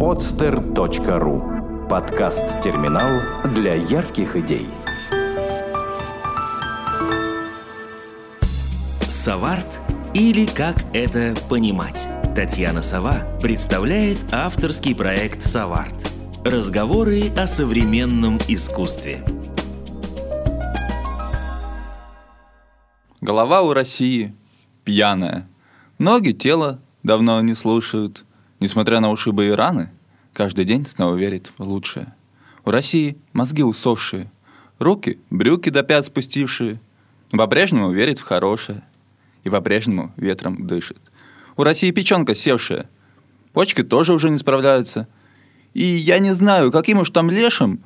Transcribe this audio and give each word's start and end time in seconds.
podster.ru 0.00 1.86
Подкаст-терминал 1.86 3.20
для 3.52 3.74
ярких 3.74 4.34
идей. 4.34 4.66
Саварт 9.02 9.78
или 10.14 10.46
как 10.46 10.76
это 10.94 11.34
понимать? 11.50 12.00
Татьяна 12.34 12.80
Сова 12.80 13.16
представляет 13.42 14.16
авторский 14.32 14.94
проект 14.94 15.44
«Саварт». 15.44 16.10
Разговоры 16.46 17.28
о 17.36 17.46
современном 17.46 18.38
искусстве. 18.48 19.22
Голова 23.20 23.60
у 23.60 23.74
России 23.74 24.34
пьяная. 24.84 25.46
Ноги, 25.98 26.32
тело 26.32 26.80
давно 27.02 27.42
не 27.42 27.54
слушают. 27.54 28.24
Несмотря 28.60 29.00
на 29.00 29.10
ушибы 29.10 29.46
и 29.46 29.50
раны, 29.50 29.90
каждый 30.34 30.66
день 30.66 30.86
снова 30.86 31.16
верит 31.16 31.50
в 31.56 31.62
лучшее. 31.62 32.14
У 32.64 32.70
России 32.70 33.16
мозги 33.32 33.62
усохшие, 33.62 34.30
руки, 34.78 35.18
брюки 35.30 35.70
до 35.70 35.82
пят 35.82 36.04
спустившие. 36.06 36.78
По-прежнему 37.30 37.90
верит 37.90 38.18
в 38.18 38.22
хорошее 38.22 38.82
и 39.44 39.50
по-прежнему 39.50 40.12
ветром 40.16 40.66
дышит. 40.66 40.98
У 41.56 41.62
России 41.62 41.90
печенка 41.90 42.34
севшая, 42.34 42.88
почки 43.52 43.82
тоже 43.82 44.12
уже 44.12 44.28
не 44.28 44.38
справляются. 44.38 45.08
И 45.72 45.84
я 45.84 46.18
не 46.18 46.34
знаю, 46.34 46.70
каким 46.70 46.98
уж 46.98 47.10
там 47.10 47.30
лешим, 47.30 47.80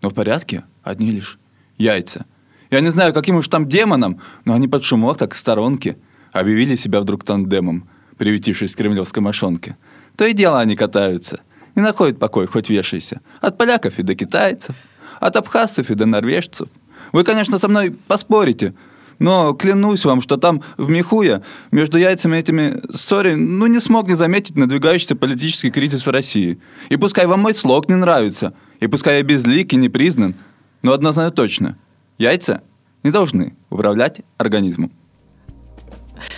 но 0.00 0.10
в 0.10 0.14
порядке 0.14 0.64
одни 0.82 1.10
лишь 1.10 1.38
яйца. 1.76 2.26
Я 2.70 2.80
не 2.80 2.92
знаю, 2.92 3.12
каким 3.14 3.36
уж 3.36 3.48
там 3.48 3.66
демоном, 3.66 4.20
но 4.44 4.54
они 4.54 4.68
под 4.68 4.84
шумок 4.84 5.18
так 5.18 5.34
в 5.34 5.36
сторонке 5.36 5.96
объявили 6.32 6.76
себя 6.76 7.00
вдруг 7.00 7.24
тандемом, 7.24 7.88
приветившись 8.16 8.74
к 8.74 8.78
кремлевской 8.78 9.22
мошонке. 9.22 9.76
То 10.16 10.26
и 10.26 10.32
дело 10.32 10.60
они 10.60 10.76
катаются. 10.76 11.40
Не 11.74 11.82
находят 11.82 12.18
покой, 12.18 12.46
хоть 12.46 12.70
вешайся. 12.70 13.20
От 13.40 13.58
поляков 13.58 13.98
и 13.98 14.02
до 14.02 14.14
китайцев, 14.14 14.76
от 15.20 15.36
абхазцев 15.36 15.90
и 15.90 15.94
до 15.94 16.06
норвежцев. 16.06 16.68
Вы, 17.12 17.24
конечно, 17.24 17.58
со 17.58 17.68
мной 17.68 17.96
поспорите, 18.06 18.74
но 19.18 19.54
клянусь 19.54 20.04
вам, 20.04 20.20
что 20.20 20.36
там 20.36 20.62
в 20.76 20.88
Михуя 20.88 21.42
между 21.70 21.98
яйцами 21.98 22.36
этими 22.36 22.82
ссори 22.94 23.34
ну 23.34 23.66
не 23.66 23.80
смог 23.80 24.08
не 24.08 24.14
заметить 24.14 24.56
надвигающийся 24.56 25.16
политический 25.16 25.70
кризис 25.70 26.06
в 26.06 26.10
России. 26.10 26.60
И 26.88 26.96
пускай 26.96 27.26
вам 27.26 27.40
мой 27.40 27.54
слог 27.54 27.88
не 27.88 27.94
нравится, 27.94 28.54
и 28.80 28.86
пускай 28.86 29.18
я 29.18 29.22
безлик 29.22 29.72
и 29.72 29.76
не 29.76 29.88
признан, 29.88 30.34
но 30.82 30.92
одно 30.92 31.12
знаю 31.12 31.32
точно. 31.32 31.78
Яйца 32.18 32.62
не 33.02 33.10
должны 33.10 33.56
управлять 33.70 34.22
организмом. 34.38 34.92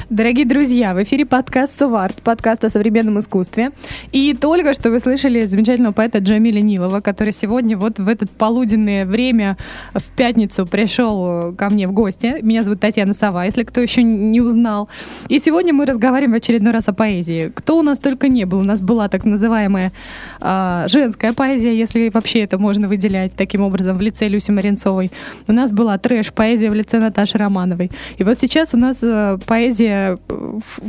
Дорогие 0.08 0.46
друзья, 0.46 0.94
в 0.94 1.02
эфире 1.02 1.26
подкаст 1.26 1.78
«Суварт», 1.78 2.22
подкаст 2.22 2.64
о 2.64 2.70
современном 2.70 3.18
искусстве. 3.18 3.72
И 4.10 4.34
только 4.34 4.72
что 4.72 4.90
вы 4.90 5.00
слышали 5.00 5.44
замечательного 5.46 5.92
поэта 5.92 6.18
Джамиля 6.18 6.60
Нилова, 6.62 7.00
который 7.00 7.32
сегодня 7.32 7.76
вот 7.76 7.98
в 7.98 8.08
это 8.08 8.26
полуденное 8.26 9.04
время 9.04 9.56
в 9.92 10.02
пятницу 10.16 10.66
пришел 10.66 11.54
ко 11.54 11.68
мне 11.68 11.86
в 11.86 11.92
гости. 11.92 12.36
Меня 12.40 12.64
зовут 12.64 12.80
Татьяна 12.80 13.14
Сова, 13.14 13.44
если 13.44 13.64
кто 13.64 13.80
еще 13.80 14.02
не 14.02 14.40
узнал. 14.40 14.88
И 15.28 15.38
сегодня 15.38 15.74
мы 15.74 15.84
разговариваем 15.84 16.32
в 16.32 16.36
очередной 16.36 16.72
раз 16.72 16.88
о 16.88 16.94
поэзии. 16.94 17.52
Кто 17.54 17.78
у 17.78 17.82
нас 17.82 17.98
только 17.98 18.28
не 18.28 18.44
был. 18.44 18.60
У 18.60 18.64
нас 18.64 18.80
была 18.80 19.08
так 19.08 19.24
называемая 19.24 19.92
э, 20.40 20.84
женская 20.88 21.32
поэзия, 21.32 21.76
если 21.76 22.10
вообще 22.12 22.40
это 22.40 22.58
можно 22.58 22.88
выделять 22.88 23.34
таким 23.36 23.62
образом 23.62 23.98
в 23.98 24.00
лице 24.00 24.28
Люси 24.28 24.50
Маринцовой. 24.52 25.10
У 25.46 25.52
нас 25.52 25.70
была 25.72 25.98
трэш-поэзия 25.98 26.70
в 26.70 26.74
лице 26.74 26.98
Наташи 26.98 27.36
Романовой. 27.38 27.90
И 28.16 28.24
вот 28.24 28.38
сейчас 28.38 28.72
у 28.72 28.76
нас 28.78 29.02
э, 29.02 29.38
поэзия 29.46 29.65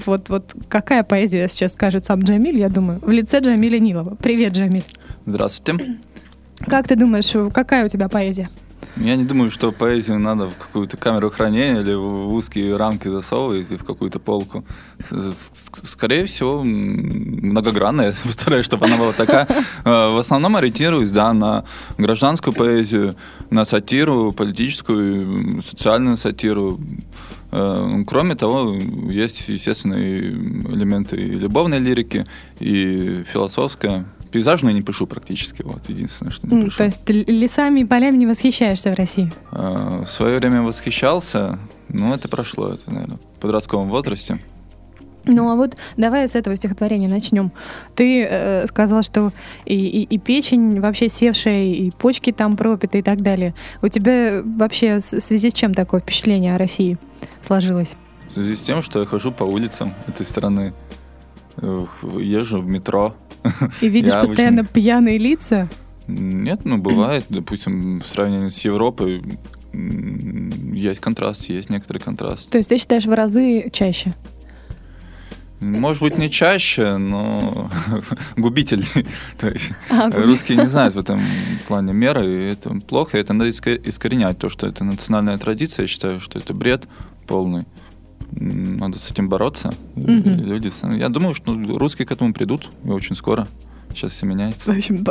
вот, 0.05 0.29
вот 0.29 0.55
какая 0.69 1.03
поэзия 1.03 1.47
сейчас 1.47 1.73
скажет 1.73 2.05
сам 2.05 2.21
Джамиль, 2.21 2.57
я 2.57 2.69
думаю, 2.69 2.99
в 3.01 3.09
лице 3.09 3.39
Джамиля 3.39 3.79
Нилова. 3.79 4.15
Привет, 4.15 4.53
Джамиль. 4.53 4.85
Здравствуйте. 5.25 5.97
Как 6.59 6.87
ты 6.87 6.95
думаешь, 6.95 7.31
какая 7.53 7.85
у 7.85 7.89
тебя 7.89 8.09
поэзия? 8.09 8.49
Я 8.99 9.15
не 9.15 9.25
думаю, 9.25 9.51
что 9.51 9.71
поэзию 9.71 10.19
надо 10.19 10.49
в 10.49 10.55
какую-то 10.55 10.97
камеру 10.97 11.29
хранения 11.29 11.81
или 11.81 11.93
в 11.93 12.33
узкие 12.33 12.75
рамки 12.77 13.07
засовывать 13.07 13.69
в 13.69 13.83
какую-то 13.83 14.19
полку. 14.19 14.63
Скорее 15.83 16.25
всего, 16.25 16.63
многогранная. 16.63 18.15
Стараюсь, 18.29 18.65
чтобы 18.65 18.85
она 18.87 18.97
была 18.97 19.13
такая. 19.13 19.47
Э, 19.85 20.09
в 20.09 20.17
основном 20.17 20.55
ориентируюсь 20.55 21.11
да, 21.11 21.33
на 21.33 21.65
гражданскую 21.97 22.53
поэзию, 22.53 23.15
на 23.49 23.65
сатиру, 23.65 24.33
политическую, 24.33 25.61
социальную 25.63 26.17
сатиру. 26.17 26.79
Э, 27.51 28.03
кроме 28.05 28.35
того, 28.35 28.75
есть, 29.09 29.47
естественно, 29.49 29.95
и 29.95 30.29
элементы 30.29 31.15
и 31.17 31.33
любовной 31.33 31.79
лирики, 31.79 32.25
и 32.59 33.23
философская. 33.31 34.05
Пейзажную 34.31 34.75
не 34.75 34.81
пишу 34.81 35.07
практически, 35.07 35.61
вот 35.61 35.87
единственное, 35.87 36.31
что 36.31 36.47
не 36.47 36.65
пишу. 36.65 36.77
То 36.77 36.83
есть 36.85 36.99
лесами 37.07 37.81
и 37.81 37.85
полями 37.85 38.17
не 38.17 38.27
восхищаешься 38.27 38.91
в 38.91 38.95
России? 38.95 39.31
Э, 39.51 40.03
в 40.05 40.09
свое 40.09 40.39
время 40.39 40.61
восхищался, 40.61 41.59
но 41.89 42.13
это 42.13 42.27
прошло, 42.27 42.69
это, 42.69 42.91
наверное, 42.91 43.17
в 43.17 43.39
подростковом 43.39 43.89
возрасте. 43.89 44.39
Ну 45.27 45.49
а 45.51 45.55
вот 45.55 45.77
давай 45.97 46.27
с 46.27 46.35
этого 46.35 46.55
стихотворения 46.55 47.07
начнем. 47.07 47.51
Ты 47.95 48.23
э, 48.23 48.67
сказал, 48.67 49.03
что 49.03 49.31
и, 49.65 49.75
и, 49.75 50.03
и 50.03 50.17
печень 50.17 50.79
вообще 50.79 51.09
севшая, 51.09 51.65
и 51.65 51.91
почки 51.91 52.31
там 52.31 52.55
пропиты 52.55 52.99
и 52.99 53.01
так 53.01 53.19
далее. 53.19 53.53
У 53.81 53.87
тебя 53.87 54.41
вообще 54.43 54.97
в 54.97 55.01
связи 55.01 55.49
с 55.49 55.53
чем 55.53 55.73
такое 55.73 55.99
впечатление 55.99 56.55
о 56.55 56.57
России 56.57 56.97
сложилось? 57.45 57.95
В 58.27 58.31
связи 58.31 58.55
с 58.55 58.61
тем, 58.61 58.81
что 58.81 58.99
я 58.99 59.05
хожу 59.05 59.31
по 59.31 59.43
улицам 59.43 59.93
этой 60.07 60.25
страны, 60.25 60.73
езжу 61.61 62.61
в 62.61 62.67
метро. 62.67 63.15
И 63.81 63.87
видишь 63.87 64.13
я 64.13 64.19
постоянно 64.19 64.61
очень... 64.61 64.71
пьяные 64.71 65.17
лица? 65.17 65.69
Нет, 66.07 66.61
ну 66.63 66.77
бывает, 66.77 67.25
допустим, 67.29 68.01
в 68.01 68.07
сравнении 68.07 68.49
с 68.49 68.59
Европой 68.65 69.23
есть 69.73 71.01
контраст, 71.01 71.49
есть 71.49 71.69
некоторый 71.69 71.99
контраст. 71.99 72.49
То 72.49 72.57
есть 72.57 72.69
ты 72.69 72.77
считаешь 72.77 73.05
в 73.05 73.13
разы 73.13 73.69
чаще? 73.71 74.13
Может 75.59 76.03
быть, 76.03 76.17
не 76.17 76.29
чаще, 76.29 76.97
но 76.97 77.69
губитель. 78.37 78.85
То 79.37 79.49
есть 79.49 79.71
а, 79.89 80.09
русские 80.11 80.59
не 80.59 80.67
знают 80.67 80.95
в 80.95 80.99
этом 80.99 81.25
плане 81.67 81.93
меры, 81.93 82.25
и 82.25 82.51
это 82.51 82.69
плохо, 82.87 83.17
и 83.17 83.21
это 83.21 83.33
надо 83.33 83.49
искоренять. 83.49 84.37
То, 84.37 84.49
что 84.49 84.67
это 84.67 84.83
национальная 84.83 85.37
традиция, 85.37 85.83
я 85.83 85.87
считаю, 85.87 86.19
что 86.19 86.37
это 86.37 86.53
бред 86.53 86.87
полный. 87.25 87.65
Надо 88.31 88.99
с 88.99 89.09
этим 89.09 89.29
бороться. 89.29 89.69
Угу. 89.95 90.29
Люди, 90.29 90.71
я 90.97 91.09
думаю, 91.09 91.33
что 91.33 91.53
русские 91.53 92.05
к 92.05 92.11
этому 92.11 92.33
придут, 92.33 92.69
и 92.83 92.89
очень 92.89 93.15
скоро. 93.15 93.47
Сейчас 93.93 94.11
все 94.11 94.25
меняется. 94.25 94.71
В 94.71 94.77
общем, 94.77 95.03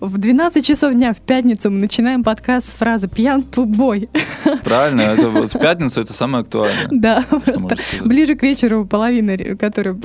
в 0.00 0.18
12 0.18 0.64
часов 0.64 0.94
дня 0.94 1.12
в 1.12 1.18
пятницу 1.18 1.70
мы 1.70 1.80
начинаем 1.80 2.24
подкаст 2.24 2.72
с 2.72 2.76
фразы 2.76 3.08
«пьянство– 3.08 3.64
бой». 3.66 4.08
Правильно, 4.64 5.02
это 5.02 5.28
вот 5.28 5.52
в 5.52 5.58
пятницу 5.58 6.00
это 6.00 6.12
самое 6.12 6.42
актуальное. 6.42 6.88
Да, 7.00 7.24
просто 7.28 7.76
ближе 8.04 8.34
к 8.34 8.42
вечеру 8.42 8.84
половина, 8.84 9.36
которая 9.56 9.96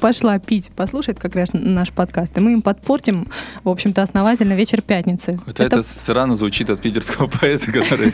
пошла 0.00 0.38
пить, 0.38 0.70
послушает 0.74 1.18
как 1.18 1.34
раз 1.34 1.50
наш 1.52 1.92
подкаст, 1.92 2.36
и 2.36 2.40
мы 2.40 2.52
им 2.52 2.62
подпортим, 2.62 3.28
в 3.62 3.68
общем-то, 3.68 4.02
основательно 4.02 4.54
вечер 4.54 4.82
пятницы. 4.82 5.38
Хотя 5.44 5.64
это, 5.64 5.80
это 5.80 5.88
странно 5.88 6.36
звучит 6.36 6.70
от 6.70 6.80
питерского 6.80 7.26
поэта, 7.40 7.72
который... 7.72 8.12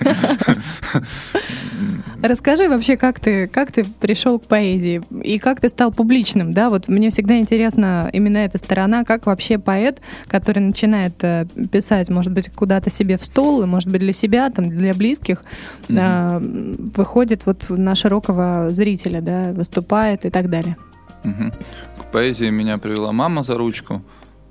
Расскажи 2.22 2.69
вообще, 2.69 2.97
как 2.98 3.19
ты, 3.19 3.47
как 3.47 3.72
ты 3.72 3.84
пришел 3.84 4.38
к 4.38 4.44
поэзии 4.44 5.02
и 5.22 5.38
как 5.38 5.60
ты 5.60 5.70
стал 5.70 5.91
публичным, 5.91 6.52
да? 6.52 6.69
Вот 6.69 6.87
мне 6.88 7.08
всегда 7.08 7.38
интересна 7.38 8.10
именно 8.12 8.38
эта 8.38 8.58
сторона, 8.58 9.04
как 9.10 9.26
вообще 9.26 9.59
поэт, 9.59 10.00
который 10.28 10.60
начинает 10.60 11.25
э, 11.25 11.44
писать, 11.72 12.10
может 12.10 12.32
быть, 12.32 12.48
куда-то 12.54 12.91
себе 12.91 13.19
в 13.19 13.25
стол, 13.25 13.66
может 13.66 13.91
быть, 13.91 14.00
для 14.00 14.12
себя, 14.12 14.50
там, 14.50 14.69
для 14.69 14.94
близких, 14.94 15.43
mm-hmm. 15.88 16.93
выходит 16.97 17.44
вот 17.44 17.70
на 17.70 17.97
широкого 17.97 18.69
зрителя, 18.70 19.20
да, 19.20 19.53
выступает 19.53 20.25
и 20.26 20.31
так 20.31 20.49
далее. 20.49 20.76
Mm-hmm. 21.25 21.53
К 21.99 22.12
поэзии 22.12 22.50
меня 22.50 22.78
привела 22.78 23.10
мама 23.10 23.43
за 23.43 23.56
ручку. 23.56 24.00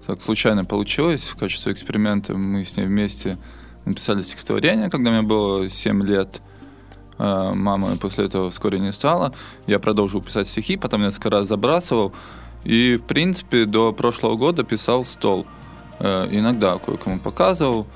Так 0.06 0.22
случайно 0.22 0.66
получилось 0.66 1.22
в 1.22 1.38
качестве 1.38 1.72
эксперимента. 1.72 2.34
Мы 2.34 2.66
с 2.66 2.76
ней 2.76 2.86
вместе 2.86 3.38
написали 3.86 4.24
стихотворение, 4.24 4.90
когда 4.90 5.12
мне 5.12 5.22
было 5.22 5.70
7 5.70 6.04
лет. 6.06 6.42
Э, 7.18 7.54
мама 7.56 7.96
после 7.96 8.26
этого 8.26 8.50
вскоре 8.50 8.80
не 8.80 8.92
стала. 8.92 9.32
Я 9.68 9.80
продолжил 9.80 10.22
писать 10.22 10.50
стихи, 10.50 10.76
потом 10.76 11.02
несколько 11.02 11.30
раз 11.30 11.48
забрасывал. 11.48 12.12
И, 12.64 12.98
в 12.98 13.04
принципе, 13.04 13.66
до 13.66 13.94
прошлого 13.94 14.36
года 14.36 14.64
писал 14.64 15.06
стол. 15.06 15.46
Э, 16.00 16.28
иногда 16.32 16.78
кое-кому 16.78 17.20
показывал. 17.20 17.88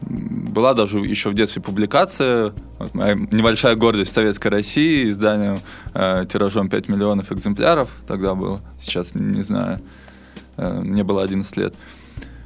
Была 0.00 0.74
даже 0.74 0.98
еще 0.98 1.30
в 1.30 1.34
детстве 1.34 1.62
публикация, 1.62 2.52
вот 2.78 2.94
моя 2.94 3.14
небольшая 3.14 3.74
гордость 3.74 4.12
Советской 4.12 4.48
России, 4.48 5.10
изданием 5.10 5.58
э, 5.94 6.26
тиражом 6.30 6.68
5 6.68 6.88
миллионов 6.88 7.32
экземпляров, 7.32 7.88
тогда 8.06 8.34
было, 8.34 8.60
сейчас 8.78 9.14
не 9.14 9.42
знаю, 9.42 9.80
э, 10.56 10.80
мне 10.80 11.04
было 11.04 11.22
11 11.22 11.56
лет. 11.56 11.74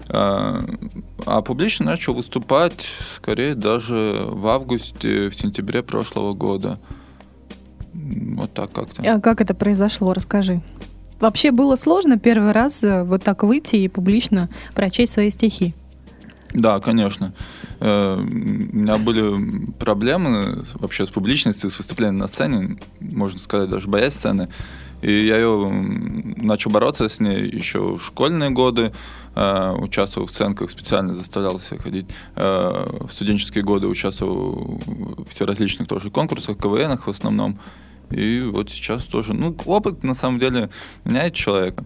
Э, 0.08 0.60
а 1.26 1.42
публично 1.42 1.86
начал 1.86 2.14
выступать, 2.14 2.86
скорее, 3.16 3.54
даже 3.54 4.20
в 4.24 4.46
августе, 4.46 5.28
в 5.28 5.34
сентябре 5.34 5.82
прошлого 5.82 6.34
года. 6.34 6.78
Вот 7.92 8.52
так 8.52 8.70
как-то. 8.72 9.02
А 9.02 9.20
как 9.20 9.40
это 9.40 9.54
произошло? 9.54 10.12
Расскажи. 10.12 10.62
Вообще 11.20 11.50
было 11.50 11.76
сложно 11.76 12.18
первый 12.18 12.52
раз 12.52 12.84
э, 12.84 13.02
вот 13.02 13.24
так 13.24 13.42
выйти 13.42 13.76
и 13.76 13.88
публично 13.88 14.48
прочесть 14.74 15.12
свои 15.12 15.30
стихи? 15.30 15.74
Да, 16.54 16.78
конечно. 16.80 17.34
Э, 17.80 18.16
У 18.16 18.22
меня 18.22 18.98
были 18.98 19.66
проблемы 19.78 20.64
вообще 20.74 21.06
с 21.06 21.10
публичностью, 21.10 21.70
с 21.70 21.78
выступлением 21.78 22.18
на 22.18 22.28
сцене, 22.28 22.78
можно 23.00 23.38
сказать, 23.38 23.68
даже 23.68 23.88
боясь 23.88 24.14
сцены. 24.14 24.48
И 25.02 25.26
я 25.26 25.36
ее 25.36 25.68
начал 26.36 26.70
бороться 26.70 27.08
с 27.08 27.20
ней 27.20 27.48
еще 27.48 27.96
в 27.96 28.02
школьные 28.02 28.50
годы, 28.50 28.92
э, 29.34 29.72
участвовал 29.76 30.28
в 30.28 30.30
сценках, 30.30 30.70
специально 30.70 31.14
заставлял 31.14 31.58
себя 31.58 31.78
ходить. 31.78 32.06
В 32.34 33.08
студенческие 33.10 33.64
годы 33.64 33.88
участвовал 33.88 34.80
в 34.86 35.28
всеразличных 35.30 35.88
тоже 35.88 36.10
конкурсах, 36.10 36.58
КВНах 36.58 37.06
в 37.06 37.10
основном. 37.10 37.58
И 38.10 38.40
вот 38.40 38.70
сейчас 38.70 39.04
тоже, 39.04 39.34
ну, 39.34 39.54
опыт 39.66 40.02
на 40.02 40.14
самом 40.14 40.38
деле 40.38 40.70
меняет 41.04 41.34
человека. 41.34 41.84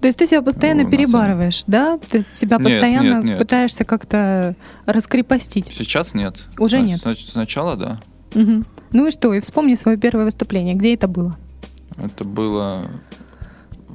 То 0.00 0.06
есть 0.06 0.18
ты 0.18 0.26
себя 0.26 0.40
постоянно 0.42 0.84
Ну, 0.84 0.90
перебарываешь, 0.90 1.64
да? 1.66 1.98
Ты 1.98 2.22
себя 2.32 2.56
Нет, 2.56 2.70
постоянно 2.70 3.14
нет, 3.16 3.24
нет. 3.24 3.38
пытаешься 3.38 3.84
как-то 3.84 4.56
раскрепостить. 4.86 5.70
Сейчас 5.74 6.14
нет. 6.14 6.46
Уже 6.58 6.78
Сна- 6.78 6.86
нет. 6.88 7.00
сна- 7.00 7.14
Сначала, 7.14 7.76
да. 7.76 8.00
Мгм. 8.34 8.64
Ну 8.92 9.06
и 9.06 9.10
что? 9.10 9.34
И 9.34 9.40
вспомни 9.40 9.74
свое 9.74 9.98
первое 9.98 10.24
выступление. 10.24 10.74
Где 10.74 10.94
это 10.94 11.06
было? 11.06 11.36
Это 12.02 12.24
было 12.24 12.82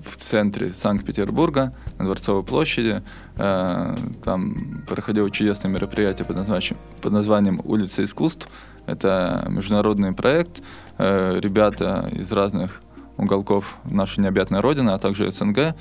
в 0.05 0.17
центре 0.17 0.73
Санкт-Петербурга, 0.73 1.73
на 1.97 2.05
Дворцовой 2.05 2.43
площади. 2.43 3.01
Э, 3.37 3.95
Там 4.23 4.83
проходило 4.87 5.29
чудесное 5.31 5.71
мероприятие 5.71 6.25
под 6.25 6.35
названием, 6.37 6.77
под 7.01 7.11
названием 7.13 7.59
«Улица 7.63 8.03
искусств». 8.03 8.47
Это 8.85 9.47
международный 9.49 10.13
проект. 10.13 10.61
Э, 10.97 11.39
Ребята 11.39 12.09
из 12.11 12.31
разных 12.31 12.81
уголков 13.17 13.77
нашей 13.85 14.19
необъятной 14.21 14.59
родины, 14.61 14.91
а 14.91 14.97
также 14.97 15.31
СНГ, 15.31 15.75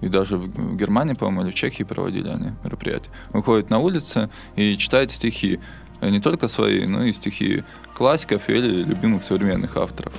и 0.00 0.08
даже 0.08 0.36
в 0.36 0.76
Германии, 0.76 1.14
по-моему, 1.14 1.42
или 1.42 1.50
в 1.50 1.54
Чехии 1.54 1.84
проводили 1.84 2.28
они 2.28 2.52
мероприятия. 2.64 3.10
Выходят 3.32 3.70
на 3.70 3.78
улицы 3.78 4.30
и 4.56 4.76
читают 4.76 5.10
стихи. 5.10 5.60
Э, 6.00 6.10
Не 6.10 6.20
только 6.20 6.48
свои, 6.48 6.86
но 6.86 7.04
и 7.04 7.12
стихи 7.12 7.64
классиков 7.94 8.48
или 8.48 8.82
любимых 8.84 9.24
современных 9.24 9.76
авторов. 9.76 10.12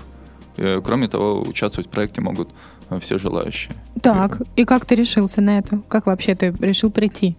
И, 0.57 0.79
кроме 0.83 1.07
того, 1.07 1.41
участвовать 1.41 1.87
в 1.87 1.91
проекте 1.91 2.21
могут 2.21 2.49
э, 2.89 2.99
все 2.99 3.17
желающие. 3.17 3.73
Так, 4.01 4.41
и 4.55 4.65
как 4.65 4.85
ты 4.85 4.95
решился 4.95 5.41
на 5.41 5.57
это? 5.57 5.81
Как 5.87 6.05
вообще 6.05 6.35
ты 6.35 6.53
решил 6.59 6.91
прийти? 6.91 7.35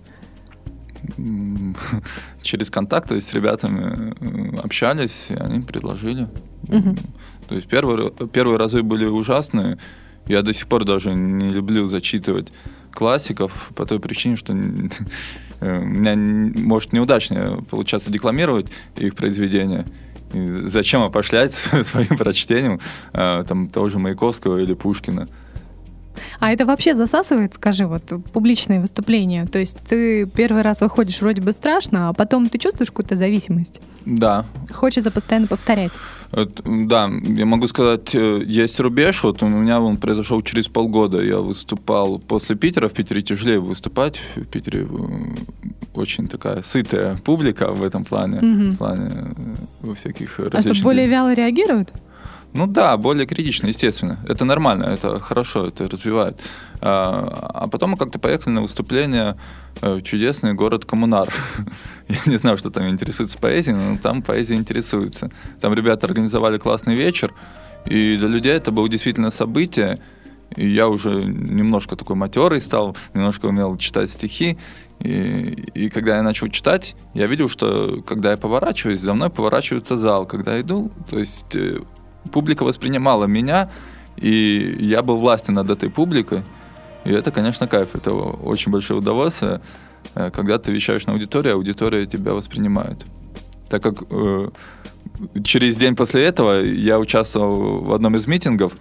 Через 2.42 2.70
контакты 2.70 3.20
с 3.20 3.32
ребятами 3.32 4.14
э, 4.20 4.56
общались, 4.62 5.26
и 5.30 5.34
они 5.34 5.60
предложили. 5.60 6.28
Мгм. 6.68 6.96
То 7.48 7.54
есть 7.54 7.68
первые, 7.68 8.10
первые 8.32 8.58
разы 8.58 8.82
были 8.82 9.06
ужасные. 9.06 9.78
Я 10.26 10.42
до 10.42 10.52
сих 10.52 10.66
пор 10.66 10.84
даже 10.84 11.12
не 11.12 11.50
люблю 11.50 11.86
зачитывать 11.86 12.52
классиков 12.92 13.70
по 13.74 13.84
той 13.84 14.00
причине, 14.00 14.36
что 14.36 14.52
э, 15.60 15.78
у 15.78 15.84
меня 15.84 16.16
может 16.16 16.92
неудачно 16.92 17.62
получаться 17.70 18.10
декламировать 18.10 18.66
их 18.96 19.14
произведения. 19.14 19.86
И 20.32 20.68
зачем 20.68 21.02
опошлять 21.02 21.52
своим 21.84 22.16
прочтением 22.16 22.80
э, 23.12 23.44
там 23.46 23.68
того 23.68 23.88
же 23.88 23.98
Маяковского 23.98 24.58
или 24.58 24.74
Пушкина? 24.74 25.28
А 26.40 26.52
это 26.52 26.66
вообще 26.66 26.94
засасывает, 26.94 27.54
скажи, 27.54 27.86
вот 27.86 28.02
публичные 28.32 28.80
выступления? 28.80 29.46
То 29.46 29.58
есть 29.58 29.78
ты 29.88 30.26
первый 30.26 30.62
раз 30.62 30.80
выходишь 30.80 31.20
вроде 31.20 31.40
бы 31.40 31.52
страшно, 31.52 32.08
а 32.08 32.12
потом 32.12 32.48
ты 32.48 32.58
чувствуешь 32.58 32.90
какую-то 32.90 33.16
зависимость? 33.16 33.80
Да, 34.06 34.44
Хочется 34.72 35.10
постоянно 35.10 35.46
повторять. 35.46 35.92
Вот, 36.30 36.60
Да, 36.64 37.10
я 37.26 37.46
могу 37.46 37.68
сказать, 37.68 38.14
э, 38.14 38.42
есть 38.44 38.80
рубеж. 38.80 39.22
Вот 39.22 39.42
у 39.42 39.48
меня 39.48 39.80
он 39.80 39.96
произошел 39.96 40.42
через 40.42 40.68
полгода. 40.68 41.22
Я 41.22 41.38
выступал 41.38 42.18
после 42.18 42.56
Питера. 42.56 42.88
В 42.88 42.92
Питере 42.92 43.22
тяжелее 43.22 43.60
выступать. 43.60 44.20
В 44.36 44.44
Питере 44.44 44.86
э, 44.90 45.68
очень 45.94 46.28
такая 46.28 46.62
сытая 46.62 47.16
публика 47.16 47.70
в 47.70 47.82
этом 47.82 48.04
плане. 48.04 48.40
Мгм. 48.40 48.72
В 48.72 48.78
плане 48.78 49.10
э, 49.10 49.54
во 49.80 49.94
всяких 49.94 50.40
А 50.40 50.62
что, 50.62 50.82
более 50.82 51.06
вяло 51.06 51.32
реагируют? 51.32 51.92
Ну 52.54 52.68
да, 52.68 52.96
более 52.96 53.26
критично, 53.26 53.66
естественно. 53.66 54.18
Это 54.28 54.44
нормально, 54.44 54.84
это 54.84 55.18
хорошо, 55.18 55.66
это 55.66 55.88
развивает. 55.88 56.40
А, 56.80 57.50
а 57.52 57.66
потом 57.66 57.90
мы 57.90 57.96
как-то 57.96 58.20
поехали 58.20 58.54
на 58.54 58.62
выступление 58.62 59.36
э, 59.82 59.94
в 59.96 60.02
чудесный 60.02 60.54
город 60.54 60.84
Коммунар. 60.84 61.34
Я 62.08 62.18
не 62.26 62.36
знаю, 62.36 62.56
что 62.56 62.70
там 62.70 62.88
интересуется 62.88 63.38
поэзией, 63.38 63.74
но 63.74 63.98
там 63.98 64.22
поэзия 64.22 64.54
интересуется. 64.54 65.32
Там 65.60 65.74
ребята 65.74 66.06
организовали 66.06 66.58
классный 66.58 66.94
вечер, 66.94 67.34
и 67.86 68.16
для 68.16 68.28
людей 68.28 68.52
это 68.52 68.70
было 68.70 68.88
действительно 68.88 69.32
событие. 69.32 69.98
И 70.54 70.68
я 70.68 70.86
уже 70.86 71.24
немножко 71.24 71.96
такой 71.96 72.14
матерый 72.14 72.60
стал, 72.60 72.96
немножко 73.14 73.46
умел 73.46 73.76
читать 73.78 74.10
стихи. 74.10 74.58
И, 75.00 75.66
и 75.74 75.90
когда 75.90 76.16
я 76.16 76.22
начал 76.22 76.46
читать, 76.48 76.94
я 77.14 77.26
видел, 77.26 77.48
что 77.48 78.00
когда 78.06 78.30
я 78.30 78.36
поворачиваюсь, 78.36 79.00
за 79.00 79.12
мной 79.12 79.30
поворачивается 79.30 79.98
зал. 79.98 80.24
Когда 80.24 80.54
я 80.54 80.60
иду, 80.60 80.92
то 81.10 81.18
есть 81.18 81.56
э, 81.56 81.80
публика 82.32 82.64
воспринимала 82.64 83.26
меня, 83.26 83.68
и 84.16 84.76
я 84.80 85.02
был 85.02 85.18
властен 85.18 85.54
над 85.54 85.70
этой 85.70 85.90
публикой. 85.90 86.42
И 87.04 87.10
это, 87.12 87.30
конечно, 87.30 87.66
кайф. 87.66 87.94
Это 87.94 88.12
очень 88.12 88.72
большое 88.72 88.98
удовольствие, 89.00 89.60
э, 90.14 90.30
когда 90.30 90.58
ты 90.58 90.72
вещаешь 90.72 91.06
на 91.06 91.12
аудиторию, 91.12 91.52
а 91.54 91.56
аудитория 91.56 92.06
тебя 92.06 92.32
воспринимает. 92.32 93.04
Так 93.68 93.82
как 93.82 94.04
э, 94.10 94.48
через 95.42 95.76
день 95.76 95.96
после 95.96 96.24
этого 96.24 96.62
я 96.62 96.98
участвовал 96.98 97.80
в 97.84 97.92
одном 97.92 98.14
из 98.16 98.26
митингов, 98.26 98.72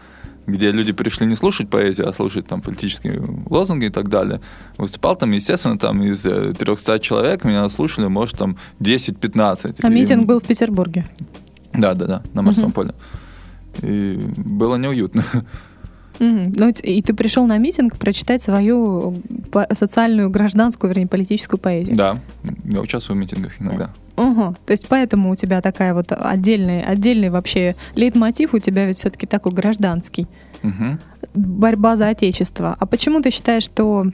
где 0.46 0.72
люди 0.72 0.92
пришли 0.92 1.26
не 1.26 1.36
слушать 1.36 1.70
поэзию, 1.70 2.08
а 2.10 2.14
слушать 2.14 2.48
там 2.48 2.62
политические 2.62 3.22
лозунги 3.50 3.86
и 3.86 3.90
так 3.90 4.10
далее. 4.10 4.42
Выступал 4.78 5.16
там, 5.16 5.32
естественно, 5.32 5.78
там 5.78 6.02
из 6.04 6.26
э, 6.26 6.54
300 6.54 7.00
человек 7.00 7.44
меня 7.46 7.68
слушали, 7.70 8.08
может, 8.08 8.38
там 8.38 8.58
10-15. 8.80 9.76
А 9.82 9.88
И- 9.88 9.92
митинг 9.92 10.26
был 10.28 10.40
в 10.40 10.44
Петербурге. 10.44 11.06
Да, 11.74 11.94
да, 11.94 12.06
да, 12.08 12.24
на 12.34 12.42
морском 12.42 12.66
Мгм. 12.66 12.74
поле. 12.74 12.94
И 13.82 14.20
было 14.38 14.76
неуютно. 14.76 15.24
Мгм. 16.20 16.54
Ну, 16.56 16.70
и 16.70 17.02
ты 17.02 17.14
пришел 17.14 17.48
на 17.48 17.58
митинг 17.58 17.98
прочитать 17.98 18.42
свою 18.42 19.16
социальную, 19.72 20.30
гражданскую, 20.30 20.90
вернее, 20.90 21.08
политическую 21.08 21.60
поэзию. 21.60 21.96
Да, 21.96 22.18
я 22.66 22.82
участвую 22.82 23.18
в 23.18 23.20
митингах 23.20 23.60
иногда. 23.60 23.90
Ага. 24.16 24.56
То 24.66 24.72
есть 24.72 24.88
поэтому 24.88 25.32
у 25.32 25.36
тебя 25.36 25.62
такая 25.62 25.94
вот 25.94 26.12
отдельный, 26.12 26.84
отдельный 26.84 27.30
вообще 27.30 27.76
лейтмотив 27.96 28.54
у 28.54 28.60
тебя 28.60 28.86
ведь 28.86 28.98
все-таки 28.98 29.26
такой 29.26 29.54
гражданский. 29.54 30.28
Мгм. 30.62 31.00
Борьба 31.34 31.98
за 31.98 32.10
отечество. 32.10 32.78
А 32.80 32.86
почему 32.86 33.22
ты 33.22 33.32
считаешь, 33.32 33.64
что 33.64 34.06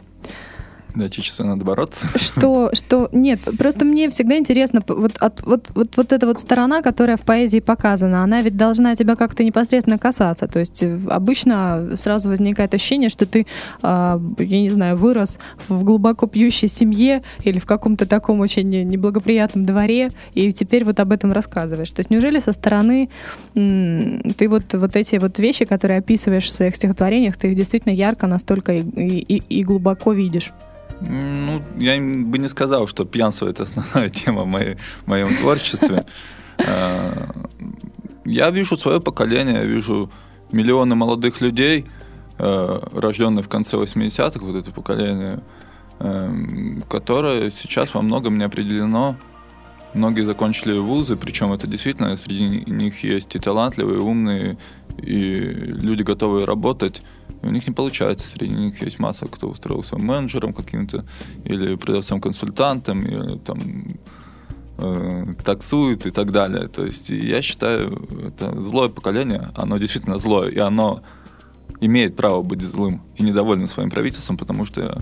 За 1.00 1.06
отечество 1.06 1.46
надо 1.46 1.64
бороться. 1.64 2.08
что, 2.18 2.70
что 2.74 3.08
нет, 3.14 3.40
просто 3.58 3.86
мне 3.86 4.10
всегда 4.10 4.38
интересно, 4.38 4.82
вот, 4.88 5.16
от- 5.20 5.42
вот, 5.46 5.70
вот, 5.76 5.96
вот 5.96 6.12
эта 6.12 6.28
вот 6.28 6.40
сторона, 6.40 6.82
которая 6.82 7.16
в 7.16 7.22
поэзии 7.22 7.60
показана, 7.60 8.22
она 8.24 8.42
ведь 8.42 8.58
должна 8.58 8.96
тебя 8.96 9.16
как-то 9.16 9.44
непосредственно 9.46 9.98
касаться. 9.98 10.48
То 10.48 10.60
есть 10.60 10.84
э, 10.84 11.00
обычно 11.10 11.92
сразу 11.96 12.28
возникает 12.30 12.74
ощущение, 12.74 13.10
что 13.10 13.26
ты, 13.26 13.46
а, 13.82 14.20
я 14.40 14.62
не 14.62 14.70
знаю, 14.70 14.98
вырос 14.98 15.40
в 15.70 15.84
глубоко 15.86 16.28
пьющей 16.28 16.68
семье 16.68 17.22
или 17.44 17.60
в 17.60 17.66
каком-то 17.66 18.06
таком 18.06 18.42
очень 18.42 18.68
не- 18.68 18.84
неблагоприятном 18.84 19.66
дворе, 19.66 20.12
и 20.34 20.52
теперь 20.52 20.84
вот 20.84 21.00
об 21.00 21.12
этом 21.14 21.32
рассказываешь. 21.32 21.92
То 21.92 22.02
есть 22.02 22.10
неужели 22.10 22.40
со 22.40 22.52
стороны 22.52 23.10
ты 23.54 24.48
вот, 24.50 24.74
вот 24.74 24.96
эти 24.96 25.16
вот 25.18 25.40
вещи, 25.40 25.66
которые 25.66 26.00
описываешь 26.00 26.46
в 26.46 26.54
своих 26.54 26.76
стихотворениях, 26.76 27.38
ты 27.38 27.50
их 27.52 27.56
действительно 27.56 27.94
ярко 27.94 28.28
настолько 28.28 28.74
и, 28.74 28.82
и- 28.82 29.44
и 29.60 29.64
глубоко 29.64 30.12
видишь? 30.14 30.52
Ну, 31.08 31.62
я 31.78 31.98
бы 31.98 32.38
не 32.40 32.50
сказал, 32.50 32.88
что 32.88 33.06
пьянство 33.06 33.48
это 33.48 33.64
основная 33.64 34.10
тема 34.26 34.44
в 34.44 34.48
моей- 34.48 34.76
в 35.06 35.08
моем 35.08 35.30
творчестве. 35.36 36.06
Э, 36.58 37.28
Я 38.26 38.52
вижу 38.52 38.78
свое 38.78 39.00
поколение, 39.00 39.56
я 39.56 39.64
вижу 39.64 40.10
миллионы 40.52 40.96
молодых 40.96 41.42
людей, 41.42 41.86
э, 42.38 42.80
рожденных 42.94 43.46
в 43.46 43.50
конце 43.50 43.78
80-х, 43.78 44.40
вот 44.46 44.56
это 44.56 44.72
поколение, 44.72 45.40
эм, 46.00 46.82
которое 46.90 47.52
сейчас 47.52 47.94
во 47.94 48.02
многом 48.02 48.38
не 48.38 48.46
определено. 48.46 49.16
Многие 49.94 50.24
закончили 50.24 50.78
вузы, 50.78 51.16
причем 51.16 51.52
это 51.52 51.66
действительно 51.66 52.16
среди 52.16 52.64
них 52.72 53.04
есть 53.04 53.36
и 53.36 53.40
талантливые, 53.40 53.98
и 53.98 54.02
умные, 54.02 54.58
и 54.98 55.14
люди 55.14 56.04
готовые 56.04 56.46
работать. 56.46 57.02
И 57.42 57.46
у 57.46 57.50
них 57.50 57.68
не 57.68 57.74
получается. 57.74 58.28
Среди 58.28 58.54
них 58.54 58.82
есть 58.82 59.00
масса, 59.00 59.26
кто 59.26 59.48
устроился 59.48 59.98
менеджером 59.98 60.54
каким-то, 60.54 61.06
или 61.44 61.76
продавцом-консультантом, 61.76 63.02
или 63.02 63.38
там 63.40 63.60
э, 64.78 65.26
таксует 65.44 66.06
и 66.06 66.12
так 66.12 66.32
далее. 66.32 66.68
То 66.68 66.86
есть 66.86 67.10
я 67.10 67.42
считаю, 67.42 68.08
это 68.28 68.62
злое 68.62 68.90
поколение, 68.90 69.50
оно 69.56 69.78
действительно 69.78 70.20
злое, 70.20 70.50
и 70.50 70.60
оно 70.60 71.02
имеет 71.82 72.16
право 72.16 72.44
быть 72.44 72.62
злым 72.62 73.02
и 73.16 73.24
недовольным 73.24 73.68
своим 73.68 73.90
правительством, 73.90 74.38
потому 74.38 74.66
что 74.66 75.02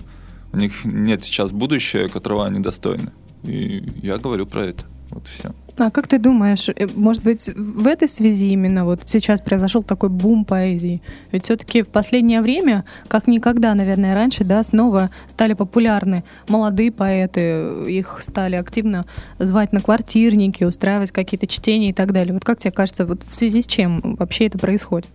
у 0.52 0.56
них 0.56 0.84
нет 0.84 1.24
сейчас 1.24 1.50
будущего, 1.50 2.08
которого 2.08 2.46
они 2.46 2.60
достойны. 2.60 3.12
И 3.44 3.82
я 4.02 4.18
говорю 4.18 4.46
про 4.46 4.66
это. 4.66 4.84
Вот 5.10 5.26
все. 5.26 5.52
А 5.78 5.90
как 5.90 6.08
ты 6.08 6.18
думаешь, 6.18 6.68
э, 6.68 6.86
может 6.94 7.22
быть, 7.22 7.48
в 7.54 7.86
этой 7.86 8.08
связи 8.08 8.50
именно 8.50 8.84
вот 8.84 9.02
сейчас 9.06 9.40
произошел 9.40 9.82
такой 9.82 10.08
бум 10.08 10.44
поэзии? 10.44 11.00
Ведь 11.30 11.44
все-таки 11.44 11.82
в 11.82 11.88
последнее 11.88 12.42
время, 12.42 12.84
как 13.06 13.28
никогда, 13.28 13.74
наверное, 13.74 14.14
раньше, 14.14 14.44
да, 14.44 14.62
снова 14.64 15.10
стали 15.28 15.54
популярны 15.54 16.24
молодые 16.48 16.90
поэты, 16.90 17.84
их 17.86 18.18
стали 18.22 18.56
активно 18.56 19.06
звать 19.38 19.72
на 19.72 19.80
квартирники, 19.80 20.64
устраивать 20.64 21.12
какие-то 21.12 21.46
чтения 21.46 21.90
и 21.90 21.94
так 21.94 22.12
далее. 22.12 22.34
Вот 22.34 22.44
как 22.44 22.58
тебе 22.58 22.72
кажется, 22.72 23.06
вот 23.06 23.22
в 23.28 23.34
связи 23.34 23.62
с 23.62 23.66
чем 23.66 24.16
вообще 24.16 24.46
это 24.46 24.58
происходит? 24.58 25.08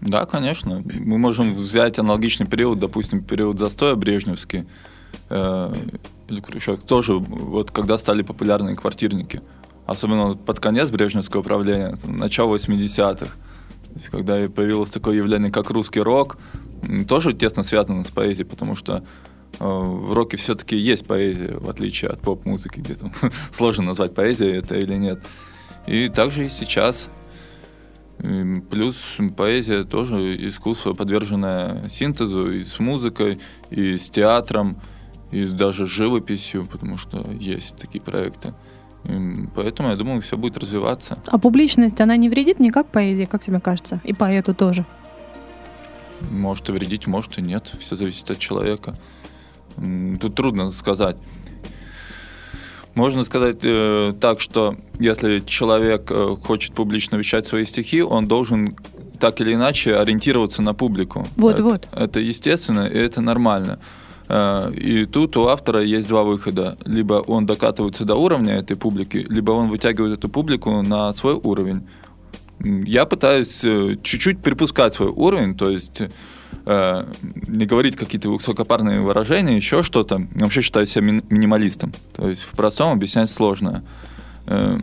Да, 0.00 0.26
конечно. 0.26 0.82
Мы 0.84 1.16
можем 1.16 1.54
взять 1.54 1.98
аналогичный 1.98 2.46
период, 2.46 2.78
допустим, 2.78 3.22
период 3.22 3.58
застоя 3.58 3.94
брежневский, 3.96 4.64
э, 5.30 5.74
или 6.28 6.40
Хрущев, 6.40 6.82
тоже 6.84 7.14
вот 7.14 7.70
когда 7.70 7.98
стали 7.98 8.22
популярны 8.22 8.74
квартирники 8.76 9.42
особенно 9.86 10.34
под 10.34 10.60
конец 10.60 10.90
брежневского 10.90 11.42
правления, 11.42 11.98
начало 12.04 12.56
80-х, 12.56 13.32
когда 14.10 14.48
появилось 14.48 14.90
такое 14.90 15.16
явление, 15.16 15.50
как 15.52 15.70
русский 15.70 16.00
рок, 16.00 16.38
тоже 17.08 17.32
тесно 17.32 17.62
связано 17.62 18.02
с 18.02 18.10
поэзией, 18.10 18.46
потому 18.46 18.74
что 18.74 19.04
э, 19.58 19.64
в 19.64 20.12
роке 20.12 20.36
все-таки 20.36 20.76
есть 20.76 21.06
поэзия, 21.06 21.56
в 21.56 21.68
отличие 21.70 22.10
от 22.10 22.20
поп-музыки, 22.20 22.80
где 22.80 22.94
там 22.94 23.12
сложно 23.52 23.84
назвать 23.84 24.14
поэзией 24.14 24.56
это 24.58 24.76
или 24.76 24.94
нет. 24.94 25.20
И 25.86 26.08
также 26.08 26.46
и 26.46 26.50
сейчас. 26.50 27.08
Плюс 28.70 28.96
поэзия 29.36 29.84
тоже 29.84 30.48
искусство, 30.48 30.94
подверженное 30.94 31.88
синтезу 31.88 32.52
и 32.52 32.64
с 32.64 32.78
музыкой, 32.78 33.38
и 33.70 33.96
с 33.96 34.08
театром, 34.08 34.80
и 35.34 35.46
даже 35.46 35.86
живописью, 35.86 36.64
потому 36.64 36.96
что 36.96 37.24
есть 37.32 37.76
такие 37.76 38.00
проекты. 38.00 38.54
Поэтому 39.54 39.90
я 39.90 39.96
думаю, 39.96 40.22
все 40.22 40.36
будет 40.36 40.56
развиваться. 40.56 41.18
А 41.26 41.38
публичность, 41.38 42.00
она 42.00 42.16
не 42.16 42.28
вредит 42.28 42.60
никак 42.60 42.86
поэзии, 42.86 43.24
как 43.24 43.42
тебе 43.42 43.60
кажется? 43.60 44.00
И 44.04 44.14
поэту 44.14 44.54
тоже? 44.54 44.86
Может 46.30 46.68
и 46.68 46.72
вредить, 46.72 47.06
может 47.06 47.38
и 47.38 47.42
нет. 47.42 47.74
Все 47.80 47.96
зависит 47.96 48.30
от 48.30 48.38
человека. 48.38 48.94
Тут 50.20 50.34
трудно 50.34 50.70
сказать. 50.70 51.16
Можно 52.94 53.24
сказать 53.24 53.58
э, 53.64 54.14
так, 54.20 54.40
что 54.40 54.76
если 55.00 55.40
человек 55.40 56.10
э, 56.10 56.36
хочет 56.40 56.74
публично 56.74 57.16
вещать 57.16 57.44
свои 57.44 57.66
стихи, 57.66 58.02
он 58.02 58.26
должен 58.26 58.76
так 59.18 59.40
или 59.40 59.52
иначе 59.52 59.96
ориентироваться 59.96 60.62
на 60.62 60.74
публику. 60.74 61.26
Вот, 61.36 61.54
это, 61.54 61.64
вот. 61.64 61.88
Это 61.90 62.20
естественно 62.20 62.86
и 62.86 62.96
это 62.96 63.20
нормально. 63.20 63.80
Э, 64.28 64.72
и 64.72 65.04
тут 65.06 65.36
у 65.36 65.48
автора 65.48 65.82
есть 65.82 66.08
два 66.08 66.22
выхода. 66.22 66.76
Либо 66.84 67.14
он 67.14 67.46
докатывается 67.46 68.04
до 68.04 68.14
уровня 68.14 68.54
этой 68.54 68.76
публики, 68.76 69.26
либо 69.28 69.52
он 69.52 69.68
вытягивает 69.68 70.18
эту 70.18 70.28
публику 70.28 70.82
на 70.82 71.12
свой 71.12 71.34
уровень. 71.34 71.86
Я 72.60 73.04
пытаюсь 73.04 73.64
э, 73.64 73.96
чуть-чуть 74.02 74.40
припускать 74.40 74.94
свой 74.94 75.08
уровень, 75.08 75.54
то 75.54 75.68
есть 75.68 76.02
э, 76.66 77.06
не 77.48 77.66
говорить 77.66 77.96
какие-то 77.96 78.30
высокопарные 78.30 79.00
выражения, 79.00 79.56
еще 79.56 79.82
что-то. 79.82 80.26
Я 80.34 80.40
вообще 80.40 80.62
считаю 80.62 80.86
себя 80.86 81.04
ми- 81.04 81.22
минималистом. 81.28 81.92
То 82.16 82.28
есть 82.28 82.42
в 82.42 82.50
простом 82.50 82.92
объяснять 82.92 83.30
сложно. 83.30 83.82
Э, 84.46 84.78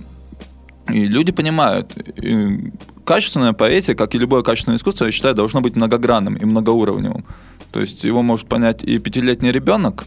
и 0.89 1.05
люди 1.05 1.31
понимают. 1.31 1.95
И 2.17 2.71
качественная 3.05 3.53
поэзия, 3.53 3.95
как 3.95 4.15
и 4.15 4.17
любое 4.17 4.41
качественное 4.41 4.77
искусство, 4.77 5.05
я 5.05 5.11
считаю, 5.11 5.35
должно 5.35 5.61
быть 5.61 5.75
многогранным 5.75 6.35
и 6.35 6.45
многоуровневым. 6.45 7.25
То 7.71 7.79
есть 7.79 8.03
его 8.03 8.21
может 8.21 8.47
понять 8.47 8.83
и 8.83 8.99
пятилетний 8.99 9.51
ребенок, 9.51 10.05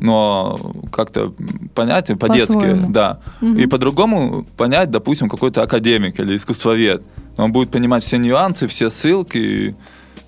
но 0.00 0.56
как-то 0.92 1.34
понять 1.74 2.10
по-детски, 2.18 2.80
да. 2.88 3.20
Угу. 3.42 3.52
И 3.56 3.66
по-другому 3.66 4.46
понять, 4.56 4.90
допустим, 4.90 5.28
какой-то 5.28 5.62
академик 5.62 6.20
или 6.20 6.36
искусствовед. 6.36 7.02
Он 7.36 7.52
будет 7.52 7.70
понимать 7.70 8.04
все 8.04 8.18
нюансы, 8.18 8.66
все 8.66 8.90
ссылки. 8.90 9.76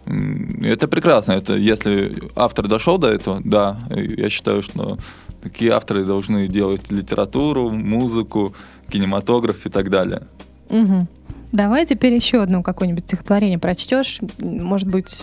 Это 0.07 0.89
прекрасно. 0.89 1.33
Это 1.33 1.55
если 1.55 2.15
автор 2.35 2.67
дошел 2.67 2.99
до 2.99 3.09
этого, 3.09 3.41
да, 3.45 3.79
я 3.91 4.29
считаю, 4.29 4.63
что 4.63 4.99
такие 5.43 5.73
авторы 5.73 6.05
должны 6.05 6.49
делать 6.49 6.91
литературу, 6.91 7.71
музыку, 7.71 8.55
кинематограф 8.89 9.67
и 9.67 9.69
так 9.71 9.89
далее. 9.91 10.23
Угу. 10.69 11.07
Давай 11.53 11.85
теперь 11.87 12.15
еще 12.15 12.43
одно 12.43 12.63
какое-нибудь 12.63 13.05
стихотворение 13.05 13.59
прочтешь. 13.59 14.21
Может 14.39 14.89
быть, 14.89 15.23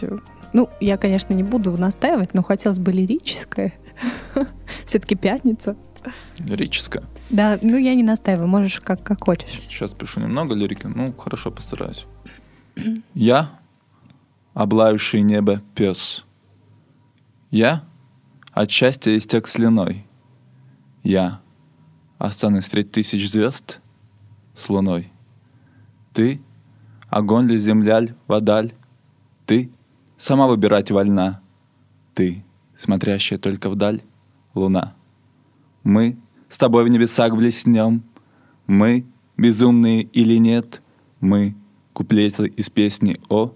ну, 0.58 0.72
я, 0.80 0.98
конечно, 0.98 1.36
не 1.36 1.44
буду 1.44 1.78
настаивать, 1.78 2.34
но 2.34 2.42
хотелось 2.42 2.80
бы 2.80 2.92
лирическое. 2.92 3.76
Все-таки 4.88 5.14
пятница. 5.14 5.78
Лирическое? 6.40 7.04
Да, 7.30 7.60
ну 7.62 7.78
я 7.78 7.94
не 7.94 8.02
настаиваю, 8.02 8.48
можешь 8.48 8.80
как, 8.80 9.04
как 9.04 9.24
хочешь. 9.24 9.62
Сейчас 9.70 9.92
пишу 9.92 10.20
немного 10.20 10.56
лирики, 10.56 10.88
ну 10.88 11.14
хорошо, 11.14 11.52
постараюсь. 11.52 12.08
Я, 13.14 13.60
облаивший 14.56 15.22
небо 15.22 15.62
пес. 15.76 16.26
Я, 17.52 17.84
от 18.52 18.72
счастья 18.72 19.16
истек 19.16 19.48
слюной. 19.48 20.08
Я, 21.04 21.40
останусь 22.18 22.66
средь 22.66 22.92
тысяч 22.92 23.30
звезд 23.30 23.80
с 24.56 24.68
луной. 24.70 25.12
Ты, 26.14 26.42
огонь 27.10 27.46
ли, 27.46 27.60
земля 27.60 28.00
ль, 28.00 28.16
вода 28.26 28.64
ль, 28.64 28.72
ты, 29.46 29.72
Сама 30.18 30.48
выбирать 30.48 30.90
вольна. 30.90 31.42
Ты, 32.14 32.44
смотрящая 32.78 33.38
только 33.38 33.70
вдаль, 33.70 34.02
луна. 34.56 34.96
Мы 35.84 36.18
с 36.50 36.58
тобой 36.58 36.84
в 36.86 36.88
небесах 36.88 37.36
блеснем. 37.36 38.04
Мы, 38.66 39.06
безумные 39.38 40.02
или 40.02 40.38
нет, 40.38 40.82
мы, 41.20 41.56
куплеты 41.94 42.48
из 42.48 42.70
песни 42.70 43.20
о 43.30 43.54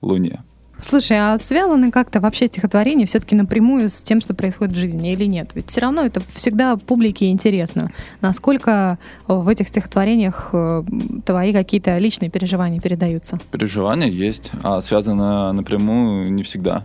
луне. 0.00 0.42
Слушай, 0.82 1.18
а 1.18 1.38
связаны 1.38 1.90
как-то 1.90 2.20
вообще 2.20 2.46
стихотворение 2.46 3.06
все-таки 3.06 3.34
напрямую 3.34 3.90
с 3.90 4.02
тем, 4.02 4.20
что 4.20 4.34
происходит 4.34 4.74
в 4.74 4.78
жизни 4.78 5.12
или 5.12 5.24
нет? 5.24 5.50
Ведь 5.54 5.68
все 5.68 5.80
равно 5.82 6.02
это 6.02 6.20
всегда 6.34 6.76
публике 6.76 7.30
интересно. 7.30 7.90
Насколько 8.20 8.98
в 9.26 9.48
этих 9.48 9.68
стихотворениях 9.68 10.50
э, 10.52 10.82
твои 11.24 11.52
какие-то 11.52 11.98
личные 11.98 12.30
переживания 12.30 12.80
передаются? 12.80 13.38
Переживания 13.50 14.08
есть, 14.08 14.52
а 14.62 14.80
связано 14.82 15.52
напрямую 15.52 16.32
не 16.32 16.42
всегда. 16.42 16.84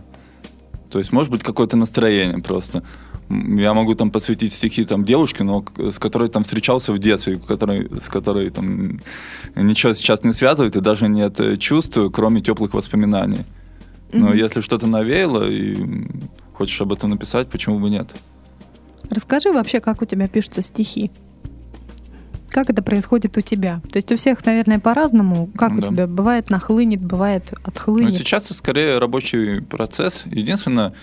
То 0.90 0.98
есть 0.98 1.12
может 1.12 1.30
быть 1.30 1.42
какое-то 1.42 1.76
настроение 1.76 2.38
просто. 2.38 2.82
Я 3.28 3.74
могу 3.74 3.94
там 3.96 4.10
посвятить 4.12 4.52
стихи 4.52 4.84
там 4.84 5.04
девушке, 5.04 5.42
но 5.42 5.64
с 5.78 5.98
которой 5.98 6.28
там 6.28 6.44
встречался 6.44 6.92
в 6.92 6.98
детстве, 6.98 7.36
которой, 7.36 7.90
с 8.00 8.08
которой 8.08 8.50
там 8.50 9.00
ничего 9.56 9.94
сейчас 9.94 10.22
не 10.22 10.32
связывает 10.32 10.76
и 10.76 10.80
даже 10.80 11.08
нет 11.08 11.40
чувств, 11.58 11.98
кроме 12.12 12.40
теплых 12.40 12.72
воспоминаний. 12.74 13.44
Но 14.12 14.32
mm-hmm. 14.32 14.38
если 14.38 14.60
что-то 14.60 14.86
навеяло 14.86 15.48
и 15.48 16.06
хочешь 16.52 16.80
об 16.80 16.92
этом 16.92 17.10
написать, 17.10 17.48
почему 17.48 17.78
бы 17.78 17.90
нет? 17.90 18.08
Расскажи 19.10 19.52
вообще, 19.52 19.80
как 19.80 20.02
у 20.02 20.04
тебя 20.04 20.28
пишутся 20.28 20.62
стихи. 20.62 21.10
Как 22.50 22.70
это 22.70 22.82
происходит 22.82 23.36
у 23.36 23.40
тебя? 23.40 23.80
То 23.90 23.96
есть 23.96 24.10
у 24.12 24.16
всех, 24.16 24.44
наверное, 24.46 24.78
по-разному. 24.78 25.50
Как 25.56 25.78
да. 25.78 25.86
у 25.86 25.92
тебя 25.92 26.06
бывает 26.06 26.48
нахлынет, 26.48 27.02
бывает 27.02 27.52
отхлынет? 27.64 28.12
Ну, 28.12 28.18
сейчас 28.18 28.46
это 28.46 28.54
скорее 28.54 28.98
рабочий 28.98 29.60
процесс. 29.60 30.22
Единственное, 30.24 30.94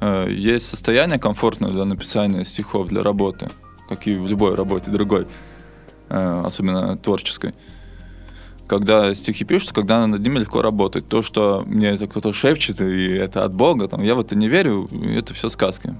э, 0.00 0.28
есть 0.30 0.68
состояние 0.68 1.18
комфортное 1.18 1.70
для 1.70 1.84
написания 1.84 2.44
стихов, 2.44 2.88
для 2.88 3.02
работы, 3.02 3.48
как 3.88 4.06
и 4.06 4.14
в 4.14 4.28
любой 4.28 4.54
работе 4.54 4.90
другой, 4.90 5.26
э, 6.10 6.42
особенно 6.44 6.96
творческой 6.96 7.54
когда 8.70 9.12
стихи 9.14 9.44
пишутся, 9.44 9.74
когда 9.74 10.06
над 10.06 10.22
ними 10.22 10.38
легко 10.38 10.62
работать. 10.62 11.08
То, 11.08 11.22
что 11.22 11.64
мне 11.66 11.88
это 11.88 12.06
кто-то 12.06 12.32
шепчет, 12.32 12.80
и 12.80 13.08
это 13.08 13.44
от 13.44 13.52
Бога, 13.52 13.88
там, 13.88 14.00
я 14.00 14.14
в 14.14 14.20
это 14.20 14.36
не 14.36 14.48
верю, 14.48 14.88
это 14.92 15.34
все 15.34 15.48
сказки. 15.48 15.96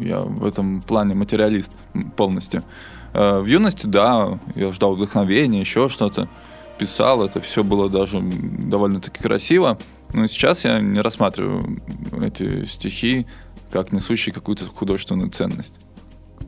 Я 0.00 0.20
в 0.20 0.46
этом 0.46 0.80
плане 0.80 1.14
материалист 1.14 1.70
полностью. 2.16 2.64
Э, 3.12 3.40
в 3.40 3.44
юности, 3.44 3.86
да, 3.86 4.38
я 4.54 4.72
ждал 4.72 4.94
вдохновения, 4.94 5.60
еще 5.60 5.90
что-то. 5.90 6.30
Писал, 6.78 7.22
это 7.22 7.40
все 7.40 7.62
было 7.62 7.90
даже 7.90 8.22
довольно-таки 8.22 9.22
красиво. 9.22 9.76
Но 10.14 10.26
сейчас 10.28 10.64
я 10.64 10.80
не 10.80 11.00
рассматриваю 11.00 11.78
эти 12.22 12.64
стихи 12.64 13.26
как 13.70 13.92
несущие 13.92 14.32
какую-то 14.32 14.64
художественную 14.64 15.30
ценность 15.30 15.74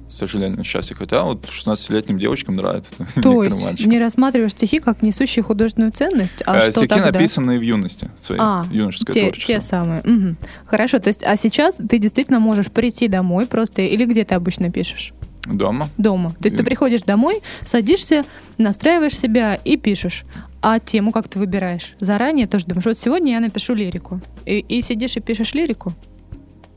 к 0.08 0.10
сожалению, 0.10 0.64
счастье. 0.64 0.96
Хотя 0.96 1.22
вот 1.22 1.44
16-летним 1.46 2.18
девочкам 2.18 2.56
нравится. 2.56 2.94
То 3.22 3.42
есть 3.42 3.86
не 3.86 3.98
рассматриваешь 3.98 4.52
стихи 4.52 4.78
как 4.78 5.02
несущие 5.02 5.42
художественную 5.42 5.92
ценность, 5.92 6.42
а, 6.46 6.56
а 6.56 6.60
что 6.60 6.72
Стихи 6.72 6.88
тогда? 6.88 7.12
написанные 7.12 7.58
в 7.58 7.62
юности, 7.62 8.10
своей 8.18 8.40
а, 8.42 8.64
юношеское 8.70 9.14
те, 9.14 9.20
творчество. 9.22 9.54
те 9.54 9.60
самые. 9.60 10.00
Угу. 10.00 10.36
Хорошо, 10.66 10.98
то 10.98 11.08
есть, 11.08 11.22
а 11.24 11.36
сейчас 11.36 11.76
ты 11.76 11.98
действительно 11.98 12.40
можешь 12.40 12.70
прийти 12.70 13.08
домой 13.08 13.46
просто, 13.46 13.82
или 13.82 14.04
где 14.04 14.24
ты 14.24 14.34
обычно 14.34 14.70
пишешь? 14.70 15.12
Дома. 15.46 15.88
Дома. 15.98 16.30
То 16.30 16.44
есть 16.44 16.54
и... 16.54 16.58
ты 16.58 16.64
приходишь 16.64 17.02
домой, 17.02 17.42
садишься, 17.62 18.24
настраиваешь 18.58 19.16
себя 19.16 19.54
и 19.54 19.76
пишешь. 19.76 20.24
А 20.62 20.80
тему 20.80 21.12
как 21.12 21.28
ты 21.28 21.38
выбираешь? 21.38 21.94
Заранее 22.00 22.46
тоже 22.46 22.66
думаешь, 22.66 22.86
вот 22.86 22.98
сегодня 22.98 23.32
я 23.32 23.40
напишу 23.40 23.74
лирику. 23.74 24.20
И, 24.46 24.60
и 24.60 24.80
сидишь 24.80 25.16
и 25.16 25.20
пишешь 25.20 25.54
лирику? 25.54 25.92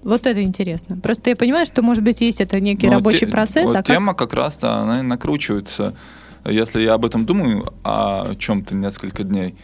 Вот 0.08 0.26
это 0.26 0.42
интересно. 0.42 0.98
Просто 1.04 1.32
я 1.32 1.36
понимаю, 1.36 1.66
что, 1.66 1.82
может 1.82 2.02
быть, 2.02 2.22
есть 2.22 2.40
это 2.40 2.62
некий 2.62 2.88
Но 2.88 2.94
рабочий 2.94 3.26
те- 3.26 3.28
процесс, 3.28 3.66
вот 3.66 3.74
а 3.76 3.80
как... 3.80 3.88
тема 3.88 4.14
как 4.14 4.34
раз-то, 4.34 4.76
она 4.76 5.00
и 5.00 5.02
накручивается. 5.02 5.96
Если 6.46 6.82
я 6.84 6.94
об 6.94 7.04
этом 7.04 7.26
думаю, 7.26 7.74
о 7.84 8.34
чем-то 8.36 8.74
несколько 8.74 9.24
дней. 9.24 9.56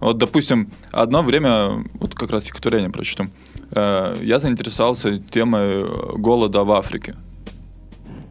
Вот, 0.00 0.16
допустим, 0.16 0.70
одно 0.90 1.22
время, 1.22 1.84
вот 2.00 2.14
как 2.14 2.30
раз 2.30 2.44
стихотворение 2.44 2.88
прочту, 2.88 3.26
э, 3.72 4.16
я 4.22 4.38
заинтересовался 4.38 5.18
темой 5.18 5.84
голода 6.16 6.64
в 6.64 6.72
Африке. 6.72 7.14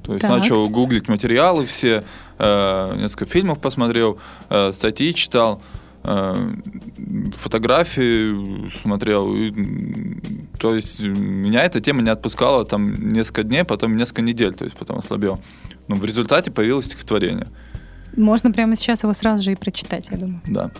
То 0.03 0.13
есть 0.13 0.23
Так. 0.23 0.31
начал 0.39 0.67
гуглить 0.69 1.07
материалы 1.07 1.67
все, 1.67 2.03
э, 2.39 2.95
несколько 2.95 3.27
фильмов 3.27 3.59
посмотрел, 3.59 4.17
э, 4.49 4.71
статьи 4.73 5.13
читал, 5.13 5.61
э, 5.61 5.86
фотографии 7.35 8.69
смотрел. 8.81 9.33
и, 9.35 9.51
то 10.59 10.75
есть 10.75 11.03
меня 11.03 11.63
эта 11.63 11.81
тема 11.81 12.01
не 12.01 12.09
отпускала 12.09 12.65
там 12.65 13.11
несколько 13.13 13.43
дней, 13.43 13.63
потом 13.63 13.95
несколько 13.95 14.21
недель, 14.21 14.53
то 14.55 14.63
есть 14.65 14.75
потом 14.77 14.97
ослабел. 14.99 15.39
Но 15.87 15.95
в 15.95 16.05
результате 16.05 16.51
появилось 16.51 16.85
стихотворение. 16.85 17.47
Можно 18.15 18.51
прямо 18.51 18.75
сейчас 18.75 19.03
его 19.03 19.13
сразу 19.13 19.43
же 19.43 19.51
и 19.51 19.55
прочитать, 19.55 20.09
я 20.11 20.17
думаю. 20.17 20.41
Да. 20.47 20.71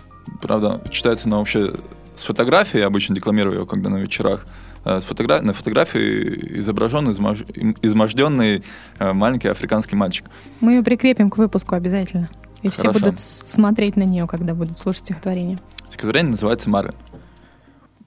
Правда, 0.42 0.82
читается 0.90 1.26
оно 1.26 1.38
вообще 1.38 1.72
с 2.16 2.24
фотографией, 2.24 2.80
я 2.80 2.86
обычно 2.86 3.14
декламирую 3.14 3.56
его, 3.56 3.66
когда 3.66 3.90
на 3.90 3.98
вечерах. 3.98 4.46
Э, 4.84 5.00
С 5.00 5.04
фотогра- 5.04 5.40
На 5.40 5.52
фотографии 5.52 6.58
изображен 6.60 7.10
измож... 7.10 7.44
изможденный 7.82 8.62
э, 8.98 9.12
маленький 9.12 9.48
африканский 9.48 9.96
мальчик. 9.96 10.26
Мы 10.60 10.74
ее 10.74 10.82
прикрепим 10.82 11.30
к 11.30 11.38
выпуску 11.38 11.74
обязательно. 11.74 12.28
И 12.62 12.68
все 12.70 12.92
будут 12.92 13.18
смотреть 13.18 13.96
на 13.96 14.02
нее, 14.02 14.26
когда 14.26 14.54
будут 14.54 14.78
слушать 14.78 15.02
стихотворение. 15.02 15.58
Стихотворение 15.88 16.32
называется 16.32 16.68
«Марвин». 16.68 16.94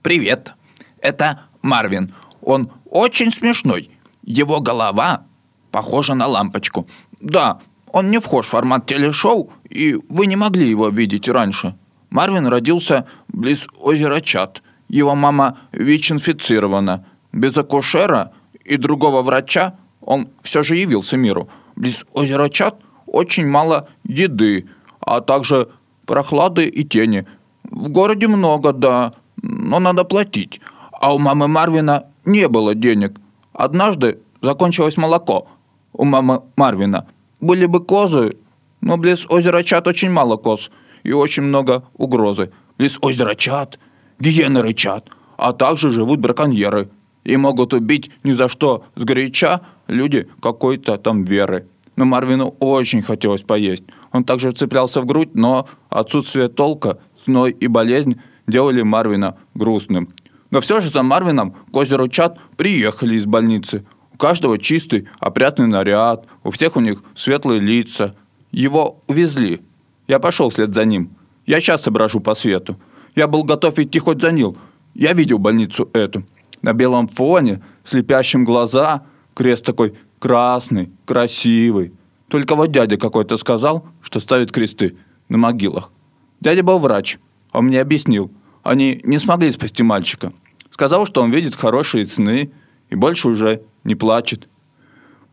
Привет, 0.01 0.53
это 0.99 1.41
Марвин. 1.61 2.13
Он 2.41 2.71
очень 2.85 3.31
смешной. 3.31 3.91
Его 4.23 4.59
голова 4.59 5.25
похожа 5.71 6.15
на 6.15 6.27
лампочку. 6.27 6.87
Да, 7.19 7.59
он 7.87 8.09
не 8.09 8.19
вхож 8.19 8.47
в 8.47 8.49
формат 8.49 8.85
телешоу, 8.85 9.51
и 9.69 9.97
вы 10.09 10.25
не 10.25 10.35
могли 10.35 10.67
его 10.69 10.89
видеть 10.89 11.29
раньше. 11.29 11.75
Марвин 12.09 12.47
родился 12.47 13.05
близ 13.27 13.67
озера 13.79 14.19
Чат. 14.19 14.61
Его 14.89 15.15
мама 15.15 15.59
ВИЧ-инфицирована. 15.71 17.05
Без 17.31 17.55
акушера 17.55 18.33
и 18.65 18.75
другого 18.77 19.21
врача 19.21 19.75
он 20.01 20.29
все 20.41 20.63
же 20.63 20.75
явился 20.75 21.15
миру. 21.15 21.49
Близ 21.75 22.05
озера 22.11 22.49
Чат 22.49 22.75
очень 23.11 23.45
мало 23.45 23.89
еды, 24.03 24.67
а 24.99 25.21
также 25.21 25.67
прохлады 26.05 26.65
и 26.67 26.83
тени. 26.83 27.25
В 27.63 27.89
городе 27.89 28.27
много, 28.27 28.71
да, 28.73 29.13
но 29.41 29.79
надо 29.79 30.03
платить. 30.03 30.61
А 30.91 31.13
у 31.13 31.19
мамы 31.19 31.47
Марвина 31.47 32.05
не 32.25 32.47
было 32.47 32.73
денег. 32.73 33.19
Однажды 33.53 34.19
закончилось 34.41 34.97
молоко. 34.97 35.47
У 35.93 36.05
мамы 36.05 36.41
Марвина 36.55 37.07
были 37.39 37.65
бы 37.65 37.83
козы, 37.83 38.37
но 38.81 38.97
близ 38.97 39.25
озера 39.29 39.63
Чат 39.63 39.87
очень 39.87 40.09
мало 40.09 40.37
коз 40.37 40.71
и 41.03 41.11
очень 41.11 41.43
много 41.43 41.83
угрозы. 41.95 42.51
Близ 42.77 42.97
озера 43.01 43.35
Чат 43.35 43.77
гиены 44.19 44.61
рычат, 44.61 45.09
а 45.37 45.53
также 45.53 45.91
живут 45.91 46.19
браконьеры 46.19 46.89
и 47.23 47.35
могут 47.37 47.73
убить 47.73 48.11
ни 48.23 48.33
за 48.33 48.47
что 48.47 48.85
сгоряча 48.95 49.61
люди 49.87 50.27
какой-то 50.41 50.97
там 50.97 51.23
веры. 51.23 51.67
Но 52.01 52.05
Марвину 52.05 52.55
очень 52.59 53.03
хотелось 53.03 53.43
поесть. 53.43 53.83
Он 54.11 54.23
также 54.23 54.49
вцеплялся 54.49 55.01
в 55.01 55.05
грудь, 55.05 55.35
но 55.35 55.69
отсутствие 55.87 56.47
толка, 56.47 56.97
зной 57.27 57.51
и 57.51 57.67
болезнь 57.67 58.19
делали 58.47 58.81
Марвина 58.81 59.37
грустным. 59.53 60.09
Но 60.49 60.61
все 60.61 60.81
же 60.81 60.89
за 60.89 61.03
Марвином 61.03 61.53
к 61.71 61.75
озеру 61.77 62.07
Чат 62.07 62.39
приехали 62.57 63.17
из 63.17 63.27
больницы. 63.27 63.85
У 64.11 64.17
каждого 64.17 64.57
чистый, 64.57 65.09
опрятный 65.19 65.67
наряд, 65.67 66.25
у 66.43 66.49
всех 66.49 66.75
у 66.75 66.79
них 66.79 67.03
светлые 67.15 67.59
лица. 67.59 68.15
Его 68.51 69.03
увезли. 69.05 69.61
Я 70.07 70.17
пошел 70.17 70.49
вслед 70.49 70.73
за 70.73 70.85
ним. 70.85 71.11
Я 71.45 71.61
часто 71.61 71.91
брожу 71.91 72.19
по 72.19 72.33
свету. 72.33 72.77
Я 73.15 73.27
был 73.27 73.43
готов 73.43 73.77
идти 73.77 73.99
хоть 73.99 74.21
за 74.21 74.31
нил. 74.31 74.57
Я 74.95 75.13
видел 75.13 75.37
больницу 75.37 75.87
эту. 75.93 76.23
На 76.63 76.73
белом 76.73 77.07
фоне, 77.07 77.61
слепящим 77.85 78.43
глаза, 78.43 79.03
крест 79.35 79.63
такой 79.63 79.93
красный, 80.21 80.91
красивый. 81.05 81.93
Только 82.29 82.55
вот 82.55 82.71
дядя 82.71 82.97
какой-то 82.97 83.37
сказал, 83.37 83.87
что 84.01 84.19
ставит 84.19 84.51
кресты 84.51 84.95
на 85.27 85.37
могилах. 85.37 85.91
Дядя 86.39 86.63
был 86.63 86.77
врач. 86.77 87.17
Он 87.51 87.65
мне 87.65 87.81
объяснил. 87.81 88.31
Они 88.63 89.01
не 89.03 89.19
смогли 89.19 89.51
спасти 89.51 89.83
мальчика. 89.83 90.31
Сказал, 90.69 91.05
что 91.07 91.23
он 91.23 91.31
видит 91.31 91.55
хорошие 91.55 92.05
сны 92.05 92.51
и 92.89 92.95
больше 92.95 93.27
уже 93.27 93.63
не 93.83 93.95
плачет. 93.95 94.47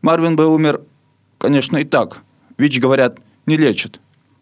Марвин 0.01 0.35
бы 0.35 0.47
умер, 0.47 0.81
конечно, 1.37 1.77
и 1.77 1.85
так. 1.85 2.23
ВИЧ, 2.57 2.79
говорят, 2.79 3.19
не 3.45 3.57
лечат. 3.57 3.99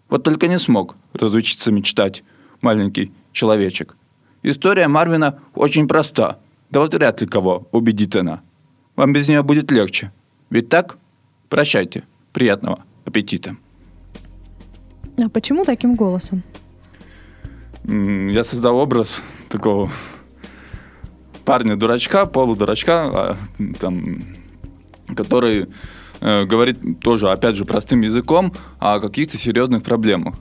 Вот 0.10 0.24
только 0.24 0.48
не 0.48 0.60
смог 0.60 0.95
разучиться 1.13 1.72
мечтать 1.72 2.24
маленький 2.62 3.12
человечек. 3.34 3.98
История 4.43 4.88
Марвина 4.88 5.39
очень 5.54 5.88
проста. 5.88 6.39
Да 6.69 6.80
вот 6.80 6.93
вряд 6.93 7.19
ли 7.19 7.28
кого 7.28 7.67
убедит 7.72 8.15
она. 8.15 8.41
Вам 8.95 9.12
без 9.12 9.28
нее 9.28 9.43
будет 9.43 9.72
легче. 9.72 10.12
Ведь 10.50 10.70
так? 10.70 10.98
Прощайте. 11.50 12.04
Приятного 12.34 12.84
аппетита. 13.06 13.56
А 15.18 15.30
почему 15.30 15.66
таким 15.66 15.96
голосом? 15.96 16.44
Я 17.84 18.44
создал 18.44 18.78
образ 18.78 19.22
такого 19.50 19.90
парня-дурачка, 21.46 22.26
полудурачка, 22.26 22.94
а, 23.06 23.38
там, 23.80 24.20
который 25.16 25.68
э, 26.20 26.44
говорит 26.44 27.00
тоже, 27.00 27.32
опять 27.32 27.56
же, 27.56 27.64
простым 27.64 28.02
языком 28.02 28.54
о 28.80 29.00
каких-то 29.00 29.38
серьезных 29.38 29.84
проблемах. 29.84 30.36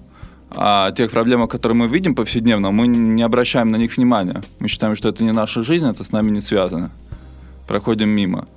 А 0.51 0.91
тех 0.93 1.11
проблемах, 1.11 1.51
которые 1.51 1.79
мы 1.79 1.87
видим 1.87 2.15
повседневно, 2.15 2.73
мы 2.73 2.89
не 2.89 3.23
обращаем 3.23 3.69
на 3.69 3.77
них 3.77 3.97
внимания. 3.97 4.43
Мы 4.59 4.69
считаем, 4.69 4.97
что 4.97 5.09
это 5.09 5.23
не 5.23 5.33
наша 5.33 5.63
жизнь, 5.63 5.87
это 5.87 6.03
с 6.03 6.13
нами 6.13 6.31
не 6.31 6.41
связано. 6.41 6.91
Проходим 7.69 8.09
мимо. 8.09 8.49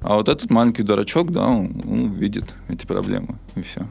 А 0.00 0.16
вот 0.16 0.28
этот 0.28 0.50
маленький 0.50 0.82
дурачок, 0.82 1.32
да, 1.32 1.46
он, 1.46 1.82
он 1.84 2.12
видит 2.12 2.54
эти 2.68 2.86
проблемы, 2.86 3.36
и 3.56 3.62
все. 3.62 3.86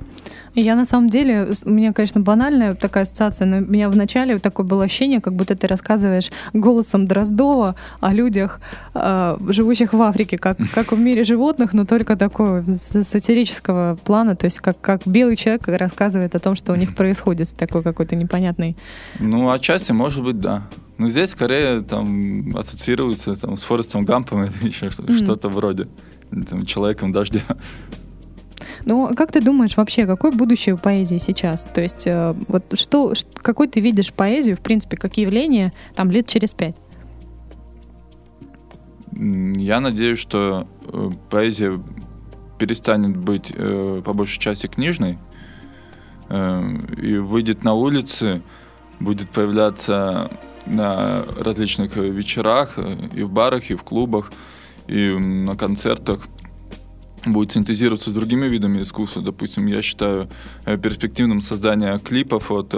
Я 0.53 0.75
на 0.75 0.85
самом 0.85 1.09
деле, 1.09 1.49
у 1.65 1.69
меня, 1.69 1.91
конечно, 1.91 2.21
банальная 2.21 2.73
такая 2.75 3.03
ассоциация, 3.03 3.45
но 3.45 3.57
у 3.57 3.61
меня 3.71 3.89
вначале 3.89 4.37
такое 4.37 4.65
было 4.65 4.85
ощущение, 4.85 5.19
как 5.19 5.33
будто 5.33 5.55
ты 5.55 5.67
рассказываешь 5.67 6.31
голосом 6.53 7.07
Дроздова 7.07 7.75
о 7.99 8.13
людях, 8.13 8.61
э, 8.93 9.37
живущих 9.49 9.91
в 9.93 10.01
Африке, 10.01 10.37
как, 10.37 10.57
как 10.73 10.93
в 10.93 10.99
мире 10.99 11.25
животных, 11.25 11.73
но 11.73 11.85
только 11.85 12.15
такого 12.15 12.63
сатирического 12.63 13.97
плана, 14.05 14.35
то 14.35 14.45
есть 14.45 14.59
как, 14.59 14.79
как 14.79 15.01
белый 15.05 15.35
человек 15.35 15.67
рассказывает 15.67 16.35
о 16.35 16.39
том, 16.39 16.55
что 16.55 16.71
у 16.71 16.75
них 16.75 16.95
происходит 16.95 17.53
такой 17.57 17.83
какой-то 17.83 18.15
непонятной... 18.15 18.77
Ну, 19.19 19.49
отчасти, 19.49 19.91
может 19.91 20.23
быть, 20.23 20.39
да. 20.39 20.61
Но 20.97 21.10
здесь 21.10 21.31
скорее 21.31 21.81
там 21.81 22.55
ассоциируется 22.55 23.36
там, 23.36 23.58
с 23.58 23.63
Форестом 23.63 24.05
Гампом 24.05 24.45
или 24.62 24.67
еще 24.69 24.91
что- 24.91 25.03
Мгм. 25.03 25.15
что-то 25.15 25.49
вроде. 25.49 25.88
Там, 26.49 26.65
человеком 26.65 27.12
дождя. 27.12 27.41
Ну, 28.86 29.13
как 29.15 29.31
ты 29.31 29.41
думаешь 29.41 29.77
вообще, 29.77 30.05
какое 30.05 30.31
будущее 30.31 30.75
у 30.75 30.77
поэзии 30.77 31.17
сейчас? 31.17 31.63
То 31.65 31.81
есть 31.81 32.05
э, 32.08 32.34
вот 32.47 32.63
что, 32.79 33.13
какой 33.41 33.67
ты 33.67 33.79
видишь 33.79 34.13
поэзию, 34.13 34.55
в 34.58 34.60
принципе, 34.60 34.95
как 34.97 35.17
явление 35.17 35.71
там 35.95 36.12
лет 36.12 36.27
через 36.27 36.53
пять? 36.53 36.75
Я 39.12 39.79
надеюсь, 39.79 40.19
что 40.19 40.67
э, 40.88 41.10
поэзия 41.29 41.73
перестанет 42.60 43.15
быть 43.17 43.51
э, 43.55 44.01
по 44.03 44.13
большей 44.13 44.39
части 44.39 44.67
книжной 44.67 45.17
э, 46.29 46.77
и 47.01 47.17
выйдет 47.17 47.63
на 47.63 47.73
улицы, 47.73 48.41
будет 48.99 49.29
появляться 49.29 50.31
на 50.65 51.23
различных 51.39 51.97
э, 51.97 52.10
вечерах 52.10 52.73
э, 52.78 52.95
и 53.13 53.23
в 53.23 53.30
барах, 53.30 53.69
и 53.69 53.75
в 53.75 53.84
клубах, 53.84 54.32
и 54.88 55.10
на 55.10 55.56
концертах 55.56 56.28
будет 57.25 57.51
синтезироваться 57.51 58.12
с 58.12 58.13
другими 58.13 58.47
видами 58.47 58.82
искусства. 58.82 59.21
Допустим, 59.21 59.67
я 59.67 59.82
считаю 59.82 60.30
э, 60.65 60.78
перспективным 60.78 61.41
создание 61.41 61.97
клипов 61.99 62.51
от 62.51 62.73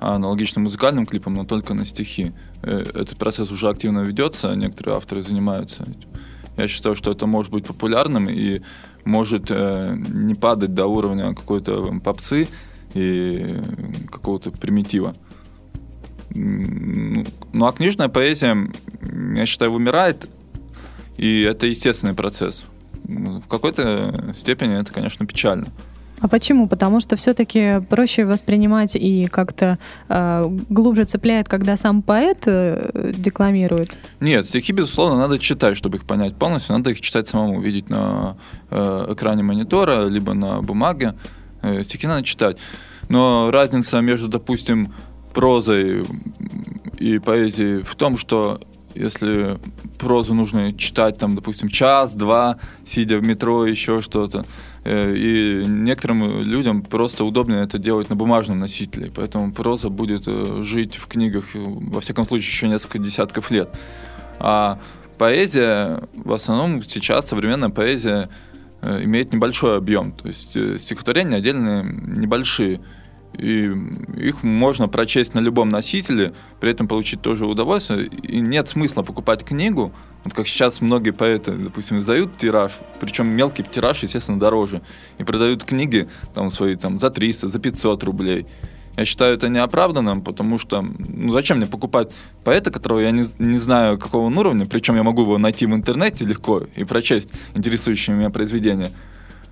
аналогичным 0.00 0.64
музыкальным 0.64 1.06
клипам, 1.06 1.34
но 1.34 1.44
только 1.44 1.74
на 1.74 1.84
стихи. 1.84 2.32
Этот 2.62 3.16
процесс 3.16 3.50
уже 3.50 3.68
активно 3.68 4.00
ведется, 4.00 4.54
некоторые 4.54 4.96
авторы 4.96 5.22
занимаются 5.22 5.82
этим. 5.82 6.08
Я 6.56 6.68
считаю, 6.68 6.94
что 6.94 7.10
это 7.10 7.26
может 7.26 7.52
быть 7.52 7.66
популярным 7.66 8.28
и 8.28 8.62
может 9.04 9.50
не 9.50 10.34
падать 10.34 10.74
до 10.74 10.86
уровня 10.86 11.34
какой-то 11.34 12.00
попсы 12.00 12.46
и 12.94 13.56
какого-то 14.10 14.52
примитива. 14.52 15.14
Ну, 16.34 17.24
ну 17.52 17.66
а 17.66 17.72
книжная 17.72 18.08
поэзия, 18.08 18.56
я 19.34 19.46
считаю, 19.46 19.72
вымирает, 19.72 20.28
и 21.16 21.42
это 21.42 21.66
естественный 21.66 22.14
процесс. 22.14 22.64
М, 23.08 23.40
В 23.40 23.46
какой-то 23.48 24.32
степени 24.36 24.78
это, 24.80 24.92
конечно, 24.92 25.26
печально. 25.26 25.66
А 26.20 26.26
почему? 26.26 26.66
Потому 26.66 26.98
что 27.00 27.14
все-таки 27.14 27.80
проще 27.88 28.24
воспринимать 28.24 28.96
и 28.96 29.26
как-то 29.26 29.78
э, 30.08 30.44
глубже 30.68 31.04
цепляет, 31.04 31.48
когда 31.48 31.76
сам 31.76 32.02
поэт 32.02 32.38
э, 32.46 33.12
декламирует. 33.16 33.96
Нет, 34.18 34.46
стихи, 34.46 34.72
безусловно, 34.72 35.16
надо 35.16 35.38
читать, 35.38 35.76
чтобы 35.76 35.98
их 35.98 36.04
понять 36.04 36.34
полностью. 36.34 36.76
Надо 36.76 36.90
их 36.90 37.00
читать 37.00 37.28
самому, 37.28 37.60
видеть 37.60 37.88
на 37.88 38.36
э, 38.70 39.06
экране 39.12 39.44
монитора, 39.44 40.06
либо 40.06 40.34
на 40.34 40.60
бумаге. 40.60 41.14
Э, 41.62 41.84
стихи 41.84 42.08
надо 42.08 42.24
читать. 42.24 42.56
Но 43.08 43.50
разница 43.52 44.00
между, 44.00 44.26
допустим, 44.26 44.92
прозой 45.34 46.04
и 46.98 47.18
поэзией 47.18 47.82
в 47.82 47.94
том, 47.94 48.16
что 48.16 48.60
если 48.98 49.58
прозу 49.98 50.34
нужно 50.34 50.72
читать, 50.72 51.18
там, 51.18 51.36
допустим, 51.36 51.68
час-два, 51.68 52.58
сидя 52.84 53.18
в 53.18 53.26
метро, 53.26 53.66
еще 53.66 54.00
что-то, 54.00 54.44
э, 54.84 55.14
и 55.14 55.64
некоторым 55.66 56.42
людям 56.42 56.82
просто 56.82 57.24
удобнее 57.24 57.62
это 57.62 57.78
делать 57.78 58.10
на 58.10 58.16
бумажном 58.16 58.58
носителе, 58.58 59.12
поэтому 59.14 59.52
проза 59.52 59.88
будет 59.88 60.24
э, 60.26 60.62
жить 60.64 60.96
в 60.96 61.06
книгах, 61.06 61.54
э, 61.54 61.58
во 61.64 62.00
всяком 62.00 62.26
случае, 62.26 62.48
еще 62.48 62.68
несколько 62.68 62.98
десятков 62.98 63.50
лет. 63.50 63.70
А 64.40 64.80
поэзия, 65.16 66.02
в 66.14 66.32
основном 66.32 66.82
сейчас 66.82 67.28
современная 67.28 67.70
поэзия 67.70 68.28
имеет 68.82 69.32
небольшой 69.32 69.76
объем, 69.76 70.12
то 70.12 70.28
есть 70.28 70.50
стихотворения 70.80 71.36
отдельные 71.36 71.84
небольшие, 71.84 72.80
и 73.34 73.70
их 74.16 74.42
можно 74.42 74.88
прочесть 74.88 75.34
на 75.34 75.40
любом 75.40 75.68
носителе, 75.68 76.32
при 76.60 76.70
этом 76.70 76.88
получить 76.88 77.20
тоже 77.20 77.46
удовольствие. 77.46 78.06
И 78.06 78.40
нет 78.40 78.68
смысла 78.68 79.02
покупать 79.02 79.44
книгу, 79.44 79.92
вот 80.24 80.34
как 80.34 80.46
сейчас 80.46 80.80
многие 80.80 81.12
поэты, 81.12 81.52
допустим, 81.52 82.00
издают 82.00 82.36
тираж, 82.36 82.72
причем 83.00 83.28
мелкий 83.28 83.62
тираж, 83.62 84.02
естественно, 84.02 84.38
дороже, 84.38 84.82
и 85.18 85.24
продают 85.24 85.64
книги 85.64 86.08
там 86.34 86.50
свои 86.50 86.74
там 86.74 86.98
за 86.98 87.10
300, 87.10 87.50
за 87.50 87.58
500 87.58 88.02
рублей. 88.04 88.46
Я 88.96 89.04
считаю 89.04 89.36
это 89.36 89.48
неоправданным, 89.48 90.22
потому 90.22 90.58
что 90.58 90.82
ну 90.82 91.32
зачем 91.32 91.58
мне 91.58 91.66
покупать 91.66 92.12
поэта, 92.42 92.72
которого 92.72 92.98
я 92.98 93.12
не, 93.12 93.24
не 93.38 93.58
знаю 93.58 93.96
какого 93.96 94.26
он 94.26 94.36
уровня, 94.36 94.66
причем 94.66 94.96
я 94.96 95.04
могу 95.04 95.22
его 95.22 95.38
найти 95.38 95.66
в 95.66 95.72
интернете 95.72 96.24
легко 96.24 96.64
и 96.74 96.82
прочесть 96.82 97.30
интересующие 97.54 98.16
меня 98.16 98.30
произведения. 98.30 98.90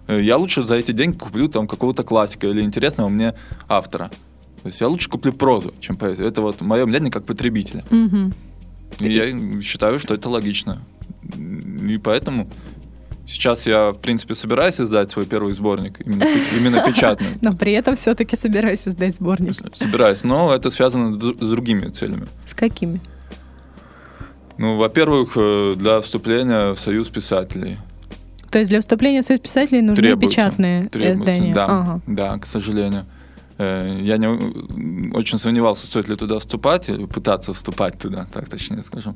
Э, 0.06 0.20
я 0.20 0.36
лучше 0.36 0.62
за 0.62 0.76
эти 0.76 0.92
деньги 0.92 1.16
куплю 1.16 1.48
там 1.48 1.66
какого-то 1.66 2.02
классика 2.02 2.46
или 2.46 2.62
интересного 2.62 3.08
мне 3.08 3.34
автора. 3.68 4.10
То 4.62 4.68
есть 4.68 4.80
я 4.80 4.88
лучше 4.88 5.08
куплю 5.08 5.32
прозу, 5.32 5.74
чем 5.80 5.96
поэзию. 5.96 6.26
Это 6.26 6.42
вот 6.42 6.60
мое 6.60 6.86
мнение 6.86 7.10
как 7.10 7.24
потребителя. 7.24 7.84
Угу. 7.90 8.32
И 9.00 9.12
я 9.12 9.60
считаю, 9.62 9.98
что 9.98 10.14
это 10.14 10.28
логично. 10.28 10.82
И 11.88 11.98
поэтому 11.98 12.48
сейчас 13.26 13.66
я, 13.66 13.90
в 13.90 13.98
принципе, 13.98 14.34
собираюсь 14.34 14.80
издать 14.80 15.10
свой 15.10 15.26
первый 15.26 15.52
сборник, 15.52 16.00
именно, 16.04 16.24
именно 16.56 16.84
печатный. 16.86 17.28
Но 17.42 17.54
при 17.54 17.72
этом 17.72 17.96
все-таки 17.96 18.36
собираюсь 18.36 18.88
издать 18.88 19.16
сборник. 19.16 19.54
Собираюсь, 19.74 20.24
но 20.24 20.54
это 20.54 20.70
связано 20.70 21.18
с 21.18 21.48
другими 21.50 21.88
целями. 21.88 22.26
С 22.44 22.54
какими? 22.54 23.00
Ну, 24.58 24.78
во-первых, 24.78 25.32
э, 25.36 25.74
для 25.76 26.00
вступления 26.00 26.72
в 26.72 26.80
Союз 26.80 27.08
писателей. 27.08 27.76
То 28.56 28.60
есть 28.60 28.70
для 28.70 28.80
вступления 28.80 29.20
в 29.20 29.24
Союз 29.26 29.42
писателей 29.42 29.82
нужны 29.82 29.96
Требуется, 30.02 30.30
печатные 30.30 30.84
требуется, 30.84 31.20
издания? 31.24 31.52
Да, 31.52 31.66
Ага. 31.66 32.00
да, 32.06 32.38
к 32.38 32.46
сожалению. 32.46 33.04
Э, 33.58 33.98
Я 34.00 34.16
не, 34.16 34.28
очень 35.14 35.38
сомневался, 35.38 35.84
стоит 35.86 36.08
ли 36.08 36.16
туда 36.16 36.38
вступать, 36.38 36.88
или 36.88 37.04
пытаться 37.04 37.52
вступать 37.52 37.98
туда, 37.98 38.26
так 38.32 38.48
точнее 38.48 38.82
скажем. 38.82 39.14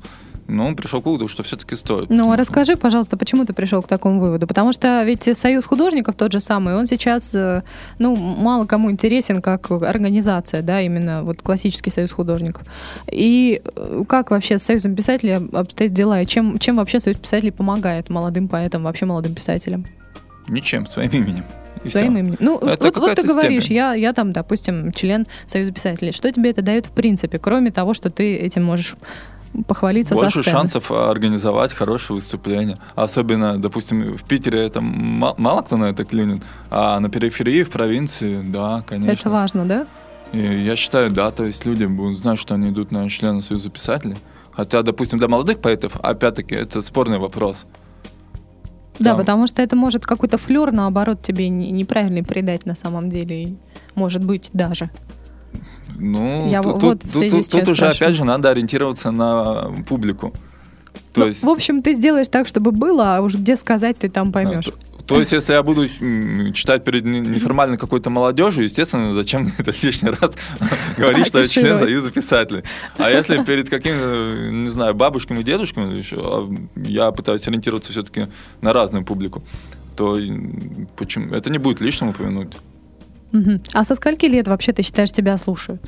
Но 0.50 0.74
пришел 0.74 1.00
к 1.00 1.06
выводу, 1.06 1.28
что 1.28 1.44
все-таки 1.44 1.76
стоит. 1.76 2.10
Ну, 2.10 2.32
а 2.32 2.36
расскажи, 2.36 2.76
пожалуйста, 2.76 3.16
почему 3.16 3.44
ты 3.44 3.52
пришел 3.52 3.82
к 3.82 3.88
такому 3.88 4.20
выводу? 4.20 4.48
Потому 4.48 4.72
что 4.72 5.02
ведь 5.04 5.22
Союз 5.38 5.64
художников 5.64 6.16
тот 6.16 6.32
же 6.32 6.40
самый, 6.40 6.74
он 6.74 6.86
сейчас, 6.86 7.32
э, 7.34 7.62
ну, 7.98 8.16
мало 8.16 8.66
кому 8.66 8.90
интересен 8.90 9.42
как 9.42 9.70
организация, 9.70 10.62
да, 10.62 10.80
именно 10.80 11.22
вот 11.22 11.40
классический 11.40 11.90
Союз 11.90 12.10
художников. 12.10 12.64
И 13.10 13.62
э, 13.64 14.02
как 14.08 14.32
вообще 14.32 14.58
с 14.58 14.64
Союзом 14.64 14.96
писателей 14.96 15.34
обстоят 15.52 15.92
дела? 15.92 16.20
И 16.20 16.26
чем, 16.26 16.58
чем 16.58 16.76
вообще 16.76 16.98
Союз 16.98 17.18
писателей 17.18 17.52
помогает 17.52 18.10
молодым 18.10 18.48
поэтам, 18.48 18.82
вообще 18.82 19.06
молодым 19.06 19.36
писателям? 19.36 19.86
Ничем, 20.48 20.86
своим 20.86 21.10
именем. 21.10 21.44
И 21.84 21.88
Своим 21.88 22.12
всё. 22.12 22.20
именем. 22.20 22.36
Ну, 22.40 22.58
Это 22.58 22.84
вот, 22.86 22.96
вот 22.96 23.14
ты 23.14 23.22
говоришь, 23.22 23.66
я, 23.66 23.94
я 23.94 24.12
там, 24.12 24.32
допустим, 24.32 24.92
член 24.92 25.26
Союза 25.46 25.72
писателей. 25.72 26.12
Что 26.12 26.30
тебе 26.32 26.50
это 26.50 26.60
дает 26.60 26.86
в 26.86 26.92
принципе, 26.92 27.38
кроме 27.38 27.70
того, 27.70 27.94
что 27.94 28.10
ты 28.10 28.36
этим 28.36 28.64
можешь 28.64 28.96
похвалиться 29.62 30.14
Больше 30.14 30.38
со 30.38 30.40
сцены? 30.42 30.56
шансов 30.58 30.90
организовать 30.90 31.72
хорошее 31.72 32.16
выступление. 32.16 32.76
Особенно, 32.94 33.58
допустим, 33.58 34.16
в 34.16 34.22
Питере 34.24 34.60
это 34.66 34.80
ма- 34.80 35.34
мало 35.38 35.62
кто 35.62 35.76
на 35.76 35.86
это 35.86 36.04
клюнет, 36.04 36.42
а 36.70 36.98
на 37.00 37.08
периферии, 37.08 37.62
в 37.62 37.70
провинции, 37.70 38.42
да, 38.46 38.82
конечно. 38.86 39.12
Это 39.12 39.30
важно, 39.30 39.64
да? 39.66 39.86
И 40.32 40.38
я 40.38 40.76
считаю, 40.76 41.10
да, 41.10 41.30
то 41.30 41.44
есть 41.44 41.66
люди 41.66 41.84
будут 41.84 42.18
знать, 42.18 42.38
что 42.38 42.54
они 42.54 42.68
идут 42.70 42.92
на 42.92 43.08
члена 43.10 43.42
Союза 43.42 43.70
писателей. 43.70 44.16
Хотя, 44.52 44.82
допустим, 44.82 45.18
для 45.18 45.28
молодых 45.28 45.60
поэтов, 45.60 45.92
опять-таки, 46.02 46.54
это 46.54 46.82
спорный 46.82 47.18
вопрос. 47.18 47.64
Да, 48.98 49.10
Там- 49.12 49.18
потому 49.20 49.46
что 49.46 49.62
это 49.62 49.76
может 49.76 50.04
какой-то 50.06 50.36
флер, 50.38 50.72
наоборот, 50.72 51.22
тебе 51.22 51.48
не- 51.48 51.70
неправильный 51.70 52.22
придать 52.22 52.66
на 52.66 52.76
самом 52.76 53.08
деле. 53.08 53.54
Может 53.94 54.22
быть 54.24 54.50
даже. 54.52 54.90
Ну, 56.00 56.48
Я 56.50 56.62
тут, 56.62 56.82
вот 56.82 57.00
тут- 57.02 57.12
тут- 57.12 57.50
тут 57.50 57.68
уже, 57.68 57.86
опять 57.86 58.14
же, 58.14 58.24
надо 58.24 58.48
ориентироваться 58.50 59.10
на 59.10 59.70
публику. 59.88 60.32
То 61.12 61.20
Ну, 61.22 61.26
есть, 61.26 61.42
В 61.42 61.48
общем, 61.48 61.82
ты 61.82 61.94
сделаешь 61.94 62.28
так, 62.28 62.48
чтобы 62.48 62.70
было, 62.72 63.16
а 63.16 63.20
уж 63.20 63.34
где 63.34 63.56
сказать, 63.56 63.98
ты 63.98 64.08
там 64.08 64.32
поймешь. 64.32 64.64
то, 64.64 64.72
то 65.06 65.18
есть, 65.18 65.32
если 65.32 65.54
я 65.54 65.62
буду 65.64 65.88
читать 66.54 66.84
перед 66.84 67.04
не- 67.04 67.18
неформальной 67.20 67.76
какой-то 67.78 68.10
молодежью, 68.10 68.62
естественно, 68.64 69.12
зачем 69.14 69.42
мне 69.42 69.52
это 69.58 69.72
лишний 69.82 70.10
раз 70.10 70.30
говорить, 70.96 71.26
что 71.26 71.40
я 71.40 71.48
член. 71.48 71.78
Союза 71.80 72.10
писателей. 72.12 72.62
А 72.96 73.10
если 73.10 73.42
перед 73.42 73.68
какими-то, 73.68 74.50
не 74.52 74.70
знаю, 74.70 74.94
бабушками, 74.94 75.42
дедушками, 75.42 75.98
еще, 75.98 76.16
а 76.20 76.48
я 76.76 77.10
пытаюсь 77.10 77.46
ориентироваться 77.48 77.90
все-таки 77.92 78.28
на 78.60 78.72
разную 78.72 79.04
публику, 79.04 79.42
то 79.96 80.16
почему? 80.96 81.34
Это 81.34 81.50
не 81.50 81.58
будет 81.58 81.80
лишним 81.80 82.10
упомянуть. 82.10 82.56
Мгм. 83.32 83.62
А 83.72 83.84
со 83.84 83.94
скольки 83.94 84.26
лет 84.26 84.48
вообще 84.48 84.72
ты 84.72 84.82
считаешь 84.82 85.12
тебя 85.12 85.38
слушают? 85.38 85.80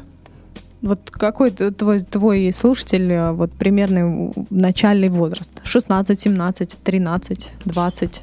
Вот 0.80 1.10
какой 1.10 1.50
твой, 1.50 2.00
твой 2.00 2.52
слушатель, 2.52 3.12
э, 3.12 3.32
вот 3.32 3.52
примерный 3.52 4.32
начальный 4.50 5.08
возраст? 5.08 5.50
16, 5.64 6.20
17, 6.20 6.76
13, 6.82 7.52
20? 7.64 8.22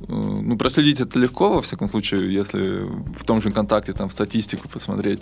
Э, 0.00 0.04
Ну, 0.08 0.56
проследить 0.56 1.00
это 1.00 1.18
легко, 1.18 1.52
во 1.52 1.60
всяком 1.60 1.88
случае, 1.88 2.32
если 2.32 2.86
в 3.18 3.24
том 3.24 3.42
же 3.42 3.50
контакте 3.50 3.92
там 3.92 4.08
в 4.08 4.12
статистику 4.12 4.68
посмотреть. 4.68 5.20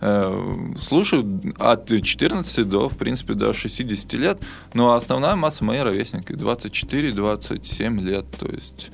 Э, 0.00 0.74
Слушаю 0.80 1.42
от 1.58 1.88
14 2.02 2.68
до, 2.68 2.88
в 2.88 2.96
принципе, 2.96 3.34
до 3.34 3.52
60 3.52 4.12
лет, 4.14 4.38
но 4.74 4.94
основная 4.94 5.36
масса 5.36 5.64
моей 5.64 5.82
ровесники 5.82 6.32
24-27 6.32 8.00
лет, 8.00 8.24
то 8.38 8.46
есть 8.46 8.90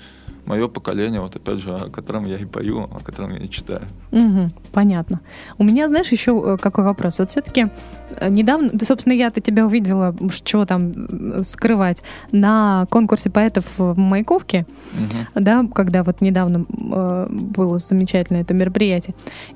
мое 0.47 0.69
поколение, 0.69 1.21
вот 1.21 1.37
опять 1.37 1.59
же, 1.59 1.75
о 1.75 1.91
котором 1.91 2.25
я 2.25 2.37
и 2.37 2.45
пою, 2.45 2.83
о 2.85 3.01
котором 3.03 3.31
я 3.33 3.39
и 3.39 3.49
читаю. 3.49 3.83
Мгм, 4.13 4.51
понятно. 4.73 5.21
У 5.59 5.65
меня, 5.65 5.89
знаешь, 5.89 6.09
еще 6.13 6.31
э, 6.45 6.57
какой 6.61 6.85
вопрос? 6.85 7.19
Вот 7.19 7.31
все-таки 7.31 7.69
недавно, 8.29 8.71
да, 8.73 8.87
собственно, 8.87 9.15
я-то 9.15 9.41
тебя 9.41 9.67
увидела, 9.67 10.15
чего 10.45 10.67
там 10.67 11.45
скрывать, 11.47 11.99
на 12.33 12.87
конкурсе 12.91 13.31
поэтов 13.31 13.65
в 13.77 13.97
Маяковке, 13.99 14.67
Мгм. 14.93 15.45
да, 15.45 15.65
когда 15.75 16.03
вот 16.05 16.21
недавно 16.21 16.67
э, 16.69 17.27
было 17.31 17.79
замечательное 17.79 18.43
это 18.43 18.55
мероприятие. 18.55 19.15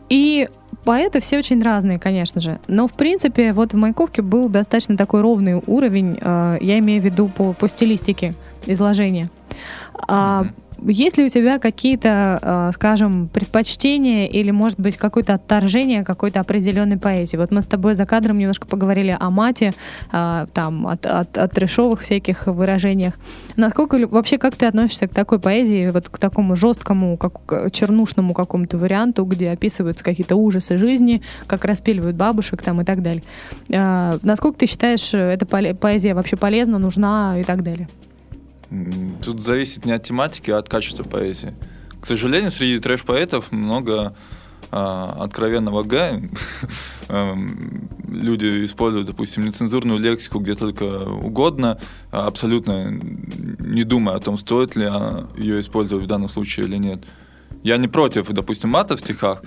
И 0.09 0.49
поэты 0.85 1.21
все 1.21 1.39
очень 1.39 1.63
разные, 1.63 1.99
конечно 1.99 2.41
же. 2.41 2.59
Но, 2.67 2.89
в 2.89 2.93
принципе, 2.95 3.53
вот 3.53 3.75
в 3.75 3.77
Маяковке 3.77 4.23
был 4.23 4.49
достаточно 4.49 4.97
такой 4.97 5.21
ровный 5.21 5.63
уровень, 5.67 6.19
э, 6.21 6.59
я 6.61 6.79
имею 6.79 7.03
в 7.03 7.05
виду 7.05 7.29
по, 7.29 7.53
по 7.53 7.69
стилистике 7.69 8.35
изложения. 8.67 9.31
А 10.09 10.43
Мгм. 10.43 10.55
Есть 10.83 11.19
ли 11.19 11.25
у 11.25 11.29
тебя 11.29 11.59
какие-то, 11.59 12.39
э, 12.43 12.71
скажем, 12.75 13.29
предпочтения 13.29 14.27
или, 14.27 14.51
может 14.51 14.79
быть, 14.79 14.97
какое-то 14.97 15.35
отторжение 15.35 16.05
какой-то 16.05 16.41
определенной 16.41 16.99
поэзии? 16.99 17.37
Вот 17.37 17.51
мы 17.51 17.61
с 17.61 17.65
тобой 17.65 17.95
за 17.95 18.07
кадром 18.07 18.39
немножко 18.39 18.67
поговорили 18.67 19.17
о 19.19 19.31
мате, 19.31 19.73
э, 20.13 20.47
там, 20.53 20.87
от, 20.87 21.07
от, 21.07 21.37
о 21.37 21.49
трешовых 21.49 22.03
всяких 22.03 22.47
выражениях. 22.47 23.15
Насколько 23.57 24.07
вообще, 24.09 24.39
как 24.39 24.55
ты 24.57 24.67
относишься 24.67 25.09
к 25.09 25.15
такой 25.15 25.39
поэзии, 25.39 25.91
вот 25.91 26.09
к 26.09 26.19
такому 26.19 26.57
жесткому, 26.57 27.17
как 27.17 27.73
чернушному 27.73 28.35
какому-то 28.35 28.79
варианту, 28.79 29.25
где 29.25 29.51
описываются 29.51 30.05
какие-то 30.05 30.37
ужасы 30.37 30.79
жизни, 30.79 31.23
как 31.47 31.65
распиливают 31.65 32.17
бабушек 32.17 32.63
там 32.63 32.81
и 32.81 32.85
так 32.85 33.03
далее? 33.03 33.23
Э, 33.69 34.19
насколько 34.23 34.59
ты 34.59 34.67
считаешь, 34.67 35.13
эта 35.15 35.47
поэзия 35.47 36.15
вообще 36.15 36.37
полезна, 36.37 36.79
нужна 36.79 37.39
и 37.39 37.45
так 37.45 37.63
далее? 37.63 37.89
Тут 39.23 39.43
зависит 39.43 39.85
не 39.85 39.93
от 39.93 40.03
тематики, 40.03 40.51
а 40.51 40.59
от 40.59 40.69
качества 40.69 41.05
поэзии. 41.05 41.55
К 42.01 42.07
сожалению, 42.07 42.51
среди 42.51 42.79
трэш-поэтов 42.79 43.51
много 43.51 44.15
а, 44.71 45.25
откровенного 45.25 45.83
га. 45.83 46.21
Эм, 47.09 47.89
Люди 48.11 48.65
используют, 48.65 49.07
допустим, 49.07 49.45
нецензурную 49.45 49.99
лексику 49.99 50.39
где 50.39 50.55
только 50.55 50.85
угодно, 50.85 51.79
абсолютно 52.11 52.91
не 52.91 53.85
думая 53.85 54.17
о 54.17 54.21
том, 54.21 54.39
стоит 54.39 54.77
ли 54.77 54.87
а, 54.87 55.29
ее 55.37 55.61
использовать 55.61 56.05
в 56.05 56.09
данном 56.09 56.29
случае 56.29 56.67
или 56.67 56.77
нет. 56.77 57.05
Я 57.63 57.77
не 57.77 57.89
против, 57.89 58.29
допустим, 58.29 58.71
мата 58.71 58.97
в 58.97 59.01
стихах, 59.01 59.43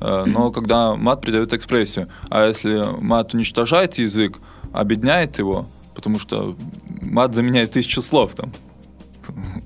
э, 0.00 0.24
но 0.26 0.50
когда 0.52 0.94
мат 0.96 1.20
придает 1.20 1.52
экспрессию. 1.52 2.08
А 2.30 2.48
если 2.48 2.84
мат 3.00 3.34
уничтожает 3.34 3.94
язык, 3.98 4.38
обедняет 4.72 5.38
его, 5.38 5.66
потому 6.00 6.18
что 6.18 6.56
мат 7.02 7.34
заменяет 7.34 7.72
тысячу 7.72 8.00
слов 8.02 8.34
там. 8.34 8.50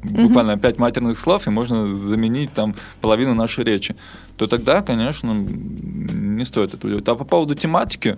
Буквально 0.03 0.59
пять 0.59 0.79
матерных 0.79 1.19
слов, 1.19 1.47
и 1.47 1.51
можно 1.51 1.87
заменить 1.97 2.53
там 2.53 2.75
половину 3.01 3.35
нашей 3.35 3.65
речи. 3.65 3.95
То 4.37 4.47
тогда, 4.47 4.83
конечно, 4.83 5.33
не 5.33 6.45
стоит 6.45 6.75
это 6.75 6.89
делать. 6.89 7.09
А 7.09 7.15
по 7.15 7.25
поводу 7.25 7.55
тематики, 7.55 8.17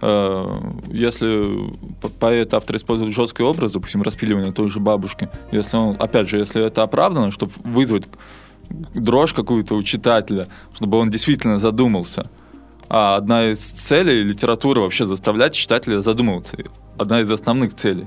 э, 0.00 0.60
если 0.92 1.72
поэт, 2.20 2.54
автор 2.54 2.76
использует 2.76 3.12
жесткий 3.12 3.42
образ, 3.42 3.72
допустим, 3.72 4.02
распиливание 4.02 4.52
той 4.52 4.70
же 4.70 4.78
бабушки, 4.78 5.28
если 5.52 5.76
он, 5.76 5.96
опять 5.98 6.28
же, 6.28 6.38
если 6.38 6.64
это 6.64 6.84
оправдано, 6.84 7.32
чтобы 7.32 7.52
вызвать 7.64 8.06
дрожь 8.94 9.34
какую-то 9.34 9.74
у 9.74 9.82
читателя, 9.82 10.46
чтобы 10.72 10.98
он 10.98 11.10
действительно 11.10 11.58
задумался. 11.58 12.30
А 12.92 13.16
одна 13.16 13.50
из 13.50 13.58
целей 13.58 14.24
литературы 14.24 14.80
вообще 14.80 15.06
заставлять 15.06 15.54
читателя 15.54 16.00
задумываться. 16.00 16.56
Одна 17.00 17.20
из 17.20 17.30
основных 17.30 17.74
целей. 17.74 18.06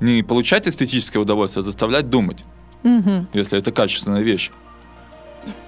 Не 0.00 0.22
получать 0.22 0.68
эстетическое 0.68 1.22
удовольствие, 1.22 1.62
а 1.62 1.64
заставлять 1.64 2.10
думать. 2.10 2.44
Мгм. 2.82 3.26
Если 3.32 3.58
это 3.58 3.72
качественная 3.72 4.20
вещь. 4.20 4.50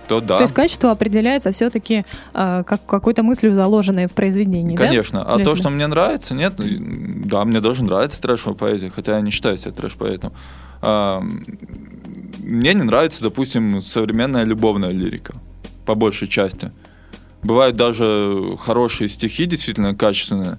То 0.07 0.21
да. 0.21 0.37
То 0.37 0.43
есть 0.43 0.55
качество 0.55 0.91
определяется 0.91 1.51
все-таки 1.53 2.05
как 2.33 2.85
какой-то 2.85 3.23
мыслью, 3.23 3.55
заложенной 3.55 4.07
в 4.07 4.13
произведении, 4.13 4.77
да? 4.77 4.85
Конечно. 4.85 5.23
А 5.23 5.37
Для 5.37 5.45
то, 5.45 5.53
тебя? 5.53 5.61
что 5.63 5.71
мне 5.71 5.87
нравится, 5.87 6.35
нет, 6.35 6.55
да, 6.59 7.45
мне 7.45 7.61
даже 7.61 7.85
нравится 7.85 8.21
трэшевая 8.21 8.55
поэзия, 8.55 8.91
хотя 8.91 9.17
я 9.17 9.21
не 9.23 9.31
считаю 9.31 9.57
себя 9.57 9.73
трэш-поэтом. 9.73 10.33
А, 10.83 11.21
мне 12.41 12.75
не 12.75 12.83
нравится, 12.83 13.23
допустим, 13.23 13.83
современная 13.83 14.45
любовная 14.45 14.91
лирика, 14.91 15.35
по 15.87 15.95
большей 15.95 16.29
части. 16.29 16.73
Бывают 17.43 17.77
даже 17.77 18.59
хорошие 18.61 19.09
стихи, 19.09 19.47
действительно 19.47 19.95
качественные, 19.95 20.59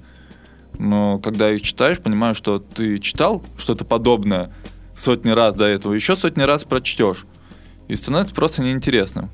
но 0.78 1.20
когда 1.20 1.52
их 1.52 1.62
читаешь, 1.62 2.00
понимаешь, 2.00 2.38
что 2.38 2.60
ты 2.60 3.00
читал 3.00 3.44
что-то 3.58 3.86
подобное 3.86 4.52
сотни 4.96 5.32
раз 5.32 5.56
до 5.56 5.66
этого, 5.66 5.94
еще 5.94 6.16
сотни 6.16 6.42
раз 6.42 6.64
прочтешь, 6.64 7.26
и 7.88 7.96
становится 7.96 8.34
просто 8.36 8.62
неинтересным. 8.62 9.30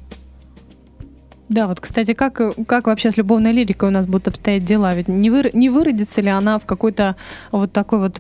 Да, 1.50 1.68
вот, 1.68 1.80
кстати, 1.80 2.14
как, 2.14 2.42
как 2.68 2.88
вообще 2.88 3.12
с 3.12 3.18
любовной 3.18 3.54
лирикой 3.54 3.90
у 3.90 3.92
нас 3.92 4.06
будут 4.06 4.28
обстоять 4.28 4.66
дела? 4.66 4.94
Ведь 4.94 5.08
не, 5.08 5.30
выр- 5.30 5.56
не 5.56 5.70
выродится 5.70 6.22
ли 6.22 6.30
она 6.30 6.60
в 6.60 6.66
какой-то 6.66 7.16
вот 7.52 7.72
такой 7.72 8.00
вот 8.00 8.20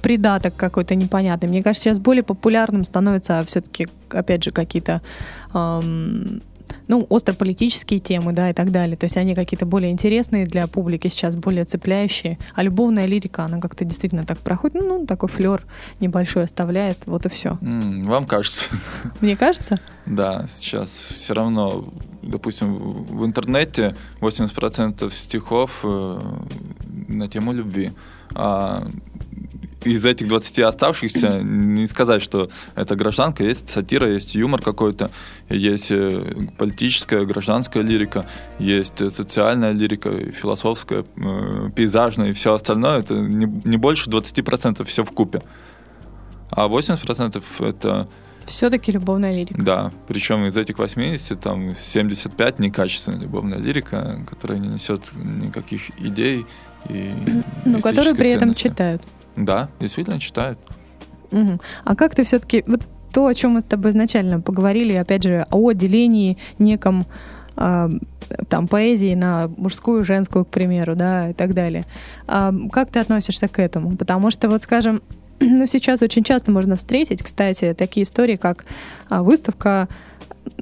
придаток 0.00 0.54
какой-то 0.54 0.94
непонятный? 0.94 1.48
Мне 1.48 1.62
кажется, 1.62 1.84
сейчас 1.84 1.98
более 1.98 2.22
популярным 2.22 2.84
становятся 2.84 3.42
все-таки, 3.46 3.88
опять 4.10 4.44
же, 4.44 4.52
какие-то 4.52 5.02
ам, 5.52 6.40
ну, 6.88 7.06
острополитические 7.10 8.00
темы, 8.00 8.32
да, 8.32 8.50
и 8.50 8.52
так 8.52 8.70
далее. 8.70 8.96
То 8.96 9.04
есть 9.04 9.16
они 9.16 9.34
какие-то 9.34 9.66
более 9.66 9.90
интересные 9.92 10.46
для 10.46 10.66
публики 10.66 11.08
сейчас, 11.08 11.36
более 11.36 11.64
цепляющие. 11.64 12.38
А 12.54 12.62
любовная 12.62 13.06
лирика, 13.06 13.44
она 13.44 13.60
как-то 13.60 13.84
действительно 13.84 14.24
так 14.24 14.38
проходит, 14.38 14.82
ну, 14.82 15.06
такой 15.06 15.28
флер 15.28 15.62
небольшой 16.00 16.44
оставляет, 16.44 16.98
вот 17.06 17.26
и 17.26 17.28
все. 17.28 17.58
М, 17.60 18.02
Вам 18.04 18.26
кажется? 18.26 18.66
Мне 19.20 19.36
кажется, 19.36 19.78
Да, 20.06 20.46
сейчас 20.56 20.88
все 20.90 21.34
равно, 21.34 21.84
допустим, 22.22 22.74
в 22.74 23.18
в 23.18 23.26
интернете 23.26 23.94
80% 24.20 25.12
стихов 25.12 25.80
э, 25.82 26.20
на 27.08 27.28
тему 27.28 27.52
любви. 27.52 27.90
А 28.34 28.86
из 29.84 30.04
этих 30.04 30.28
20 30.28 30.58
оставшихся 30.60 31.40
не 31.42 31.86
сказать, 31.86 32.22
что 32.22 32.50
это 32.74 32.96
гражданка, 32.96 33.44
есть 33.44 33.68
сатира, 33.70 34.08
есть 34.08 34.34
юмор 34.34 34.60
какой-то, 34.60 35.10
есть 35.48 35.90
э, 35.90 36.24
политическая, 36.56 37.24
гражданская 37.24 37.82
лирика, 37.82 38.26
есть 38.58 39.00
э, 39.00 39.10
социальная 39.10 39.72
лирика, 39.72 40.10
философская, 40.32 41.04
э, 41.16 41.70
пейзажная 41.74 42.30
и 42.30 42.32
все 42.32 42.54
остальное. 42.54 42.98
Это 43.00 43.14
не, 43.14 43.46
не 43.64 43.76
больше 43.76 44.10
20% 44.10 44.84
все 44.84 45.04
в 45.04 45.10
купе. 45.12 45.42
А 46.50 46.66
80% 46.66 47.42
это 47.60 48.08
все-таки 48.46 48.90
любовная 48.90 49.32
лирика. 49.32 49.62
да, 49.62 49.92
причем 50.06 50.46
из 50.46 50.56
этих 50.56 50.78
80, 50.78 51.38
там 51.38 51.76
75 51.76 52.58
некачественная 52.58 53.20
любовная 53.20 53.58
лирика, 53.58 54.24
которая 54.28 54.58
не 54.58 54.68
несет 54.68 55.02
никаких 55.16 55.90
идей 56.00 56.46
и 56.88 57.12
Ну, 57.64 57.80
которые 57.80 58.14
при 58.14 58.30
этом 58.30 58.54
ценности. 58.54 58.62
читают. 58.62 59.02
Да, 59.36 59.68
действительно 59.80 60.18
читают. 60.20 60.58
Мгм. 61.30 61.60
А 61.84 61.94
как 61.94 62.14
ты 62.14 62.24
все-таки 62.24 62.64
вот 62.66 62.88
то, 63.12 63.26
о 63.26 63.34
чем 63.34 63.52
мы 63.52 63.60
с 63.60 63.64
тобой 63.64 63.90
изначально 63.90 64.40
поговорили, 64.40 64.92
опять 64.94 65.22
же, 65.22 65.46
о 65.50 65.72
делении 65.72 66.36
неком 66.58 67.04
а, 67.56 67.90
там 68.48 68.68
поэзии 68.68 69.14
на 69.14 69.48
мужскую, 69.56 70.04
женскую, 70.04 70.44
к 70.44 70.48
примеру, 70.48 70.94
да, 70.94 71.30
и 71.30 71.32
так 71.32 71.54
далее. 71.54 71.84
А, 72.26 72.52
как 72.70 72.90
ты 72.90 73.00
относишься 73.00 73.48
к 73.48 73.58
этому? 73.58 73.96
Потому 73.96 74.30
что, 74.30 74.48
вот, 74.48 74.62
скажем, 74.62 75.02
ну, 75.40 75.66
сейчас 75.66 76.02
очень 76.02 76.22
часто 76.22 76.52
можно 76.52 76.76
встретить, 76.76 77.22
кстати, 77.22 77.74
такие 77.76 78.04
истории, 78.04 78.36
как 78.36 78.64
а, 79.08 79.22
выставка 79.22 79.88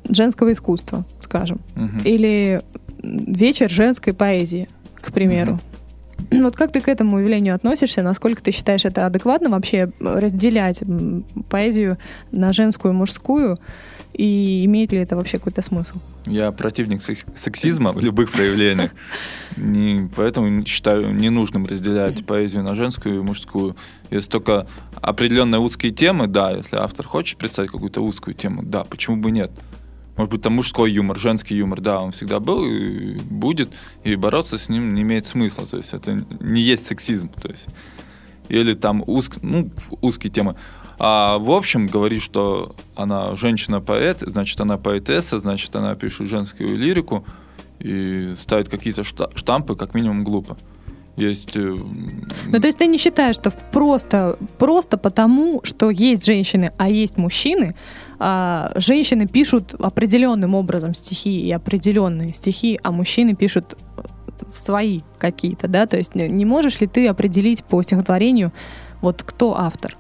женского 0.08 0.52
искусства, 0.52 1.04
скажем, 1.20 1.60
Мгм. 1.74 1.98
или 2.04 2.62
вечер 3.02 3.68
женской 3.68 4.14
поэзии, 4.14 4.68
к 4.96 5.12
примеру. 5.12 5.60
Вот 6.30 6.56
как 6.56 6.72
ты 6.72 6.80
к 6.80 6.88
этому 6.88 7.18
явлению 7.18 7.54
относишься? 7.54 8.02
Насколько 8.02 8.42
ты 8.42 8.50
считаешь 8.52 8.84
это 8.84 9.06
адекватно 9.06 9.48
вообще 9.48 9.90
разделять 10.00 10.82
поэзию 11.48 11.98
на 12.32 12.52
женскую 12.52 12.92
и 12.92 12.96
мужскую? 12.96 13.56
И 14.12 14.64
имеет 14.64 14.92
ли 14.92 14.98
это 14.98 15.14
вообще 15.14 15.36
какой-то 15.36 15.60
смысл? 15.60 15.96
Я 16.26 16.50
противник 16.50 17.02
секс- 17.02 17.26
сексизма 17.34 17.92
в 17.92 18.00
любых 18.00 18.32
проявлениях. 18.32 18.90
Не- 19.56 20.08
поэтому 20.16 20.64
считаю 20.64 21.14
ненужным 21.14 21.66
разделять 21.66 22.24
поэзию 22.26 22.62
на 22.62 22.74
женскую 22.74 23.16
и 23.16 23.22
мужскую. 23.22 23.76
Если 24.10 24.30
только 24.30 24.66
определенные 25.02 25.60
узкие 25.60 25.92
темы, 25.92 26.28
да, 26.28 26.50
если 26.52 26.76
автор 26.76 27.06
хочет 27.06 27.38
представить 27.38 27.70
какую-то 27.70 28.00
узкую 28.00 28.34
тему, 28.34 28.62
да, 28.62 28.84
почему 28.84 29.16
бы 29.16 29.30
нет? 29.30 29.50
Может 30.16 30.32
быть, 30.32 30.42
там 30.42 30.54
мужской 30.54 30.90
юмор, 30.90 31.18
женский 31.18 31.56
юмор, 31.56 31.80
да, 31.80 32.00
он 32.00 32.12
всегда 32.12 32.40
был 32.40 32.64
и 32.64 33.18
будет, 33.18 33.70
и 34.02 34.16
бороться 34.16 34.58
с 34.58 34.68
ним 34.68 34.94
не 34.94 35.02
имеет 35.02 35.26
смысла. 35.26 35.66
То 35.66 35.76
есть 35.76 35.92
это 35.92 36.24
не 36.40 36.60
есть 36.60 36.86
сексизм. 36.86 37.28
То 37.28 37.48
есть. 37.48 37.66
Или 38.48 38.74
там 38.74 39.02
узк, 39.06 39.38
ну, 39.42 39.70
узкие 40.00 40.30
темы. 40.30 40.56
А 40.98 41.38
в 41.38 41.50
общем 41.50 41.86
говорит, 41.86 42.22
что 42.22 42.74
она 42.94 43.36
женщина-поэт, 43.36 44.20
значит, 44.20 44.58
она 44.60 44.78
поэтесса, 44.78 45.38
значит, 45.38 45.74
она 45.76 45.94
пишет 45.94 46.28
женскую 46.28 46.76
лирику 46.78 47.26
и 47.78 48.34
ставит 48.38 48.70
какие-то 48.70 49.02
шта- 49.02 49.36
штампы, 49.36 49.76
как 49.76 49.94
минимум, 49.94 50.24
глупо. 50.24 50.56
Есть... 51.16 51.56
э, 51.56 51.76
Ну, 52.46 52.60
то 52.60 52.66
есть 52.66 52.78
ты 52.78 52.86
не 52.86 52.98
считаешь, 52.98 53.36
что 53.36 53.50
просто, 53.72 54.36
просто 54.58 54.98
потому, 54.98 55.60
что 55.64 55.90
есть 55.90 56.26
женщины, 56.26 56.72
а 56.76 56.88
есть 56.88 57.16
мужчины, 57.16 57.74
а, 58.18 58.72
женщины 58.76 59.26
пишут 59.26 59.74
определенным 59.78 60.54
образом 60.54 60.94
стихи 60.94 61.38
и 61.40 61.50
определенные 61.52 62.32
стихи, 62.34 62.78
а 62.82 62.92
мужчины 62.92 63.34
пишут 63.34 63.74
э, 63.96 64.02
свои 64.54 65.00
какие-то, 65.18 65.68
да? 65.68 65.86
То 65.86 65.96
есть 65.96 66.14
не 66.14 66.44
можешь 66.44 66.80
ли 66.80 66.86
ты 66.86 67.08
определить 67.08 67.64
по 67.64 67.82
стихотворению, 67.82 68.52
вот 69.00 69.22
кто 69.22 69.56
автор? 69.56 69.96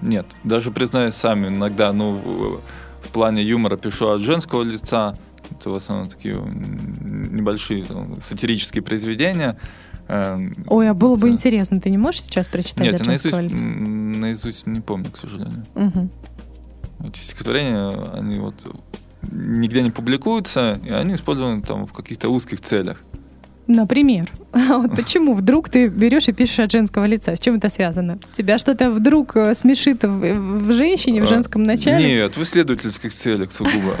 Нет, 0.00 0.26
даже 0.44 0.70
признаюсь 0.70 1.14
сами, 1.14 1.48
иногда, 1.48 1.92
ну, 1.92 2.60
в 3.02 3.08
плане 3.12 3.42
юмора 3.42 3.76
пишу 3.76 4.08
от 4.08 4.20
женского 4.20 4.62
лица, 4.62 5.16
это 5.50 5.70
в 5.70 5.74
основном 5.74 6.08
такие 6.08 6.36
небольшие 6.36 7.84
там, 7.84 8.20
сатирические 8.20 8.82
произведения. 8.82 9.56
Эм, 10.12 10.54
Ой, 10.66 10.90
а 10.90 10.94
было 10.94 11.16
бы 11.16 11.30
интересно, 11.30 11.80
ты 11.80 11.88
не 11.88 11.96
можешь 11.96 12.24
сейчас 12.24 12.46
прочитать 12.46 12.84
Нет, 12.84 13.00
я 13.00 13.06
наизусть, 13.06 13.60
наизусть 13.60 14.66
не 14.66 14.80
помню, 14.80 15.10
к 15.10 15.16
сожалению. 15.16 15.64
Мгм. 15.74 16.10
Эти 17.02 17.18
стихотворения, 17.18 17.88
они 18.12 18.38
вот 18.38 18.54
нигде 19.22 19.80
не 19.80 19.90
публикуются, 19.90 20.78
и 20.84 20.90
они 20.90 21.14
использованы 21.14 21.62
там 21.62 21.86
в 21.86 21.94
каких-то 21.94 22.28
узких 22.28 22.60
целях. 22.60 23.00
Например. 23.76 24.30
А 24.52 24.76
вот 24.78 24.94
почему 24.94 25.34
вдруг 25.34 25.70
ты 25.70 25.88
берешь 25.88 26.28
и 26.28 26.32
пишешь 26.32 26.58
от 26.58 26.70
женского 26.70 27.06
лица? 27.06 27.34
С 27.34 27.40
чем 27.40 27.54
это 27.54 27.70
связано? 27.70 28.18
Тебя 28.34 28.58
что-то 28.58 28.90
вдруг 28.90 29.34
э, 29.34 29.54
смешит 29.54 30.04
в, 30.04 30.08
в 30.08 30.72
женщине, 30.74 31.22
в 31.22 31.24
А, 31.24 31.26
женском 31.26 31.62
начале? 31.62 32.06
Нет, 32.06 32.36
в 32.36 32.42
исследовательских 32.42 33.14
целях 33.14 33.50
сугубо. 33.52 33.96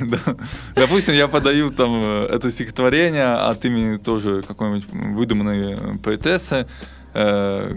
Допустим, 0.76 1.14
я 1.14 1.26
подаю 1.26 1.70
там 1.70 1.90
э, 2.04 2.26
это 2.32 2.52
стихотворение 2.52 3.24
от 3.34 3.64
имени 3.64 3.96
тоже 3.96 4.42
какой-нибудь 4.46 4.84
выдуманной 4.92 5.76
поэтессы 6.04 6.68
э, 7.14 7.74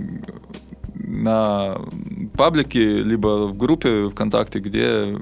на 0.96 1.78
паблике, 2.38 3.02
либо 3.02 3.48
в 3.48 3.58
группе 3.58 4.10
ВКонтакте, 4.10 4.60
где 4.60 5.18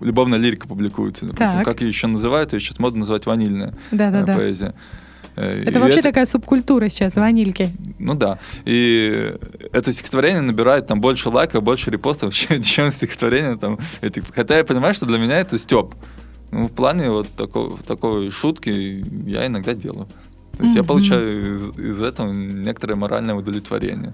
любовная 0.00 0.38
лирика 0.38 0.66
публикуется. 0.66 1.26
Допустим, 1.26 1.58
Так. 1.58 1.64
как 1.64 1.80
ее 1.82 1.88
еще 1.88 2.06
называют, 2.06 2.54
ее 2.54 2.60
сейчас 2.60 2.78
модно 2.78 3.00
называть 3.00 3.26
ванильная 3.26 3.74
поэзия. 3.90 4.74
Это 5.36 5.70
и 5.70 5.78
вообще 5.78 5.98
эти- 5.98 6.06
такая 6.08 6.26
субкультура 6.26 6.88
сейчас, 6.88 7.16
ванильки. 7.16 7.70
Ну 7.98 8.14
да. 8.14 8.38
И 8.64 9.32
это 9.72 9.92
стихотворение 9.92 10.40
набирает 10.42 10.86
там 10.86 11.00
больше 11.00 11.28
лайков, 11.30 11.62
больше 11.62 11.90
репостов, 11.90 12.34
чем, 12.34 12.62
чем 12.62 12.90
стихотворение 12.92 13.56
там. 13.56 13.78
этих. 14.02 14.24
Хотя 14.34 14.58
я 14.58 14.64
понимаю, 14.64 14.94
что 14.94 15.06
для 15.06 15.18
меня 15.18 15.38
это 15.40 15.58
степ. 15.58 15.94
Ну, 16.50 16.66
в 16.68 16.72
плане 16.72 17.10
вот 17.10 17.28
такого, 17.28 17.78
такой 17.86 18.30
шутки 18.30 19.02
я 19.26 19.46
иногда 19.46 19.72
делаю. 19.74 20.06
То 20.58 20.64
есть 20.64 20.74
я 20.76 20.82
Мгм. 20.82 20.88
получаю 20.88 21.72
из, 21.72 21.78
из 21.78 22.00
этого 22.02 22.30
некоторое 22.30 22.94
моральное 22.94 23.34
удовлетворение. 23.34 24.12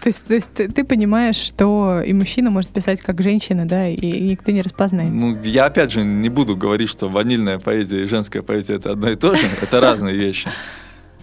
То 0.00 0.08
есть, 0.08 0.24
то 0.24 0.34
есть 0.34 0.52
ты, 0.52 0.68
ты 0.68 0.84
понимаешь, 0.84 1.36
что 1.36 2.00
и 2.00 2.12
мужчина 2.12 2.50
может 2.50 2.70
писать 2.70 3.00
как 3.00 3.22
женщина, 3.22 3.66
да, 3.66 3.88
и 3.88 4.20
никто 4.20 4.52
не 4.52 4.62
распознает. 4.62 5.10
Ну, 5.10 5.36
я 5.42 5.66
опять 5.66 5.92
же 5.92 6.04
не 6.04 6.28
буду 6.28 6.56
говорить, 6.56 6.88
что 6.88 7.08
ванильная 7.08 7.58
поэзия 7.58 8.02
и 8.02 8.08
женская 8.08 8.42
поэзия 8.42 8.74
это 8.74 8.92
одно 8.92 9.10
и 9.10 9.16
то 9.16 9.34
же. 9.34 9.46
Это 9.60 9.80
разные 9.80 10.16
вещи. 10.16 10.50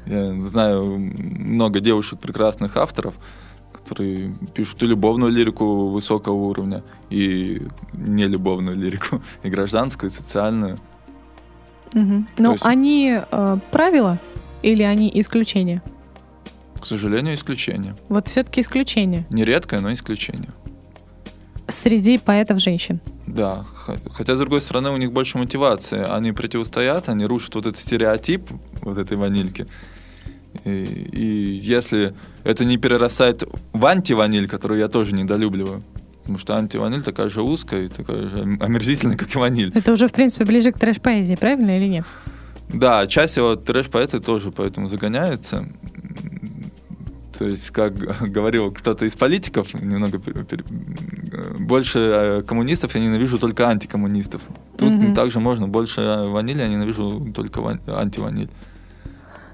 Я 0.05 0.33
знаю 0.43 1.13
много 1.17 1.79
девушек 1.79 2.19
прекрасных 2.19 2.77
авторов, 2.77 3.15
которые 3.71 4.35
пишут 4.53 4.83
и 4.83 4.85
любовную 4.85 5.31
лирику 5.31 5.87
высокого 5.87 6.35
уровня, 6.35 6.83
и 7.09 7.61
нелюбовную 7.93 8.77
лирику, 8.77 9.21
и 9.43 9.49
гражданскую, 9.49 10.09
и 10.09 10.13
социальную. 10.13 10.77
Мгм. 11.93 12.27
Но 12.37 12.51
есть- 12.53 12.65
они 12.65 13.17
э, 13.31 13.57
правила 13.71 14.19
или 14.61 14.83
они 14.83 15.09
исключения? 15.15 15.81
К 16.85 16.87
сожалению, 16.87 17.33
исключение. 17.33 17.95
Вот 18.09 18.27
все-таки 18.27 18.61
исключение 18.61 19.25
Не 19.31 19.43
редкое, 19.43 19.79
но 19.79 19.91
исключение. 19.91 20.51
среди 21.67 22.19
поэтов 22.19 22.59
женщин. 22.59 22.99
Да, 23.25 23.65
хотя, 24.11 24.35
с 24.35 24.39
другой 24.39 24.61
стороны, 24.61 24.91
у 24.91 24.97
них 24.97 25.11
больше 25.11 25.39
мотивации. 25.39 26.05
Они 26.07 26.31
противостоят, 26.31 27.09
они 27.09 27.25
рушат 27.25 27.55
вот 27.55 27.65
этот 27.65 27.81
стереотип 27.81 28.51
вот 28.81 28.99
этой 28.99 29.17
ванильки. 29.17 29.65
И, 30.63 30.69
и 31.11 31.55
если 31.55 32.13
это 32.43 32.65
не 32.65 32.77
перерастает 32.77 33.43
в 33.73 33.83
антиваниль, 33.83 34.47
которую 34.47 34.79
я 34.79 34.87
тоже 34.87 35.15
недолюбливаю, 35.15 35.83
потому 36.21 36.37
что 36.37 36.55
антиваниль 36.55 37.01
такая 37.01 37.31
же 37.31 37.41
узкая 37.41 37.85
и 37.85 37.87
такая 37.87 38.27
же 38.29 38.43
ом- 38.43 38.61
омерзительная, 38.61 39.17
как 39.17 39.33
и 39.33 39.39
ваниль. 39.39 39.71
Это 39.73 39.91
уже, 39.91 40.07
в 40.07 40.11
принципе, 40.13 40.45
ближе 40.45 40.71
к 40.71 40.77
трэш-поэзии, 40.77 41.33
правильно 41.35 41.79
или 41.79 41.87
нет? 41.87 42.05
Да, 42.69 43.07
часть 43.07 43.39
вот 43.39 43.65
трэш-поэты 43.65 44.19
тоже 44.19 44.51
поэтому 44.51 44.87
загоняются. 44.87 45.65
То 47.37 47.45
есть, 47.45 47.69
как 47.71 47.93
говорил 48.33 48.71
кто-то 48.71 49.05
из 49.05 49.15
политиков, 49.15 49.73
немного 49.73 50.19
больше 51.59 51.99
э, 51.99 52.41
коммунистов 52.43 52.95
я 52.95 53.01
ненавижу 53.01 53.37
только 53.37 53.67
антикоммунистов. 53.67 54.41
Тут 54.77 54.91
Мгм. 54.91 55.13
также 55.13 55.39
можно 55.39 55.67
больше 55.67 56.01
ванили, 56.25 56.59
я 56.59 56.67
ненавижу 56.67 57.31
только 57.33 57.61
ван- 57.61 57.79
антиваниль. 57.87 58.49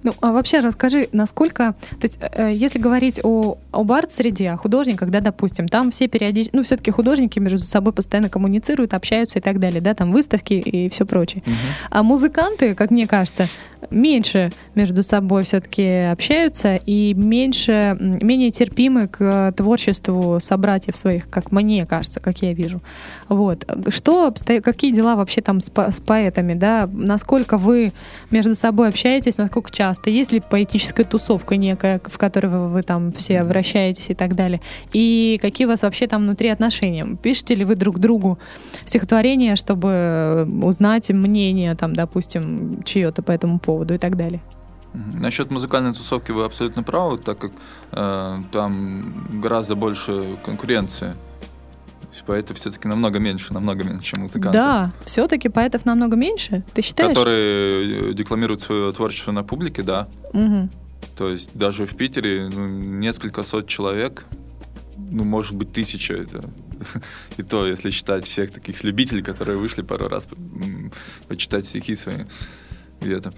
Ну, 0.03 0.13
а 0.21 0.31
вообще 0.31 0.59
расскажи, 0.59 1.07
насколько... 1.11 1.75
То 1.99 2.03
есть, 2.03 2.19
э, 2.21 2.51
если 2.53 2.79
говорить 2.79 3.19
о, 3.23 3.57
об 3.71 3.91
арт-среде, 3.91 4.51
о 4.51 4.57
художниках, 4.57 5.09
да, 5.09 5.19
допустим, 5.19 5.67
там 5.67 5.91
все 5.91 6.07
периодически... 6.07 6.55
Ну, 6.55 6.63
все-таки 6.63 6.91
художники 6.91 7.39
между 7.39 7.59
собой 7.59 7.93
постоянно 7.93 8.29
коммуницируют, 8.29 8.93
общаются 8.93 9.39
и 9.39 9.41
так 9.41 9.59
далее, 9.59 9.81
да, 9.81 9.93
там 9.93 10.11
выставки 10.11 10.53
и 10.53 10.89
все 10.89 11.05
прочее. 11.05 11.43
А 11.89 12.03
музыканты, 12.03 12.73
как 12.73 12.91
мне 12.91 13.07
кажется, 13.07 13.47
меньше 13.89 14.51
между 14.75 15.03
собой 15.03 15.43
все-таки 15.43 15.87
общаются 16.11 16.75
и 16.75 17.13
меньше, 17.13 17.97
менее 17.99 18.51
терпимы 18.51 19.07
к 19.07 19.53
творчеству 19.55 20.39
собратьев 20.39 20.97
своих, 20.97 21.29
как 21.29 21.51
мне 21.51 21.85
кажется, 21.85 22.19
как 22.19 22.41
я 22.41 22.53
вижу. 22.53 22.81
Вот. 23.27 23.65
Что, 23.89 24.33
какие 24.63 24.91
дела 24.91 25.15
вообще 25.15 25.41
там 25.41 25.61
с, 25.61 25.71
с 25.73 25.99
поэтами, 26.01 26.53
да? 26.53 26.89
Насколько 26.91 27.57
вы 27.57 27.93
между 28.29 28.55
собой 28.55 28.89
общаетесь, 28.89 29.37
насколько 29.37 29.71
часто? 29.71 29.90
Есть 30.05 30.31
ли 30.31 30.41
поэтическая 30.41 31.05
тусовка 31.05 31.57
некая, 31.57 32.01
в 32.03 32.17
которой 32.17 32.47
вы, 32.47 32.69
вы 32.69 32.83
там 32.83 33.11
все 33.11 33.43
вращаетесь 33.43 34.09
и 34.09 34.13
так 34.13 34.35
далее? 34.35 34.61
И 34.93 35.39
какие 35.41 35.65
у 35.65 35.69
вас 35.69 35.83
вообще 35.83 36.07
там 36.07 36.23
внутри 36.23 36.49
отношения? 36.49 37.05
Пишете 37.21 37.55
ли 37.55 37.65
вы 37.65 37.75
друг 37.75 37.99
другу 37.99 38.39
стихотворение, 38.85 39.55
чтобы 39.55 40.47
узнать 40.63 41.09
мнение, 41.11 41.75
там, 41.75 41.95
допустим, 41.95 42.83
чье-то 42.83 43.21
по 43.21 43.31
этому 43.31 43.59
поводу 43.59 43.93
и 43.93 43.97
так 43.97 44.15
далее? 44.15 44.41
Насчет 44.93 45.51
музыкальной 45.51 45.93
тусовки 45.93 46.31
вы 46.31 46.43
абсолютно 46.43 46.83
правы, 46.83 47.17
так 47.17 47.37
как 47.37 47.51
э, 47.91 48.41
там 48.51 49.41
гораздо 49.41 49.75
больше 49.75 50.37
конкуренции. 50.43 51.13
Поэтов 52.25 52.57
все-таки 52.57 52.87
намного 52.87 53.19
меньше, 53.19 53.53
намного 53.53 53.83
меньше, 53.83 54.13
чем 54.13 54.23
музыкантов. 54.23 54.53
Да, 54.53 54.91
все-таки 55.05 55.49
поэтов 55.49 55.85
намного 55.85 56.15
меньше. 56.15 56.63
Ты 56.73 56.81
считаешь? 56.81 57.15
Которые 57.15 58.11
э, 58.11 58.13
декламируют 58.13 58.61
свое 58.61 58.91
творчество 58.91 59.31
на 59.31 59.43
публике, 59.43 59.83
да. 59.83 60.07
Мгм. 60.33 60.69
То 61.17 61.29
есть 61.29 61.49
даже 61.53 61.85
в 61.85 61.95
Питере 61.95 62.49
ну, 62.51 62.67
несколько 62.67 63.43
сот 63.43 63.67
человек, 63.67 64.25
ну, 64.97 65.23
может 65.23 65.55
быть, 65.55 65.71
тысяча 65.71 66.13
это. 66.13 66.43
И 67.37 67.43
то, 67.43 67.65
если 67.65 67.91
считать 67.91 68.27
всех 68.27 68.51
таких 68.51 68.83
любителей, 68.83 69.23
которые 69.23 69.57
вышли 69.57 69.81
пару 69.81 70.07
раз 70.07 70.27
почитать 71.27 71.65
стихи 71.65 71.95
свои 71.95 72.25
где-то. 73.01 73.33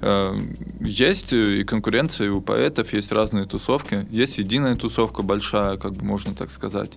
Э, 0.00 0.36
Есть 0.80 1.32
и 1.32 1.64
конкуренция 1.64 2.26
и 2.26 2.30
у 2.30 2.40
поэтов, 2.40 2.92
есть 2.92 3.12
разные 3.12 3.46
тусовки. 3.46 4.06
Есть 4.10 4.38
единая 4.38 4.76
тусовка 4.76 5.22
большая, 5.22 5.76
как 5.76 5.94
бы 5.94 6.04
можно 6.04 6.34
так 6.34 6.50
сказать. 6.50 6.92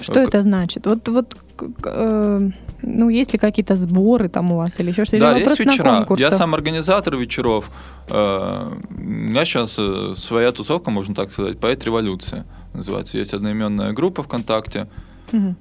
Что 0.00 0.20
Э, 0.20 0.24
это 0.24 0.42
значит? 0.42 0.86
Вот, 0.86 1.08
вот, 1.08 1.36
э, 1.84 2.50
ну, 2.82 3.08
есть 3.08 3.32
ли 3.32 3.38
какие-то 3.38 3.74
сборы 3.76 4.28
там 4.28 4.52
у 4.52 4.56
вас 4.56 4.78
или 4.80 4.90
еще 4.90 5.04
что-то? 5.04 5.20
Да, 5.20 5.38
или 5.38 5.48
есть 5.48 5.60
вечера. 5.60 6.06
Я 6.16 6.30
сам 6.30 6.54
организатор 6.54 7.16
вечеров. 7.16 7.70
Э, 8.08 8.72
У 8.90 9.00
меня 9.00 9.44
сейчас 9.44 9.74
э, 9.78 10.14
своя 10.16 10.52
тусовка, 10.52 10.90
можно 10.90 11.14
так 11.14 11.32
сказать, 11.32 11.58
поэт 11.58 11.84
революция 11.84 12.44
называется. 12.74 13.18
Есть 13.18 13.34
одноименная 13.34 13.92
группа 13.92 14.22
ВКонтакте. 14.22 14.86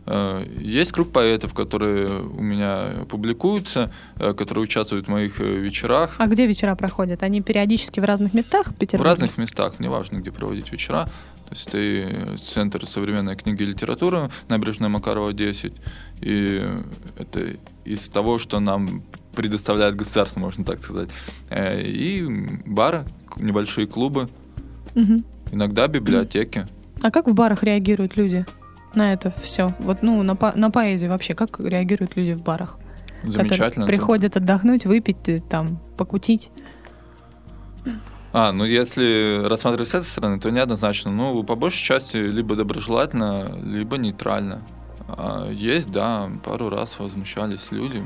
Э, 0.06 0.46
Есть 0.60 0.92
круг 0.92 1.12
поэтов, 1.12 1.54
которые 1.54 2.08
у 2.22 2.42
меня 2.42 3.06
публикуются, 3.10 3.92
которые 4.18 4.64
участвуют 4.64 5.08
в 5.08 5.10
моих 5.10 5.40
вечерах. 5.40 6.16
А 6.20 6.28
где 6.28 6.46
вечера 6.46 6.76
проходят? 6.76 7.24
Они 7.24 7.42
периодически 7.42 8.00
в 8.00 8.06
разных 8.06 8.34
местах 8.34 8.68
в 8.68 8.98
В 8.98 9.02
разных 9.02 9.38
местах, 9.38 9.80
неважно, 9.80 10.18
где 10.20 10.32
проводить 10.32 10.72
вечера. 10.72 11.10
То 11.50 11.54
есть 11.56 11.68
это 11.70 11.78
и 11.78 12.38
Центр 12.44 12.86
современной 12.86 13.36
книги 13.36 13.64
и 13.64 13.66
литературы, 13.68 14.30
набережная 14.50 14.90
Макарова 14.90 15.32
10. 15.34 15.74
И 16.22 16.64
это 17.18 17.56
из 17.86 18.10
того, 18.10 18.38
что 18.40 18.60
нам 18.60 19.04
предоставляет 19.34 19.96
государство, 19.96 20.40
можно 20.42 20.64
так 20.66 20.84
сказать. 20.84 21.10
Э, 21.50 21.82
И 21.82 22.24
бары, 22.66 23.06
небольшие 23.38 23.88
клубы, 23.88 24.28
Мгм. 24.96 25.24
иногда 25.52 25.88
библиотеки. 25.88 26.66
А 27.02 27.12
как 27.12 27.28
в 27.28 27.34
барах 27.34 27.64
реагируют 27.64 28.18
люди 28.18 28.46
на 28.96 29.14
это 29.14 29.32
все? 29.42 29.70
Вот, 29.80 30.02
ну, 30.02 30.24
на, 30.24 30.36
по- 30.36 30.54
на 30.56 30.70
поэзию 30.72 31.12
вообще, 31.12 31.34
как 31.34 31.60
реагируют 31.60 32.16
люди 32.18 32.34
в 32.34 32.42
барах? 32.44 32.78
которые 33.22 33.50
Замечательно. 33.50 33.86
приходят 33.88 34.38
отдохнуть, 34.38 34.86
выпить, 34.86 35.28
э, 35.30 35.40
там, 35.50 35.80
покутить. 35.98 36.52
А, 38.34 38.52
ну 38.52 38.66
если 38.66 39.48
рассматривать 39.48 39.90
с 39.90 39.96
этой 39.96 40.06
стороны, 40.06 40.40
то 40.40 40.50
неоднозначно. 40.50 41.12
Ну, 41.12 41.44
по 41.44 41.56
большей 41.56 41.84
части 41.84 42.18
либо 42.18 42.56
доброжелательно, 42.56 43.50
либо 43.64 43.98
нейтрально. 43.98 44.62
А 45.08 45.50
есть, 45.50 45.90
да, 45.92 46.30
пару 46.44 46.70
раз 46.70 47.00
возмущались 47.00 47.72
люди. 47.72 48.06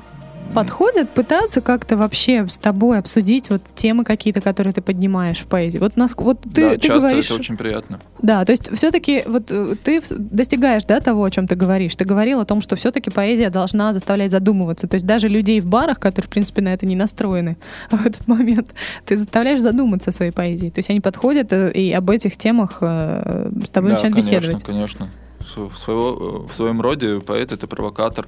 Подходят, 0.54 1.10
пытаются 1.10 1.62
как-то 1.62 1.96
вообще 1.96 2.46
с 2.46 2.58
тобой 2.58 2.98
обсудить 2.98 3.50
вот 3.50 3.64
темы 3.74 4.04
какие-то, 4.04 4.42
которые 4.42 4.74
ты 4.74 4.82
поднимаешь 4.82 5.40
в 5.40 5.48
поэзии. 5.48 5.80
Вот, 5.80 5.96
нас, 5.96 6.14
вот 6.18 6.42
ты, 6.42 6.72
да, 6.72 6.76
ты 6.76 6.88
часто 6.88 7.00
говоришь... 7.00 7.26
это 7.26 7.36
очень 7.36 7.56
приятно. 7.56 8.00
Да, 8.22 8.44
то 8.44 8.52
есть 8.52 8.76
все-таки 8.76 9.24
вот 9.26 9.50
э, 9.50 9.76
ты 9.82 10.02
достигаешь, 10.10 10.84
да, 10.84 11.00
того, 11.00 11.24
о 11.24 11.32
чем 11.32 11.48
ты 11.48 11.56
говоришь. 11.56 11.96
Ты 11.96 12.04
говорил 12.04 12.42
о 12.42 12.46
том, 12.46 12.62
что 12.62 12.76
все-таки 12.76 13.10
поэзия 13.10 13.50
должна 13.50 13.94
заставлять 13.94 14.32
задумываться. 14.32 14.88
То 14.88 14.96
есть 14.96 15.06
даже 15.06 15.30
людей 15.30 15.62
в 15.62 15.68
барах, 15.68 16.00
которые, 16.00 16.28
в 16.28 16.32
принципе, 16.32 16.62
на 16.62 16.74
это 16.74 16.86
не 16.86 16.96
настроены 16.96 17.58
в 17.92 18.06
этот 18.06 18.28
момент, 18.28 18.74
ты 19.06 19.16
заставляешь 19.16 19.62
задуматься 19.62 20.10
о 20.10 20.14
своей 20.14 20.32
поэзии. 20.32 20.70
То 20.70 20.80
есть 20.80 20.90
они 20.90 21.00
подходят 21.00 21.54
э, 21.54 21.72
и 21.72 21.94
об 21.94 22.10
этих 22.10 22.36
темах 22.36 22.80
э, 22.82 23.52
с 23.66 23.70
тобой 23.70 23.92
да, 23.92 23.96
начинают 23.96 24.16
конечно, 24.16 24.36
беседовать. 24.38 24.64
конечно. 24.64 25.10
В, 25.40 25.70
в 25.70 25.78
своего- 25.78 26.46
в 26.46 26.54
своем 26.54 26.82
роде 26.82 27.20
поэт 27.20 27.52
это 27.52 27.68
провокатор. 27.68 28.28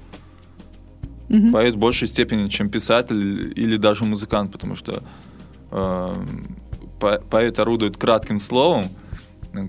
Мгм. 1.30 1.52
Поэт 1.52 1.76
в 1.76 1.78
большей 1.78 2.08
степени, 2.08 2.50
чем 2.50 2.70
писатель 2.70 3.54
или 3.56 3.78
даже 3.78 4.04
музыкант, 4.06 4.52
потому 4.52 4.76
что 4.76 5.04
э, 5.72 6.14
по- 7.00 7.20
поэт 7.30 7.60
орудует 7.60 7.98
кратким 7.98 8.40
словом, 8.40 8.86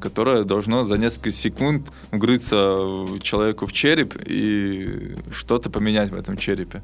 которое 0.00 0.44
должно 0.44 0.84
за 0.84 0.96
несколько 0.98 1.30
секунд 1.30 1.90
угрыться 2.12 3.06
человеку 3.22 3.66
в 3.66 3.72
череп 3.72 4.16
и 4.26 5.14
что-то 5.30 5.70
поменять 5.70 6.10
в 6.10 6.14
этом 6.14 6.36
черепе. 6.36 6.82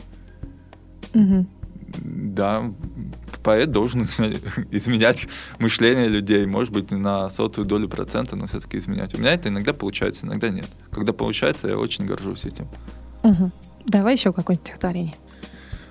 Мгм. 1.14 1.48
Да, 1.98 2.70
поэт 3.42 3.73
должен 3.73 4.02
изменять 4.71 5.27
мышление 5.58 6.08
людей, 6.08 6.46
может 6.46 6.73
быть, 6.73 6.90
на 6.92 7.29
сотую 7.31 7.66
долю 7.66 7.88
процента, 7.88 8.37
но 8.37 8.46
все-таки 8.46 8.79
изменять. 8.79 9.14
У 9.14 9.18
меня 9.18 9.33
это 9.35 9.48
иногда 9.48 9.73
получается, 9.73 10.27
иногда 10.27 10.50
нет. 10.50 10.68
Когда 10.92 11.12
получается, 11.12 11.68
я 11.68 11.77
очень 11.77 12.06
горжусь 12.06 12.44
этим. 12.44 12.68
Мгм. 13.25 13.50
Давай 13.87 14.14
еще 14.14 14.33
какое-нибудь 14.33 14.66
стихотворение. 14.66 15.14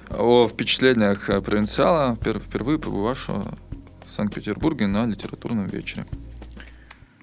О 0.09 0.47
впечатлениях 0.47 1.29
э, 1.29 1.41
провинциала, 1.41 2.17
пер- 2.23 2.39
впервые 2.39 2.79
побывавшего 2.79 3.45
в 4.05 4.09
Санкт-Петербурге 4.09 4.87
на 4.87 5.05
литературном 5.05 5.67
вечере. 5.67 6.05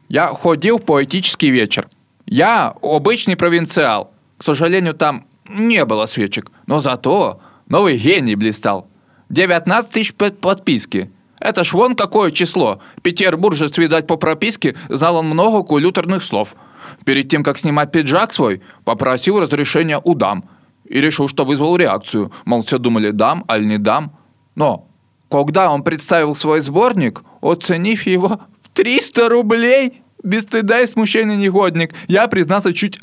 Я 0.08 0.28
ходил 0.28 0.78
в 0.78 0.84
поэтический 0.84 1.50
вечер. 1.50 1.88
Я 2.26 2.72
обычный 2.82 3.36
провинциал. 3.36 4.12
К 4.38 4.44
сожалению, 4.44 4.94
там 4.94 5.26
не 5.48 5.84
было 5.84 6.06
свечек. 6.06 6.50
Но 6.66 6.80
зато 6.80 7.40
новый 7.68 7.96
гений 7.98 8.36
блистал. 8.36 8.88
19 9.30 9.90
тысяч 9.90 10.14
под- 10.14 10.40
подписки. 10.40 11.10
Это 11.40 11.64
ж 11.64 11.72
вон 11.72 11.96
какое 11.96 12.30
число. 12.30 12.80
Петербуржец, 13.02 13.76
видать, 13.78 14.06
по 14.06 14.16
прописке 14.16 14.76
знал 14.88 15.16
он 15.16 15.26
много 15.26 15.64
кулюторных 15.64 16.22
слов. 16.22 16.54
Перед 17.04 17.28
тем, 17.28 17.42
как 17.42 17.58
снимать 17.58 17.90
пиджак 17.90 18.32
свой, 18.32 18.62
попросил 18.84 19.40
разрешения 19.40 20.00
у 20.02 20.14
дам. 20.14 20.44
И 20.88 21.00
решил, 21.00 21.28
что 21.28 21.44
вызвал 21.44 21.76
реакцию. 21.76 22.32
Мол, 22.44 22.62
все 22.64 22.78
думали, 22.78 23.10
дам, 23.10 23.44
аль 23.48 23.66
не 23.66 23.78
дам. 23.78 24.16
Но, 24.54 24.88
когда 25.30 25.70
он 25.70 25.82
представил 25.82 26.34
свой 26.34 26.60
сборник, 26.60 27.22
оценив 27.40 28.06
его 28.06 28.40
в 28.62 28.68
300 28.72 29.28
рублей, 29.28 30.02
без 30.22 30.42
стыда 30.42 30.80
и 30.80 30.86
смущения 30.86 31.36
негодник, 31.36 31.94
я, 32.08 32.26
признаться, 32.28 32.72
чуть 32.72 32.98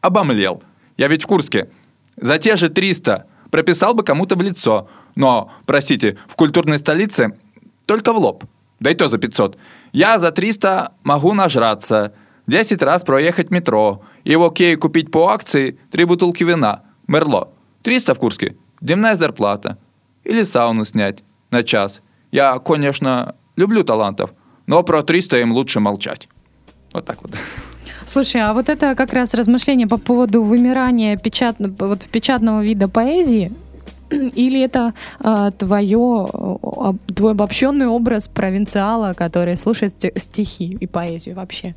обомлел. 0.00 0.62
Я 0.96 1.08
ведь 1.08 1.24
в 1.24 1.26
Курске. 1.26 1.70
За 2.16 2.38
те 2.38 2.56
же 2.56 2.68
300 2.68 3.26
прописал 3.50 3.94
бы 3.94 4.02
кому-то 4.02 4.36
в 4.36 4.42
лицо. 4.42 4.88
Но, 5.14 5.50
простите, 5.66 6.16
в 6.28 6.34
культурной 6.34 6.78
столице 6.78 7.36
только 7.86 8.12
в 8.12 8.18
лоб. 8.18 8.44
Да 8.80 8.90
и 8.90 8.94
то 8.94 9.08
за 9.08 9.18
500. 9.18 9.56
Я 9.92 10.18
за 10.18 10.32
300 10.32 10.92
могу 11.04 11.32
нажраться, 11.32 12.12
10 12.46 12.82
раз 12.82 13.02
проехать 13.02 13.50
метро, 13.50 14.02
и 14.24 14.36
в 14.36 14.42
окей 14.42 14.76
купить 14.76 15.10
по 15.10 15.28
акции 15.28 15.78
3 15.90 16.04
бутылки 16.04 16.44
вина. 16.44 16.82
Мерло. 17.06 17.48
300 17.82 18.14
в 18.14 18.18
Курске. 18.18 18.56
Дневная 18.80 19.16
зарплата. 19.16 19.78
Или 20.24 20.44
сауну 20.44 20.84
снять 20.84 21.22
на 21.50 21.62
час. 21.62 22.00
Я, 22.32 22.58
конечно, 22.58 23.34
люблю 23.56 23.84
талантов, 23.84 24.30
но 24.66 24.82
про 24.82 25.02
300 25.02 25.40
им 25.40 25.52
лучше 25.52 25.80
молчать. 25.80 26.28
Вот 26.92 27.04
так 27.04 27.22
вот. 27.22 27.32
Слушай, 28.06 28.42
а 28.42 28.52
вот 28.52 28.68
это 28.68 28.94
как 28.94 29.12
раз 29.12 29.34
размышление 29.34 29.86
по 29.86 29.98
поводу 29.98 30.42
вымирания 30.42 31.16
печатно, 31.16 31.74
вот 31.78 32.04
печатного 32.04 32.62
вида 32.62 32.88
поэзии, 32.88 33.52
или 34.10 34.60
это 34.60 34.94
а, 35.20 35.50
твое, 35.50 36.26
твой 37.14 37.32
обобщенный 37.32 37.86
образ 37.86 38.28
провинциала, 38.28 39.12
который 39.14 39.56
слушает 39.56 39.92
сти- 39.92 40.18
стихи 40.18 40.76
и 40.80 40.86
поэзию 40.86 41.36
вообще? 41.36 41.74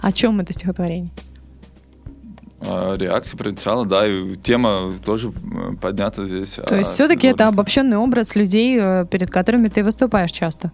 О 0.00 0.12
чем 0.12 0.40
это 0.40 0.52
стихотворение? 0.52 1.10
А, 2.66 2.96
Реакция 2.96 3.36
провинциала, 3.36 3.84
да, 3.86 4.06
и 4.06 4.34
тема 4.36 4.92
тоже 5.04 5.28
э, 5.30 5.74
поднята 5.80 6.26
здесь. 6.26 6.54
То 6.66 6.76
есть 6.76 6.90
все-таки 6.92 7.26
это 7.26 7.48
обобщенный 7.48 7.96
образ 7.98 8.34
людей, 8.36 8.78
э, 8.80 9.06
перед 9.10 9.30
которыми 9.30 9.68
ты 9.68 9.84
выступаешь 9.84 10.32
часто? 10.32 10.72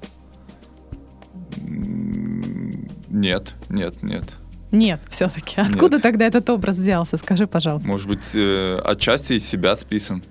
Нет, 3.09 3.55
нет, 3.69 4.03
нет. 4.03 4.37
Нет, 4.73 5.01
все-таки. 5.09 5.61
Откуда 5.61 5.97
Нет. 5.97 6.03
тогда 6.03 6.27
этот 6.27 6.49
образ 6.49 6.77
взялся? 6.77 7.17
Скажи, 7.17 7.49
пожалуйста. 7.49 7.89
Может 7.89 8.07
быть, 8.07 8.31
э, 8.35 8.79
отчасти 8.85 9.33
из 9.35 9.45
себя 9.49 9.75
списан. 9.75 10.23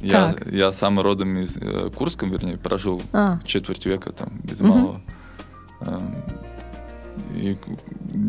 Я, 0.00 0.34
я 0.50 0.70
сам 0.72 1.00
родом 1.00 1.36
из 1.38 1.56
э, 1.56 1.90
Курска, 1.90 2.26
вернее, 2.26 2.56
прожил 2.56 3.02
А. 3.12 3.40
четверть 3.44 3.84
века 3.86 4.12
там, 4.12 4.28
без 4.44 4.60
Мгм. 4.60 4.68
малого. 4.70 5.00
Эм, 5.80 6.14
И 7.34 7.56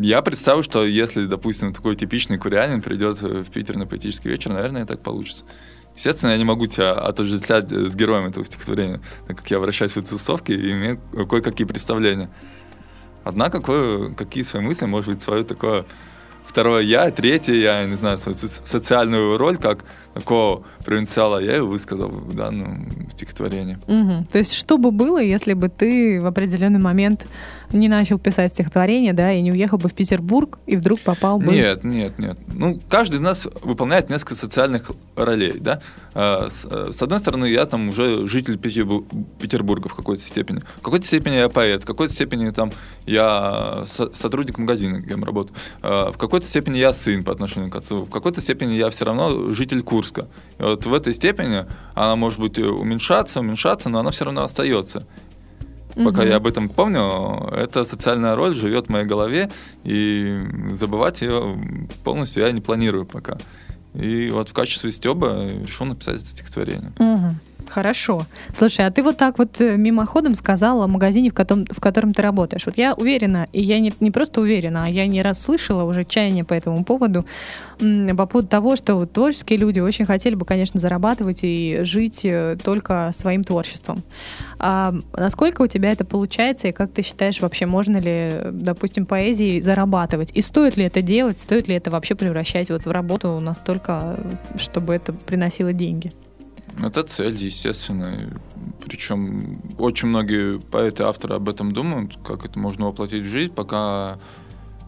я 0.00 0.22
представил, 0.22 0.62
что 0.62 0.84
если, 0.84 1.26
допустим, 1.26 1.72
такой 1.72 1.96
типичный 1.96 2.38
курянин 2.38 2.82
придет 2.82 3.22
в 3.22 3.50
Питер 3.50 3.76
на 3.76 3.86
поэтический 3.86 4.28
вечер, 4.30 4.50
наверное, 4.52 4.84
так 4.84 5.00
получится. 5.00 5.44
Естественно, 5.96 6.30
я 6.30 6.38
не 6.38 6.44
могу 6.44 6.66
тебя 6.66 6.92
отождествлять 6.92 7.72
э, 7.72 7.86
с 7.88 7.96
героем 7.96 8.26
этого 8.26 8.44
стихотворения, 8.44 9.00
так 9.26 9.38
как 9.38 9.50
я 9.50 9.58
вращаюсь 9.58 9.96
в 9.96 10.02
тусовке 10.02 10.54
и 10.54 10.72
имею 10.72 11.00
кое-какие 11.28 11.66
представления. 11.66 12.28
Однако, 13.24 13.58
кое- 13.60 14.14
какие 14.14 14.44
свои 14.44 14.62
мысли, 14.62 14.86
может 14.86 15.12
быть, 15.12 15.22
свое 15.22 15.42
такое 15.44 15.84
второе 16.44 16.82
я, 16.82 17.10
третье 17.10 17.54
я, 17.54 17.84
не 17.84 17.96
знаю, 17.96 18.18
свою 18.18 18.38
соци- 18.38 18.64
социальную 18.64 19.36
роль, 19.38 19.56
как 19.58 19.84
такого 20.14 20.64
провинциала, 20.84 21.38
я 21.42 21.56
и 21.56 21.60
высказал 21.60 22.08
в 22.08 22.34
данном 22.34 22.88
стихотворении. 23.10 23.78
Мгм. 23.86 24.24
То 24.26 24.38
есть 24.38 24.54
что 24.54 24.78
бы 24.78 24.90
было, 24.92 25.20
если 25.20 25.52
бы 25.54 25.68
ты 25.68 26.20
в 26.20 26.26
определенный 26.26 26.78
момент 26.80 27.26
не 27.72 27.88
начал 27.88 28.18
писать 28.18 28.50
стихотворение, 28.52 29.12
да, 29.12 29.32
и 29.32 29.40
не 29.42 29.52
уехал 29.52 29.78
бы 29.78 29.88
в 29.88 29.94
Петербург, 29.94 30.58
и 30.66 30.76
вдруг 30.76 31.00
попал 31.00 31.38
бы... 31.38 31.52
Нет, 31.52 31.84
нет, 31.84 32.18
нет. 32.18 32.38
Ну, 32.52 32.80
каждый 32.88 33.16
из 33.16 33.20
нас 33.20 33.46
выполняет 33.62 34.10
несколько 34.10 34.34
социальных 34.34 34.90
ролей, 35.16 35.54
да. 35.58 35.80
А, 36.14 36.48
С, 36.50 36.64
э, 36.64 36.92
с 36.92 37.02
одной 37.02 37.18
стороны, 37.18 37.46
я 37.46 37.66
там 37.66 37.90
уже 37.90 38.26
житель 38.26 38.56
Петербу- 38.56 39.06
Петербурга 39.38 39.88
в 39.88 39.94
какой-то 39.94 40.22
степени. 40.24 40.60
В 40.76 40.80
какой-то 40.82 41.06
степени 41.06 41.36
я 41.36 41.48
поэт, 41.48 41.82
в 41.82 41.86
какой-то 41.86 42.12
степени 42.12 42.50
там 42.50 42.70
я 43.06 43.82
со- 43.86 44.12
сотрудник 44.12 44.58
магазина, 44.58 44.98
где 44.98 45.14
я 45.14 45.24
работаю. 45.24 45.56
А, 45.82 46.12
В 46.12 46.16
какой-то 46.18 46.46
степени 46.46 46.78
я 46.78 46.92
сын 46.92 47.22
по 47.22 47.32
отношению 47.32 47.70
к 47.70 47.76
отцу. 47.76 48.04
В 48.04 48.10
какой-то 48.10 48.40
степени 48.40 48.72
я 48.74 48.90
все 48.90 49.04
равно 49.04 49.52
житель 49.52 49.82
Курска. 49.82 50.26
И 50.58 50.62
вот 50.62 50.86
в 50.86 50.92
этой 50.94 51.14
степени 51.14 51.66
она 51.94 52.16
может 52.16 52.40
быть 52.40 52.58
уменьшаться, 52.58 53.40
уменьшаться, 53.40 53.88
но 53.88 53.98
она 54.00 54.10
все 54.10 54.24
равно 54.24 54.44
остается. 54.44 55.06
Пока 56.04 56.20
Мгм. 56.20 56.28
я 56.28 56.36
об 56.36 56.46
этом 56.46 56.68
помню, 56.68 57.48
эта 57.56 57.84
социальная 57.84 58.36
роль 58.36 58.54
живет 58.54 58.86
в 58.86 58.88
моей 58.90 59.04
голове, 59.06 59.50
и 59.84 60.38
забывать 60.72 61.22
ее 61.22 61.58
полностью 62.04 62.44
я 62.44 62.52
не 62.52 62.60
планирую 62.60 63.04
пока. 63.04 63.36
И 63.94 64.30
вот 64.30 64.50
в 64.50 64.52
качестве 64.52 64.92
стеба 64.92 65.48
решил 65.64 65.86
написать 65.86 66.16
это 66.16 66.26
стихотворение. 66.26 66.92
Мгм. 66.98 67.40
Хорошо. 67.66 68.22
Слушай, 68.56 68.86
а 68.86 68.90
ты 68.90 69.02
вот 69.02 69.18
так 69.18 69.38
вот 69.38 69.60
э, 69.60 69.76
мимоходом 69.76 70.34
сказала 70.34 70.84
о 70.84 70.88
магазине, 70.88 71.30
в 71.30 71.34
котором, 71.34 71.66
в 71.70 71.80
котором 71.80 72.14
ты 72.14 72.22
работаешь. 72.22 72.64
Вот 72.64 72.78
я 72.78 72.94
уверена, 72.94 73.46
и 73.52 73.60
я 73.60 73.78
не, 73.78 73.92
не 74.00 74.10
просто 74.10 74.40
уверена, 74.40 74.84
а 74.84 74.88
я 74.88 75.06
не 75.06 75.22
раз 75.22 75.42
слышала 75.42 75.82
уже 75.82 76.04
чаяние 76.04 76.44
по 76.44 76.54
этому 76.54 76.84
поводу, 76.84 77.26
по 77.78 78.26
поводу 78.26 78.48
того, 78.48 78.76
что 78.76 78.94
вот 78.94 79.12
творческие 79.12 79.58
люди 79.58 79.80
очень 79.80 80.06
хотели 80.06 80.34
бы, 80.34 80.44
конечно, 80.46 80.80
зарабатывать 80.80 81.40
и 81.42 81.80
жить 81.82 82.24
э, 82.24 82.56
только 82.62 83.10
своим 83.12 83.44
творчеством. 83.44 84.02
А 84.58 84.94
насколько 85.12 85.62
у 85.62 85.66
тебя 85.66 85.92
это 85.92 86.04
получается, 86.04 86.68
и 86.68 86.72
как 86.72 86.92
ты 86.92 87.02
считаешь, 87.02 87.40
вообще 87.40 87.66
можно 87.66 87.98
ли, 87.98 88.32
допустим, 88.50 89.04
поэзией 89.04 89.60
зарабатывать? 89.60 90.30
И 90.34 90.40
стоит 90.40 90.76
ли 90.76 90.84
это 90.84 91.02
делать, 91.02 91.40
стоит 91.40 91.68
ли 91.68 91.74
это 91.74 91.90
вообще 91.90 92.14
превращать 92.14 92.70
вот 92.70 92.86
в 92.86 92.90
работу 92.90 93.38
настолько, 93.40 94.18
чтобы 94.56 94.94
это 94.94 95.12
приносило 95.12 95.72
деньги? 95.72 96.12
Это 96.82 97.02
цель, 97.02 97.34
естественно. 97.36 98.38
Причем 98.84 99.60
очень 99.78 100.08
многие 100.08 100.60
поэты 100.60 101.02
авторы 101.02 101.34
об 101.34 101.48
этом 101.48 101.72
думают, 101.72 102.18
как 102.24 102.44
это 102.44 102.58
можно 102.58 102.86
воплотить 102.86 103.24
в 103.24 103.28
жизнь, 103.28 103.52
пока 103.52 104.18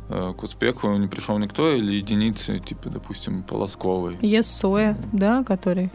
э, 0.09 0.33
к 0.37 0.43
успеху 0.43 0.97
не 0.97 1.09
пришел 1.09 1.39
никто 1.39 1.73
или 1.73 1.95
единицы, 1.95 2.61
типа, 2.61 2.91
допустим, 2.91 3.43
Полосковой. 3.43 4.17
Есоя, 4.21 4.97
да, 5.13 5.43
который 5.43 5.91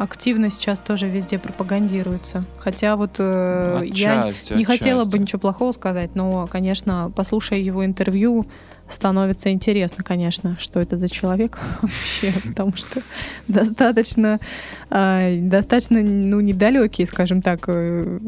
активно 0.00 0.50
сейчас 0.50 0.80
тоже 0.80 1.08
везде 1.08 1.38
пропагандируется. 1.38 2.42
Хотя 2.58 2.96
вот 2.96 3.16
э, 3.18 3.82
я 3.84 4.22
Отчасти, 4.22 4.54
не 4.54 4.64
хотела 4.64 5.04
бы 5.04 5.10
отчасти. 5.10 5.22
ничего 5.22 5.38
плохого 5.40 5.72
сказать, 5.72 6.14
но, 6.14 6.46
конечно, 6.46 7.12
послушая 7.14 7.58
его 7.58 7.84
интервью, 7.84 8.46
становится 8.88 9.52
интересно, 9.52 10.02
конечно, 10.02 10.56
что 10.58 10.80
это 10.80 10.96
за 10.96 11.08
человек 11.08 11.58
вообще, 11.82 12.32
потому 12.48 12.74
что 12.76 13.02
достаточно, 13.46 14.40
э, 14.88 15.36
достаточно, 15.36 16.00
ну, 16.00 16.40
недалекий, 16.40 17.06
скажем 17.06 17.42
так, 17.42 17.64
э, 17.66 18.18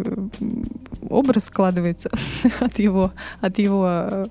образ 1.08 1.44
складывается 1.44 2.10
от 2.60 2.78
его, 2.78 3.12
от 3.40 3.58
его 3.58 3.86
э, 3.88 4.26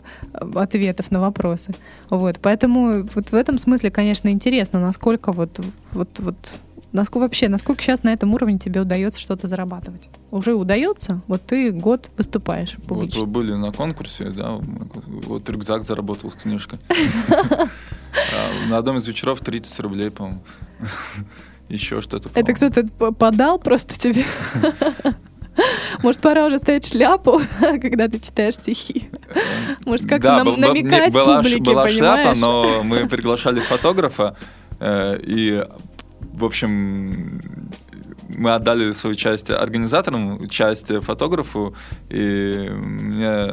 ответов 0.55 1.09
на 1.09 1.19
вопросы. 1.19 1.73
Вот, 2.11 2.37
поэтому 2.39 3.03
вот 3.15 3.31
в 3.31 3.35
этом 3.35 3.57
смысле, 3.57 3.89
конечно, 3.89 4.29
интересно, 4.29 4.79
насколько 4.79 5.31
вот, 5.31 5.59
вот, 5.91 6.19
вот 6.19 6.59
Насколько 6.91 7.23
вообще, 7.23 7.47
насколько 7.47 7.81
сейчас 7.81 8.03
на 8.03 8.09
этом 8.11 8.33
уровне 8.33 8.57
тебе 8.59 8.81
удается 8.81 9.19
что-то 9.19 9.47
зарабатывать? 9.47 10.09
Уже 10.29 10.53
удается? 10.53 11.21
Вот 11.27 11.41
ты 11.43 11.71
год 11.71 12.09
выступаешь 12.17 12.75
Вот 12.79 12.87
публично. 12.87 13.19
вы 13.21 13.25
были 13.27 13.53
на 13.53 13.71
конкурсе, 13.71 14.25
да, 14.25 14.59
вот 14.59 15.49
рюкзак 15.49 15.87
заработал 15.87 16.31
с 16.31 16.35
книжкой. 16.35 16.79
А 18.13 18.67
На 18.67 18.77
одном 18.77 18.97
из 18.97 19.07
вечеров 19.07 19.39
30 19.39 19.79
рублей, 19.79 20.11
по-моему. 20.11 20.43
Еще 21.69 22.01
что-то. 22.01 22.29
Это 22.33 22.53
кто-то 22.53 22.83
подал 23.13 23.57
просто 23.57 23.97
тебе? 23.97 24.25
Может, 26.03 26.19
пора 26.21 26.45
уже 26.45 26.57
ставить 26.57 26.85
шляпу, 26.91 27.41
когда 27.59 28.07
ты 28.09 28.19
читаешь 28.19 28.55
стихи? 28.55 29.09
Может, 29.85 30.07
как-то 30.07 30.27
Да, 30.27 30.43
нам- 30.43 30.59
намекать 30.59 31.13
была, 31.13 31.37
публике, 31.37 31.61
была 31.61 31.87
шляпа, 31.89 32.15
понимаешь? 32.35 32.39
но 32.41 32.83
мы 32.83 33.07
приглашали 33.07 33.59
фотографа, 33.61 34.35
э, 34.79 35.19
и, 35.23 35.63
в 36.33 36.45
общем, 36.45 37.41
мы 38.37 38.53
отдали 38.53 38.93
свою 38.93 39.15
часть 39.15 39.49
организаторам, 39.49 40.49
часть 40.49 40.87
фотографу, 41.01 41.75
и 42.09 42.69
мне 42.71 43.47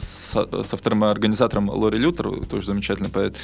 со, 0.00 0.62
со 0.64 0.76
вторым 0.76 1.04
организатором 1.04 1.68
Лори 1.68 1.98
Лютер, 1.98 2.44
тоже 2.46 2.66
замечательный 2.66 3.10
поэт, 3.10 3.36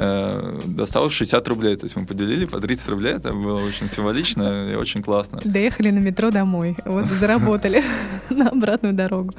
э, 0.00 0.58
досталось 0.64 1.12
60 1.12 1.48
рублей. 1.48 1.76
То 1.76 1.86
есть 1.86 1.96
мы 1.96 2.06
поделили 2.06 2.46
по 2.46 2.60
30 2.60 2.88
рублей. 2.88 3.14
Это 3.14 3.32
было 3.32 3.60
очень 3.60 3.88
символично 3.88 4.70
и 4.72 4.74
очень 4.74 5.02
классно. 5.02 5.40
Доехали 5.44 5.90
на 5.90 5.98
метро 5.98 6.30
домой. 6.30 6.76
Вот 6.84 7.06
заработали 7.06 7.82
на 8.30 8.48
обратную 8.48 8.94
дорогу. 8.94 9.32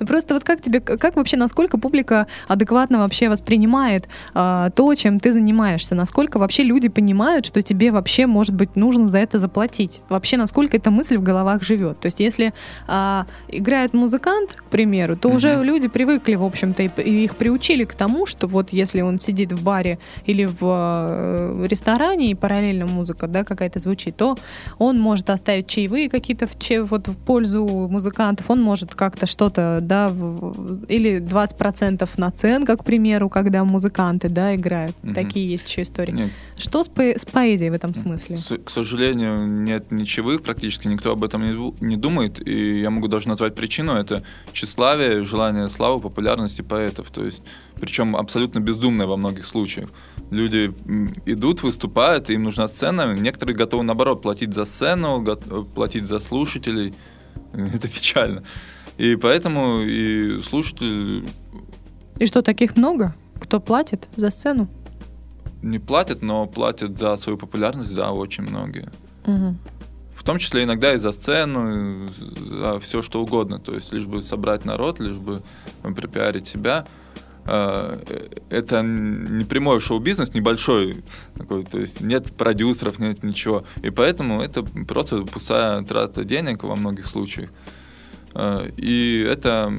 Ну 0.00 0.06
просто 0.06 0.34
вот 0.34 0.44
как 0.44 0.60
тебе, 0.60 0.80
как 0.80 1.16
вообще, 1.16 1.36
насколько 1.36 1.78
публика 1.78 2.26
адекватно 2.48 2.98
вообще 2.98 3.28
воспринимает 3.28 4.08
а, 4.34 4.70
то, 4.70 4.94
чем 4.94 5.20
ты 5.20 5.32
занимаешься? 5.32 5.94
Насколько 5.94 6.38
вообще 6.38 6.62
люди 6.62 6.88
понимают, 6.88 7.46
что 7.46 7.62
тебе 7.62 7.90
вообще, 7.90 8.26
может 8.26 8.54
быть, 8.54 8.76
нужно 8.76 9.06
за 9.06 9.18
это 9.18 9.38
заплатить? 9.38 10.00
Вообще, 10.16 10.36
насколько 10.36 10.76
эта 10.76 10.90
мысль 10.90 11.16
в 11.18 11.22
головах 11.22 11.62
живет? 11.62 12.00
То 12.00 12.06
есть 12.06 12.20
если 12.20 12.52
а, 12.86 13.26
играет 13.48 13.94
музыкант, 13.94 14.52
к 14.56 14.64
примеру, 14.64 15.16
то 15.16 15.28
уже 15.28 15.62
люди 15.64 15.88
привыкли, 15.88 16.34
в 16.36 16.42
общем-то, 16.44 16.82
и, 16.82 16.88
и 17.02 17.24
их 17.24 17.36
приучили 17.36 17.84
к 17.84 17.94
тому, 17.94 18.26
что 18.26 18.46
вот 18.46 18.72
если 18.72 19.02
он 19.02 19.18
сидит 19.18 19.52
в 19.52 19.62
баре 19.62 19.98
или 20.24 20.46
в 20.46 20.56
э, 20.60 21.66
ресторане 21.68 22.30
и 22.30 22.34
параллельно 22.34 22.86
музыка, 22.86 23.26
да, 23.26 23.44
какая-то 23.44 23.78
звучит, 23.80 24.16
то 24.16 24.36
он 24.78 24.98
может 24.98 25.30
оставить 25.30 25.66
чаевые 25.66 26.08
какие-то 26.08 26.46
в, 26.46 26.58
че- 26.58 26.82
вот 26.82 27.08
в 27.08 27.16
пользу 27.16 27.64
музыкантов, 27.90 28.50
он 28.50 28.62
может 28.62 28.94
как-то 28.94 29.26
что-то, 29.26 29.80
да, 29.82 30.08
в- 30.08 30.84
или 30.88 31.18
20% 31.20 32.08
наценка, 32.16 32.76
к 32.76 32.84
примеру, 32.84 33.28
когда 33.28 33.64
музыканты, 33.64 34.28
да, 34.28 34.54
играют. 34.54 34.94
Мгм. 35.02 35.14
Такие 35.14 35.46
есть 35.48 35.68
еще 35.68 35.82
истории. 35.82 36.12
Нет, 36.12 36.30
Что 36.58 36.82
с, 36.82 36.88
по- 36.88 37.02
с 37.02 37.26
поэзией 37.26 37.70
в 37.70 37.74
этом 37.74 37.94
смысле? 37.94 38.36
С- 38.36 38.56
к 38.64 38.70
сожалению, 38.70 39.46
нет 39.46 39.90
ничевых 40.06 40.42
практически, 40.42 40.88
никто 40.88 41.12
об 41.12 41.24
этом 41.24 41.42
не, 41.42 41.86
не 41.86 41.96
думает, 41.96 42.46
и 42.46 42.80
я 42.80 42.90
могу 42.90 43.08
даже 43.08 43.28
назвать 43.28 43.54
причину, 43.54 43.92
это 43.92 44.22
тщеславие, 44.52 45.22
желание 45.22 45.68
славы, 45.68 46.00
популярности 46.00 46.62
поэтов, 46.62 47.10
то 47.10 47.24
есть, 47.24 47.42
причем 47.80 48.16
абсолютно 48.16 48.60
бездумное 48.60 49.06
во 49.06 49.16
многих 49.16 49.46
случаях. 49.46 49.90
Люди 50.30 50.72
идут, 51.26 51.62
выступают, 51.62 52.30
им 52.30 52.44
нужна 52.44 52.68
сцена, 52.68 53.14
некоторые 53.14 53.56
готовы, 53.56 53.82
наоборот, 53.82 54.22
платить 54.22 54.54
за 54.54 54.64
сцену, 54.64 55.24
э, 55.26 55.64
платить 55.74 56.06
за 56.06 56.20
слушателей, 56.20 56.94
это 57.52 57.88
печально. 57.88 58.42
И 58.98 59.16
поэтому 59.16 59.82
и 59.82 60.40
слушатель 60.42 61.28
И 62.18 62.26
что, 62.26 62.42
таких 62.42 62.76
много? 62.76 63.14
Кто 63.40 63.60
платит 63.60 64.08
за 64.16 64.30
сцену? 64.30 64.68
не 65.62 65.78
платят, 65.78 66.22
но 66.22 66.46
платят 66.46 66.98
за 66.98 67.16
свою 67.16 67.38
популярность, 67.38 67.94
да, 67.94 68.12
очень 68.12 68.44
многие. 68.44 68.88
Мгм. 69.26 69.58
Том 70.26 70.38
числе 70.38 70.64
иногда 70.64 70.92
и 70.92 70.98
за 70.98 71.12
сцену, 71.12 72.10
за 72.36 72.80
все 72.80 73.00
что 73.00 73.22
угодно. 73.22 73.60
То 73.60 73.72
есть 73.72 73.92
лишь 73.92 74.06
бы 74.06 74.22
собрать 74.22 74.64
народ, 74.64 75.00
лишь 75.00 75.16
бы 75.16 75.42
пропиарить 75.82 76.48
себя. 76.48 76.84
Э, 77.46 78.02
Это 78.50 78.82
не 78.82 79.44
прямой 79.44 79.80
шоу-бизнес, 79.80 80.34
небольшой 80.34 81.04
такой, 81.38 81.64
то 81.64 81.78
есть 81.78 82.00
нет 82.00 82.32
продюсеров, 82.36 82.98
нет 82.98 83.22
ничего. 83.22 83.64
И 83.82 83.90
поэтому 83.90 84.42
это 84.42 84.64
просто 84.88 85.24
пустая 85.24 85.82
трата 85.82 86.24
денег 86.24 86.64
во 86.64 86.74
многих 86.74 87.06
случаях. 87.06 87.50
Э, 88.34 88.68
И 88.76 89.20
это 89.20 89.72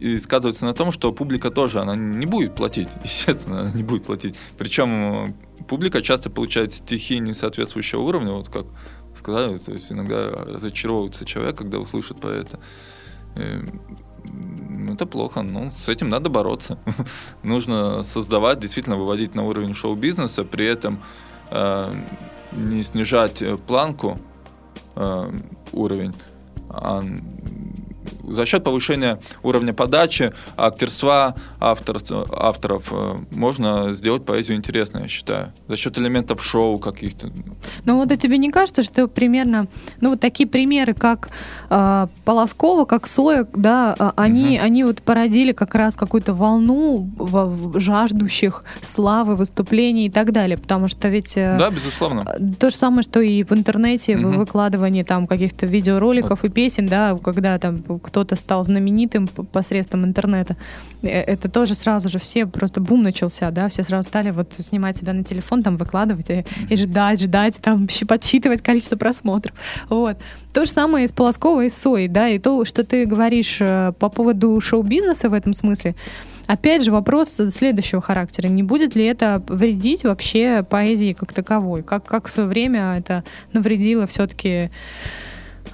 и 0.00 0.18
сказывается 0.18 0.66
на 0.66 0.74
том, 0.74 0.92
что 0.92 1.12
публика 1.12 1.50
тоже, 1.50 1.80
она 1.80 1.96
не 1.96 2.26
будет 2.26 2.54
платить, 2.56 2.88
естественно, 3.04 3.60
она 3.60 3.70
не 3.70 3.84
будет 3.84 4.04
платить. 4.04 4.36
Причем 4.58 4.90
э, 5.28 5.32
публика 5.68 6.02
часто 6.02 6.30
получает 6.30 6.72
стихи 6.72 7.20
несоответствующего 7.20 8.00
уровня, 8.00 8.32
вот 8.32 8.48
как 8.48 8.66
сказали, 9.16 9.58
то 9.58 9.72
есть 9.72 9.90
иногда 9.92 10.30
разочаровывается 10.30 11.24
человек, 11.24 11.56
когда 11.56 11.78
услышит 11.78 12.20
поэта. 12.20 12.58
Э, 13.36 13.62
ну, 14.24 14.94
Это 14.94 15.06
плохо, 15.06 15.42
ну, 15.42 15.70
с 15.70 15.88
этим 15.88 16.08
надо 16.08 16.30
бороться. 16.30 16.78
Нужно 17.42 18.02
создавать, 18.02 18.58
действительно 18.58 18.96
выводить 18.96 19.34
на 19.34 19.44
уровень 19.44 19.74
шоу-бизнеса, 19.74 20.44
при 20.44 20.66
этом 20.66 21.02
э, 21.50 21.94
не 22.52 22.82
снижать 22.82 23.42
э, 23.42 23.56
планку, 23.56 24.18
э, 24.96 25.32
уровень, 25.72 26.14
а 26.68 27.02
за 28.28 28.46
счет 28.46 28.64
повышения 28.64 29.18
уровня 29.42 29.72
подачи, 29.74 30.32
актерства 30.56 31.34
автор, 31.60 31.98
авторов 32.32 32.88
э, 32.92 33.16
можно 33.32 33.94
сделать 33.96 34.24
поэзию 34.24 34.56
интересной, 34.58 35.02
я 35.02 35.08
считаю. 35.08 35.52
За 35.68 35.76
счет 35.76 35.98
элементов 35.98 36.42
шоу 36.42 36.78
каких-то. 36.78 37.30
Ну 37.84 37.96
вот 37.96 38.10
а 38.12 38.16
тебе 38.16 38.38
не 38.38 38.50
кажется, 38.50 38.82
что 38.82 39.08
примерно, 39.08 39.66
ну 40.00 40.10
вот 40.10 40.20
такие 40.20 40.48
примеры, 40.48 40.94
как 40.94 41.28
э, 41.70 42.06
Полоскова, 42.24 42.84
как 42.84 43.06
Соя, 43.06 43.46
да, 43.54 43.94
а, 43.98 44.12
они, 44.16 44.56
Мгм. 44.56 44.64
они 44.64 44.84
вот 44.84 45.02
породили 45.02 45.52
как 45.52 45.74
раз 45.74 45.96
какую-то 45.96 46.34
волну 46.34 47.08
в- 47.16 47.72
в 47.76 47.80
жаждущих 47.80 48.64
славы, 48.82 49.36
выступлений 49.36 50.06
и 50.06 50.10
так 50.10 50.32
далее, 50.32 50.58
потому 50.58 50.88
что 50.88 51.08
ведь 51.08 51.36
э, 51.36 51.56
Да, 51.58 51.70
безусловно. 51.70 52.24
то 52.58 52.70
же 52.70 52.76
самое, 52.76 53.02
что 53.02 53.20
и 53.20 53.42
в 53.42 53.52
интернете, 53.52 54.16
в 54.16 54.20
Мгм. 54.20 54.38
выкладывании 54.38 55.02
там 55.02 55.26
каких-то 55.26 55.66
видеороликов 55.66 56.44
и 56.44 56.48
песен, 56.48 56.86
да, 56.86 57.16
когда 57.22 57.58
там 57.58 57.82
кто-то 57.98 58.36
стал 58.36 58.64
знаменитым 58.64 59.26
посредством 59.26 60.04
интернета, 60.04 60.56
э, 61.02 61.08
это 61.08 61.50
тоже 61.50 61.74
сразу 61.74 62.08
же 62.08 62.18
все 62.18 62.46
просто 62.46 62.80
бум 62.80 63.02
начался, 63.02 63.50
да, 63.50 63.68
все 63.68 63.82
сразу 63.82 64.08
стали 64.08 64.30
вот 64.30 64.52
снимать 64.58 64.96
себя 64.96 65.12
на 65.12 65.24
телефон, 65.24 65.62
там 65.62 65.76
выкладывать 65.76 66.30
и, 66.30 66.44
и 66.68 66.76
ждать, 66.76 67.20
ждать, 67.20 67.56
там 67.56 67.88
подсчитывать 68.08 68.62
количество 68.62 68.96
просмотров, 68.96 69.54
вот. 69.88 70.16
То 70.52 70.64
же 70.64 70.70
самое 70.70 71.04
и 71.04 71.08
с 71.08 71.12
Полосковой 71.12 71.66
и 71.66 71.70
с 71.70 71.76
Соей, 71.76 72.08
да, 72.08 72.28
и 72.28 72.38
то, 72.38 72.64
что 72.64 72.82
ты 72.82 73.04
говоришь 73.04 73.58
э, 73.60 73.92
по 73.98 74.08
поводу 74.08 74.58
шоу-бизнеса 74.60 75.28
в 75.28 75.34
этом 75.34 75.54
смысле, 75.54 75.94
Опять 76.46 76.84
же, 76.84 76.92
вопрос 76.92 77.40
следующего 77.50 78.00
характера. 78.00 78.46
Не 78.46 78.62
будет 78.62 78.94
ли 78.94 79.04
это 79.04 79.42
вредить 79.48 80.04
вообще 80.04 80.64
поэзии 80.68 81.12
как 81.12 81.32
таковой? 81.32 81.82
Как, 81.82 82.04
как 82.04 82.28
в 82.28 82.30
свое 82.30 82.48
время 82.48 82.96
это 82.96 83.24
навредило 83.52 84.06
все-таки 84.06 84.70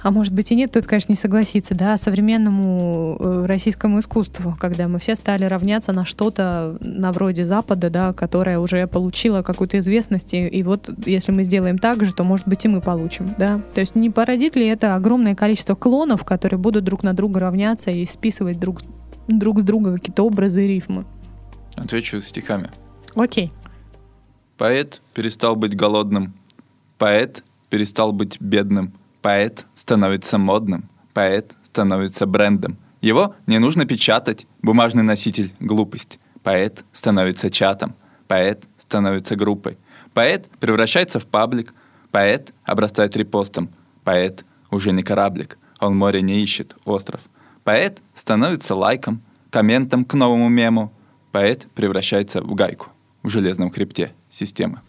а 0.03 0.11
может 0.11 0.33
быть 0.33 0.51
и 0.51 0.55
нет, 0.55 0.73
тут, 0.73 0.85
конечно, 0.85 1.13
не 1.13 1.15
согласиться, 1.15 1.75
да, 1.75 1.95
современному 1.97 3.15
э, 3.19 3.45
российскому 3.45 4.01
искусству, 4.01 4.55
когда 4.59 4.89
мы 4.89 4.99
все 4.99 5.15
стали 5.15 5.45
равняться 5.45 5.93
на 5.93 6.03
что-то 6.03 6.77
на 6.81 7.13
вроде 7.13 7.45
Запада, 7.45 7.89
да, 7.89 8.11
которое 8.11 8.59
уже 8.59 8.85
получило 8.85 9.43
какую-то 9.43 9.79
известность, 9.79 10.33
и, 10.33 10.45
и 10.45 10.61
вот 10.61 10.89
если 11.05 11.31
мы 11.31 11.43
сделаем 11.43 11.79
так 11.79 12.03
же, 12.03 12.13
то, 12.13 12.25
может 12.25 12.49
быть, 12.49 12.65
и 12.65 12.67
мы 12.67 12.81
получим, 12.81 13.33
да. 13.37 13.61
То 13.73 13.79
есть 13.79 13.95
не 13.95 14.09
породит 14.09 14.57
ли 14.57 14.67
это 14.67 14.95
огромное 14.95 15.35
количество 15.35 15.73
клонов, 15.73 16.25
которые 16.25 16.59
будут 16.59 16.83
друг 16.83 17.03
на 17.03 17.13
друга 17.13 17.39
равняться 17.39 17.89
и 17.89 18.05
списывать 18.05 18.59
друг, 18.59 18.81
друг 19.29 19.61
с 19.61 19.63
друга 19.63 19.93
какие-то 19.93 20.23
образы 20.23 20.65
и 20.65 20.67
рифмы? 20.67 21.05
Отвечу 21.75 22.21
стихами. 22.21 22.69
Окей. 23.15 23.51
Поэт 24.57 25.01
перестал 25.13 25.55
быть 25.55 25.77
голодным. 25.77 26.33
Поэт 26.97 27.45
перестал 27.69 28.11
быть 28.11 28.41
бедным. 28.41 28.93
Поэт 29.23 29.65
становится 29.73 30.37
модным. 30.37 30.89
Поэт 31.13 31.53
становится 31.63 32.25
брендом. 32.25 32.75
Его 32.99 33.35
не 33.47 33.57
нужно 33.57 33.85
печатать. 33.85 34.45
Бумажный 34.61 35.01
носитель— 35.01 35.53
глупость. 35.61 36.19
Поэт 36.43 36.83
становится 36.91 37.49
чатом. 37.49 37.95
Поэт 38.27 38.65
становится 38.77 39.37
группой. 39.37 39.77
Поэт 40.13 40.49
превращается 40.59 41.21
в 41.21 41.25
паблик. 41.25 41.73
Поэт 42.11 42.53
обрастает 42.65 43.15
репостом. 43.15 43.69
Поэт 44.03 44.43
уже 44.69 44.91
не 44.91 45.03
кораблик. 45.03 45.57
Он 45.79 45.95
море 45.95 46.21
не 46.21 46.43
ищет, 46.43 46.75
остров. 46.83 47.21
Поэт 47.63 48.01
становится 48.15 48.75
лайком, 48.75 49.21
комментом 49.49 50.03
к 50.03 50.15
новому 50.15 50.49
мему. 50.49 50.91
Поэт 51.31 51.65
превращается 51.75 52.41
в 52.41 52.53
гайку 52.55 52.87
в 53.23 53.29
железном 53.29 53.71
хребте 53.71 54.11
системы. 54.29 54.81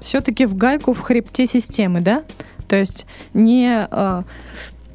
Все-таки 0.00 0.46
в 0.46 0.56
гайку 0.56 0.92
в 0.92 1.00
хребте 1.00 1.46
системы, 1.46 2.00
да? 2.00 2.24
То 2.68 2.76
есть 2.76 3.06
не, 3.34 3.86
э, 3.90 4.22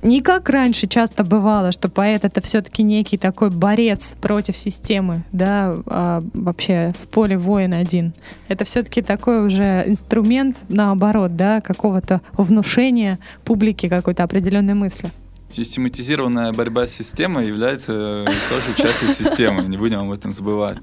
не 0.01 0.21
как 0.21 0.49
раньше 0.49 0.87
часто 0.87 1.23
бывало, 1.23 1.71
что 1.71 1.89
поэт 1.89 2.25
это 2.25 2.41
все-таки 2.41 2.83
некий 2.83 3.17
такой 3.17 3.49
борец 3.49 4.15
против 4.21 4.57
системы, 4.57 5.23
да, 5.31 5.75
а 5.87 6.23
вообще 6.33 6.93
в 7.03 7.07
поле 7.07 7.37
воин 7.37 7.73
один. 7.73 8.13
Это 8.47 8.65
все-таки 8.65 9.01
такой 9.01 9.45
уже 9.45 9.83
инструмент, 9.87 10.63
наоборот, 10.69 11.35
да, 11.35 11.59
какого-то 11.59 12.21
внушения 12.33 13.19
публике 13.43 13.89
какой-то 13.89 14.23
определенной 14.23 14.73
мысли. 14.73 15.09
Систематизированная 15.55 16.51
борьба 16.51 16.85
с 16.85 16.91
системой 16.91 17.47
является 17.47 18.25
тоже 18.49 18.75
частью 18.75 19.09
системы, 19.15 19.63
не 19.63 19.77
будем 19.77 19.99
об 19.99 20.11
этом 20.11 20.33
забывать. 20.33 20.79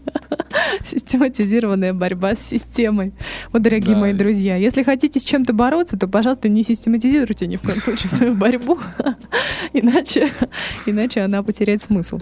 Систематизированная 0.85 1.93
борьба 1.93 2.35
с 2.35 2.41
системой. 2.41 3.13
Вот, 3.53 3.61
дорогие 3.63 3.95
Да. 3.95 4.01
мои 4.01 4.13
друзья, 4.15 4.57
если 4.57 4.83
хотите 4.83 5.21
с 5.21 5.25
чем-то 5.25 5.53
бороться, 5.53 5.99
то, 5.99 6.09
пожалуйста, 6.09 6.49
не 6.49 6.63
систематизируйте 6.63 7.47
ни 7.47 7.57
в 7.57 7.61
коем 7.61 7.81
случае 7.83 8.09
свою 8.11 8.35
борьбу, 8.35 8.79
иначе, 9.75 10.31
иначе 10.87 11.21
она 11.21 11.43
потеряет 11.43 11.83
смысл. 11.83 12.21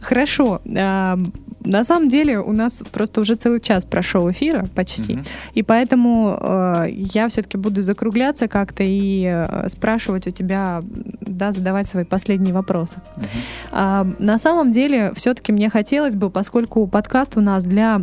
Хорошо. 0.00 0.62
а, 0.78 1.18
на 1.64 1.82
самом 1.84 2.08
деле 2.08 2.38
у 2.38 2.52
нас 2.52 2.82
просто 2.92 3.20
уже 3.20 3.34
целый 3.34 3.60
час 3.60 3.84
прошел 3.84 4.30
эфира 4.30 4.66
почти, 4.76 5.14
Мгм. 5.14 5.24
и 5.54 5.62
поэтому 5.64 6.38
э, 6.40 6.84
я 6.90 7.28
все-таки 7.28 7.58
буду 7.58 7.82
закругляться 7.82 8.46
как-то 8.46 8.84
и 8.84 9.24
э, 9.26 9.68
спрашивать 9.68 10.28
у 10.28 10.30
тебя, 10.30 10.82
да, 11.20 11.50
задавать 11.50 11.65
свои 11.86 12.04
последние 12.04 12.54
вопросы. 12.54 13.00
Мгм. 13.16 13.26
А, 13.72 14.06
на 14.18 14.38
самом 14.38 14.72
деле, 14.72 15.12
все-таки 15.14 15.52
мне 15.52 15.70
хотелось 15.70 16.16
бы, 16.16 16.30
поскольку 16.30 16.86
подкаст 16.86 17.36
у 17.36 17.40
нас 17.40 17.64
для 17.64 18.00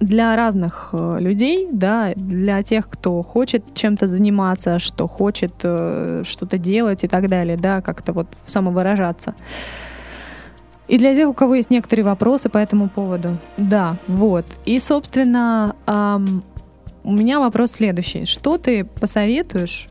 для 0.00 0.36
разных 0.36 0.90
э, 0.92 1.16
людей, 1.18 1.68
да, 1.72 2.12
для 2.14 2.62
тех, 2.62 2.88
кто 2.88 3.22
хочет 3.22 3.64
чем-то 3.74 4.06
заниматься, 4.06 4.78
что 4.78 5.08
хочет 5.08 5.52
э, 5.64 6.22
что-то 6.24 6.56
делать 6.56 7.04
и 7.04 7.08
так 7.08 7.28
далее, 7.28 7.56
да, 7.56 7.80
как-то 7.80 8.12
вот 8.12 8.28
самовыражаться. 8.46 9.34
И 10.86 10.98
для 10.98 11.14
тех, 11.14 11.28
у 11.28 11.34
кого 11.34 11.56
есть 11.56 11.70
некоторые 11.70 12.04
вопросы 12.04 12.48
по 12.48 12.58
этому 12.58 12.88
поводу. 12.88 13.36
Да, 13.56 13.96
вот. 14.06 14.46
И, 14.64 14.78
собственно, 14.78 15.74
ам, 15.86 16.42
у 17.04 17.12
меня 17.12 17.40
вопрос 17.40 17.72
следующий. 17.72 18.24
Что 18.24 18.56
ты 18.56 18.84
посоветуешь, 18.84 19.88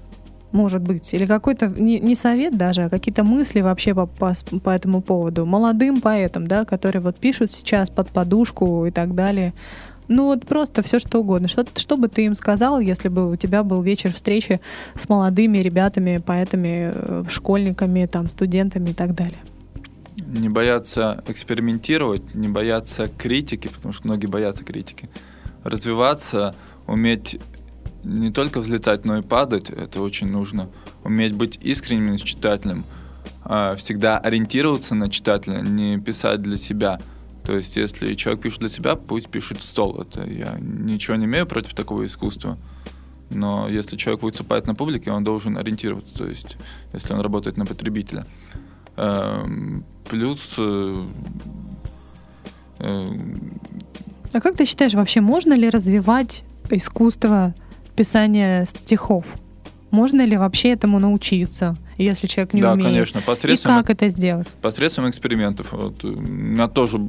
может 0.52 0.82
быть, 0.82 1.14
или 1.14 1.26
какой-то, 1.26 1.68
не, 1.68 2.00
не 2.00 2.16
совет 2.16 2.58
даже, 2.58 2.84
а 2.84 2.90
какие-то 2.90 3.24
мысли 3.24 3.62
вообще 3.62 3.94
по, 3.94 4.06
по, 4.06 4.34
по 4.64 4.70
этому 4.70 5.02
поводу 5.02 5.46
молодым 5.46 6.02
поэтам, 6.02 6.48
да, 6.48 6.66
которые 6.66 7.02
вот 7.02 7.18
пишут 7.18 7.52
сейчас 7.52 7.90
под 7.90 8.10
подушку 8.10 8.86
и 8.86 8.92
так 8.92 9.14
далее. 9.14 9.54
Ну 10.08 10.26
вот 10.26 10.46
просто 10.46 10.82
все 10.84 11.00
что 11.00 11.20
угодно. 11.20 11.48
Что, 11.48 11.66
что 11.76 11.98
бы 11.98 12.08
ты 12.08 12.26
им 12.26 12.36
сказал, 12.36 12.80
если 12.80 13.10
бы 13.10 13.30
у 13.30 13.36
тебя 13.36 13.64
был 13.64 13.82
вечер 13.82 14.14
встречи 14.14 14.62
с 14.96 15.10
молодыми 15.10 15.58
ребятами, 15.58 16.22
поэтами, 16.26 16.92
э, 16.94 17.24
школьниками, 17.30 18.06
там, 18.06 18.30
студентами 18.30 18.92
и 18.92 18.94
так 18.94 19.14
далее? 19.14 19.40
Не 20.26 20.50
бояться 20.50 21.24
экспериментировать, 21.28 22.36
не 22.36 22.48
бояться 22.48 23.08
критики, 23.08 23.68
потому 23.68 23.94
что 23.94 24.08
многие 24.08 24.28
боятся 24.28 24.64
критики. 24.64 25.10
Развиваться, 25.64 26.56
уметь 26.88 27.40
не 28.08 28.32
только 28.32 28.60
взлетать, 28.60 29.06
но 29.06 29.18
и 29.18 29.22
падать, 29.22 29.70
это 29.70 30.02
очень 30.02 30.32
нужно. 30.32 30.70
Уметь 31.04 31.36
быть 31.36 31.60
искренним 31.62 32.18
с 32.18 32.22
читателем, 32.22 32.86
а, 33.44 33.76
всегда 33.76 34.18
ориентироваться 34.18 34.96
на 34.96 35.10
читателя, 35.10 35.62
не 35.62 36.00
писать 36.00 36.42
для 36.42 36.58
себя. 36.58 37.00
То 37.44 37.56
есть, 37.56 37.78
если 37.78 38.16
человек 38.16 38.42
пишет 38.42 38.60
для 38.60 38.70
себя, 38.70 38.96
пусть 38.96 39.30
пишет 39.30 39.60
в 39.60 39.64
стол. 39.64 40.02
Это 40.02 40.24
я 40.26 40.58
ничего 40.60 41.16
не 41.16 41.26
имею 41.26 41.46
против 41.46 41.74
такого 41.74 42.06
искусства. 42.06 42.58
Но 43.30 43.70
если 43.70 43.98
человек 43.98 44.24
выступает 44.24 44.68
на 44.68 44.76
публике, 44.76 45.12
он 45.12 45.24
должен 45.24 45.58
ориентироваться. 45.58 46.14
То 46.14 46.28
есть, 46.28 46.58
если 46.94 47.14
он 47.14 47.22
работает 47.22 47.58
на 47.58 47.66
потребителя. 47.66 48.26
Эм, 48.96 49.86
Плюс 50.10 50.56
э, 50.58 51.06
э, 52.80 53.06
А 54.34 54.42
как 54.42 54.56
ты 54.56 54.66
считаешь, 54.66 54.94
вообще 54.94 55.22
можно 55.22 55.54
ли 55.54 55.70
развивать 55.70 56.44
искусство 56.70 57.54
писания 57.98 58.66
стихов? 58.66 59.26
Можно 59.90 60.26
ли 60.26 60.38
вообще 60.38 60.70
этому 60.74 61.00
научиться, 61.00 61.76
если 61.98 62.28
человек 62.28 62.54
не 62.54 62.62
да, 62.62 62.74
умеет? 62.74 62.90
конечно, 62.90 63.20
И 63.20 63.22
посредством, 63.22 63.78
как 63.78 63.90
это 63.90 64.10
сделать? 64.10 64.56
посредством 64.62 65.10
экспериментов. 65.10 65.72
Вот, 65.72 66.04
э, 66.04 66.08
меня 66.08 66.68
тоже, 66.68 67.00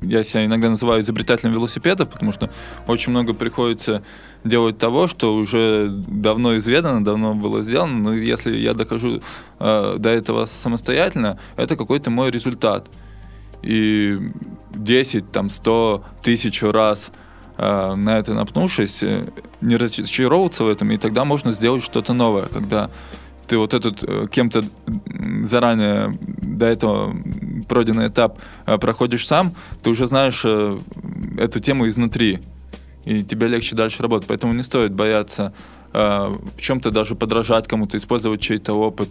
я 0.00 0.22
себя 0.24 0.46
иногда 0.46 0.70
называю 0.70 1.02
изобретателем 1.02 1.52
велосипеда, 1.52 2.06
потому 2.06 2.30
что 2.32 2.50
очень 2.86 3.10
много 3.10 3.34
приходится 3.34 4.02
делать 4.44 4.78
того, 4.78 5.08
что 5.08 5.34
уже 5.34 5.88
давно 5.90 6.56
изведано, 6.56 7.04
давно 7.04 7.34
было 7.34 7.62
сделано, 7.62 7.98
но 7.98 8.14
если 8.14 8.56
я 8.56 8.74
докажу 8.74 9.20
э, 9.58 9.94
до 9.98 10.08
этого 10.08 10.46
самостоятельно, 10.46 11.38
это 11.56 11.76
какой-то 11.76 12.10
мой 12.10 12.30
результат. 12.30 12.86
И 13.62 14.18
10, 14.74 15.32
там, 15.32 15.50
100 15.50 16.04
тысяч 16.22 16.62
раз 16.62 17.10
э, 17.10 17.23
на 17.58 18.18
это 18.18 18.34
напнувшись, 18.34 19.02
э, 19.02 19.26
не 19.60 19.76
разочаровываться 19.76 20.64
в 20.64 20.68
этом, 20.68 20.90
и 20.90 20.98
тогда 20.98 21.24
можно 21.24 21.52
сделать 21.52 21.82
что-то 21.82 22.12
новое, 22.12 22.46
когда 22.46 22.90
ты 23.46 23.58
вот 23.58 23.74
этот 23.74 24.02
э, 24.02 24.26
кем-то 24.30 24.64
заранее 25.42 26.12
до 26.18 26.66
этого 26.66 27.14
пройденный 27.68 28.08
этап 28.08 28.40
э, 28.66 28.78
проходишь 28.78 29.26
сам, 29.26 29.54
ты 29.82 29.90
уже 29.90 30.06
знаешь 30.06 30.42
э, 30.44 30.78
эту 31.38 31.60
тему 31.60 31.86
изнутри, 31.88 32.40
и 33.04 33.22
тебе 33.22 33.48
легче 33.48 33.76
дальше 33.76 34.02
работать. 34.02 34.26
Поэтому 34.28 34.54
не 34.54 34.62
стоит 34.62 34.92
бояться 34.92 35.52
э, 35.92 36.32
в 36.56 36.60
чем-то 36.60 36.90
даже 36.90 37.14
подражать 37.14 37.68
кому-то, 37.68 37.98
использовать 37.98 38.40
чей-то 38.40 38.72
опыт. 38.72 39.10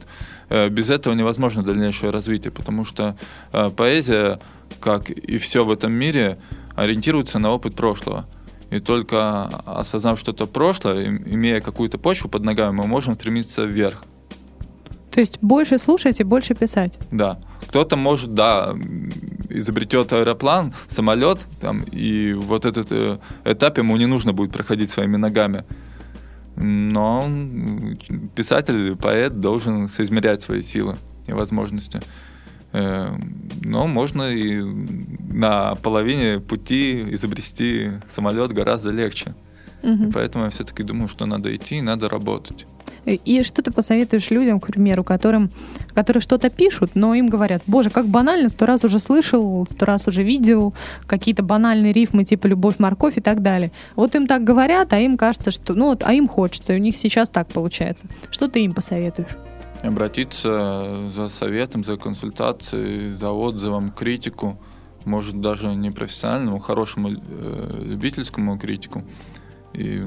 Э, 0.49 0.69
Без 0.69 0.89
этого 0.89 1.13
невозможно 1.13 1.63
дальнейшее 1.63 2.09
развитие, 2.09 2.51
потому 2.51 2.85
что 2.85 3.15
э, 3.51 3.69
поэзия, 3.69 4.39
как 4.79 5.09
и 5.11 5.37
все 5.37 5.63
в 5.63 5.71
этом 5.71 5.93
мире, 5.93 6.37
ориентируется 6.75 7.39
на 7.39 7.51
опыт 7.51 7.75
прошлого. 7.75 8.25
И 8.69 8.79
только 8.79 9.45
осознав 9.65 10.19
что-то 10.19 10.47
прошлое, 10.47 11.03
им- 11.05 11.23
имея 11.25 11.61
какую-то 11.61 11.97
почву 11.97 12.29
под 12.29 12.43
ногами, 12.43 12.75
мы 12.75 12.87
можем 12.87 13.13
стремиться 13.13 13.65
вверх. 13.65 14.03
То 15.11 15.19
есть 15.19 15.37
больше 15.41 15.77
слушать 15.77 16.19
и 16.19 16.23
больше 16.23 16.55
писать. 16.55 16.97
Да. 17.11 17.37
Кто-то 17.67 17.97
может, 17.97 18.33
да, 18.33 18.75
изобретет 19.49 20.11
аэроплан, 20.11 20.73
самолет, 20.87 21.45
там, 21.61 21.83
и 21.83 22.33
вот 22.33 22.65
этот 22.65 22.87
э, 22.91 23.19
этап 23.45 23.77
ему 23.77 23.95
не 23.97 24.07
нужно 24.07 24.33
будет 24.33 24.51
проходить 24.51 24.89
своими 24.89 25.17
ногами. 25.17 25.65
Но 26.55 27.25
писатель, 28.35 28.95
поэт 28.95 29.39
должен 29.39 29.87
соизмерять 29.87 30.41
свои 30.41 30.63
силы 30.63 30.97
и 31.27 31.33
возможности. 31.33 32.01
Э, 32.73 33.15
Но 33.63 33.87
можно 33.87 34.23
и 34.23 34.61
на 35.31 35.75
половине 35.75 36.39
пути 36.39 37.13
изобрести 37.13 37.91
самолет 38.09 38.51
гораздо 38.51 38.91
легче. 38.91 39.33
Мгм. 39.83 40.11
Поэтому 40.11 40.45
я 40.45 40.49
все-таки 40.49 40.83
думаю, 40.83 41.07
что 41.07 41.25
надо 41.25 41.55
идти 41.55 41.77
и 41.77 41.81
надо 41.81 42.09
работать. 42.09 42.65
И 43.05 43.43
что 43.43 43.61
ты 43.61 43.71
посоветуешь 43.71 44.31
людям, 44.31 44.59
к 44.61 44.67
примеру, 44.67 45.03
которым, 45.03 45.51
которые 45.93 46.21
что-то 46.21 46.49
пишут, 46.49 46.91
но 46.93 47.13
им 47.13 47.27
говорят, 47.27 47.61
боже, 47.67 47.89
как 47.89 48.07
банально, 48.07 48.47
сто 48.49 48.65
раз 48.65 48.85
уже 48.85 48.99
слышал, 48.99 49.67
сто 49.69 49.85
раз 49.85 50.07
уже 50.07 50.23
видел, 50.23 50.73
какие-то 51.05 51.43
банальные 51.43 51.91
рифмы 51.91 52.23
типа 52.23 52.47
«любовь, 52.47 52.75
морковь» 52.79 53.17
и 53.17 53.21
так 53.21 53.41
далее. 53.41 53.71
Вот 53.97 54.15
им 54.15 54.25
так 54.25 54.45
говорят, 54.45 54.93
а 54.93 54.99
им 54.99 55.17
кажется, 55.17 55.51
что, 55.51 55.73
ну 55.73 55.87
вот, 55.87 56.03
а 56.05 56.13
им 56.13 56.29
хочется, 56.29 56.73
и 56.73 56.77
у 56.77 56.79
них 56.79 56.97
сейчас 56.97 57.29
так 57.29 57.47
получается. 57.49 58.07
Что 58.31 58.47
ты 58.47 58.63
им 58.63 58.73
посоветуешь? 58.73 59.37
Обратиться 59.83 61.09
за 61.13 61.29
советом, 61.29 61.83
за 61.83 61.97
консультацией, 61.97 63.13
за 63.13 63.31
отзывом, 63.31 63.91
критику, 63.91 64.59
может 65.05 65.41
даже 65.41 65.75
не 65.75 65.91
профессиональному, 65.91 66.59
хорошему 66.59 67.09
э, 67.11 67.81
любительскому 67.81 68.57
критику, 68.57 69.03
и 69.73 70.01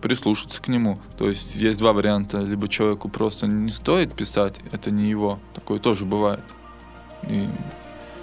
прислушаться 0.00 0.62
к 0.62 0.68
нему. 0.68 0.98
То 1.18 1.28
есть 1.28 1.56
есть 1.56 1.78
два 1.78 1.92
варианта. 1.92 2.38
Либо 2.40 2.68
человеку 2.68 3.08
просто 3.08 3.46
не 3.46 3.70
стоит 3.70 4.14
писать, 4.14 4.60
это 4.70 4.90
не 4.90 5.10
его. 5.10 5.38
Такое 5.54 5.78
тоже 5.78 6.06
бывает. 6.06 6.44
И 7.28 7.48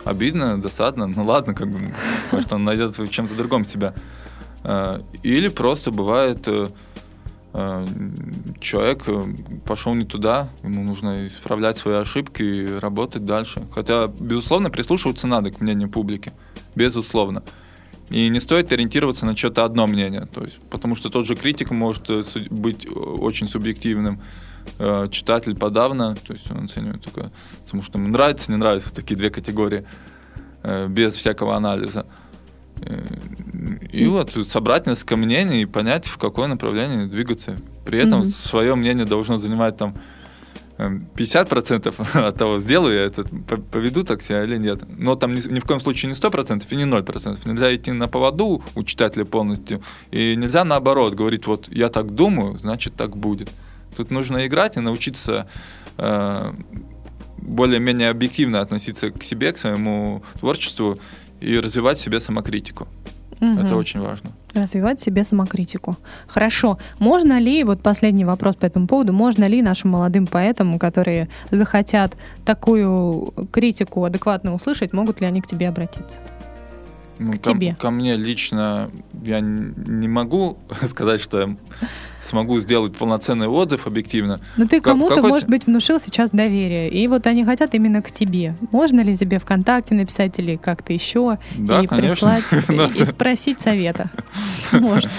обидно, 0.06 0.60
досадно, 0.60 1.08
ну 1.08 1.26
ладно, 1.26 1.54
как 1.54 1.70
бы, 1.70 1.80
может 2.32 2.52
он 2.52 2.64
найдет 2.64 2.97
в 2.97 3.08
чем-то 3.08 3.36
другом 3.36 3.66
себя. 3.66 3.93
Э, 4.64 5.02
Или 5.22 5.50
просто 5.50 5.91
бывает 5.91 6.47
э, 6.47 6.70
человек 8.62 9.04
э, 9.08 9.22
пошел 9.66 9.95
не 9.95 10.06
туда, 10.06 10.50
ему 10.64 10.84
нужно 10.84 11.26
исправлять 11.28 11.78
свои 11.78 11.95
ошибки 11.95 12.43
и 12.43 12.66
работать 12.66 13.26
дальше. 13.26 13.64
Хотя, 13.74 14.08
безусловно, 14.08 14.70
прислушиваться 14.70 15.28
надо 15.28 15.52
к 15.52 15.60
мнению 15.60 15.89
публики. 15.89 16.32
Безусловно. 16.76 17.43
И 18.10 18.28
не 18.30 18.39
стоит 18.39 18.72
ориентироваться 18.72 19.26
на 19.26 19.36
что-то 19.36 19.66
одно 19.66 19.88
мнение. 19.88 20.28
То 20.34 20.41
есть, 20.41 20.60
потому 20.70 20.95
что 20.95 21.10
тот 21.10 21.26
же 21.26 21.36
критик 21.36 21.72
может 21.72 22.10
э, 22.10 22.24
быть 22.50 22.86
э, 22.86 22.89
очень 22.89 23.47
субъективным. 23.47 24.22
Э, 24.78 25.08
Читатель 25.12 25.56
подавно, 25.56 26.16
то 26.16 26.34
есть 26.34 26.50
он 26.52 26.66
оценивает 26.66 27.04
только, 27.04 27.32
потому 27.64 27.82
что 27.82 27.97
ему 27.97 28.10
нравится, 28.10 28.52
не 28.52 28.58
нравится, 28.58 28.93
такие 28.93 29.16
две 29.16 29.32
категории, 29.32 29.86
э, 30.64 30.88
без 30.88 31.16
всякого 31.16 31.56
анализа. 31.56 32.06
И 33.92 34.06
вот 34.08 34.32
собрать 34.48 34.88
несколько 34.88 35.18
мнений 35.18 35.62
и 35.62 35.66
понять, 35.66 36.08
в 36.08 36.18
какое 36.18 36.48
направление 36.48 37.06
двигаться. 37.08 37.58
При 37.86 38.00
этом 38.00 38.20
Мгм. 38.22 38.30
свое 38.30 38.76
мнение 38.76 39.06
должно 39.06 39.38
занимать 39.38 39.78
там 39.78 39.96
эм, 40.78 41.06
50% 41.16 41.94
от 42.28 42.38
того, 42.38 42.60
сделаю 42.60 42.96
я 42.96 43.04
это, 43.04 43.24
по- 43.24 43.58
поведу 43.58 44.04
так 44.04 44.22
себя 44.22 44.44
или 44.46 44.58
нет. 44.58 44.84
Но 44.98 45.16
там 45.16 45.34
ни, 45.34 45.42
ни 45.54 45.60
в 45.60 45.66
коем 45.66 45.82
случае 45.82 46.10
не 46.10 46.16
100% 46.16 46.64
и 46.70 46.76
не 46.76 46.84
0%. 46.86 47.38
Нельзя 47.46 47.76
идти 47.76 47.92
на 47.92 48.08
поводу 48.08 48.62
у 48.76 48.84
читателя 48.84 49.26
полностью. 49.26 49.82
И 50.12 50.36
нельзя 50.38 50.64
наоборот 50.64 51.16
говорить, 51.16 51.48
вот 51.48 51.68
я 51.70 51.90
так 51.90 52.12
думаю, 52.16 52.58
значит 52.60 52.94
так 52.96 53.18
будет. 53.18 53.50
Тут 53.98 54.12
нужно 54.12 54.46
играть 54.48 54.78
и 54.78 54.80
научиться 54.80 55.48
э, 55.98 56.54
более-менее 57.38 58.10
объективно 58.10 58.62
относиться 58.62 59.12
к 59.12 59.24
себе, 59.24 59.52
к 59.52 59.58
своему 59.58 60.22
творчеству 60.40 60.98
и 61.42 61.60
развивать 61.60 61.98
в 61.98 62.02
себе 62.02 62.20
самокритику. 62.20 62.88
Мгм. 63.40 63.60
Это 63.60 63.76
очень 63.76 64.02
важно. 64.02 64.32
Развивать 64.54 65.00
в 65.00 65.04
себе 65.04 65.24
самокритику. 65.24 65.96
Хорошо. 66.28 66.78
Можно 67.00 67.40
ли, 67.40 67.64
вот 67.64 67.82
последний 67.82 68.26
вопрос 68.26 68.56
по 68.56 68.66
этому 68.66 68.88
поводу, 68.88 69.14
можно 69.14 69.48
ли 69.48 69.62
нашим 69.62 69.92
молодым 69.92 70.28
поэтам, 70.28 70.80
которые 70.80 71.28
захотят 71.52 72.18
такую 72.46 73.34
критику 73.52 74.04
адекватно 74.04 74.54
услышать, 74.54 74.94
могут 74.94 75.22
ли 75.22 75.28
они 75.28 75.42
к 75.42 75.48
тебе 75.48 75.70
обратиться? 75.70 76.20
Ну, 77.20 77.34
К 77.34 77.41
ко, 77.41 77.51
тебе. 77.53 77.76
ко 77.80 77.91
мне 77.91 78.15
лично 78.15 78.89
я 79.24 79.39
не 79.41 80.07
могу 80.07 80.57
сказать, 80.88 81.22
что 81.22 81.39
я 81.41 81.57
смогу 82.22 82.59
сделать 82.59 82.95
полноценный 82.95 83.47
отзыв 83.47 83.88
объективно. 83.88 84.39
Ну 84.57 84.67
ты 84.67 84.82
кому-то, 84.82 85.22
может 85.22 85.47
быть, 85.49 85.65
внушил 85.67 85.99
сейчас 85.99 86.32
доверие, 86.32 86.89
и 86.89 87.07
вот 87.07 87.26
они 87.28 87.45
хотят 87.45 87.74
именно 87.76 88.01
к 88.01 88.11
тебе. 88.11 88.55
Можно 88.72 89.01
ли 89.01 89.15
тебе 89.15 89.39
ВКонтакте 89.39 89.95
написать 89.95 90.38
или 90.38 90.57
как-то 90.57 90.91
еще, 90.93 91.38
Да, 91.57 91.82
и 91.82 91.88
конечно. 91.88 92.15
прислать, 92.15 92.65
Ну, 92.67 92.89
и, 92.89 93.01
и 93.01 93.05
спросить 93.05 93.61
совета? 93.61 94.09
Можно. 94.72 95.09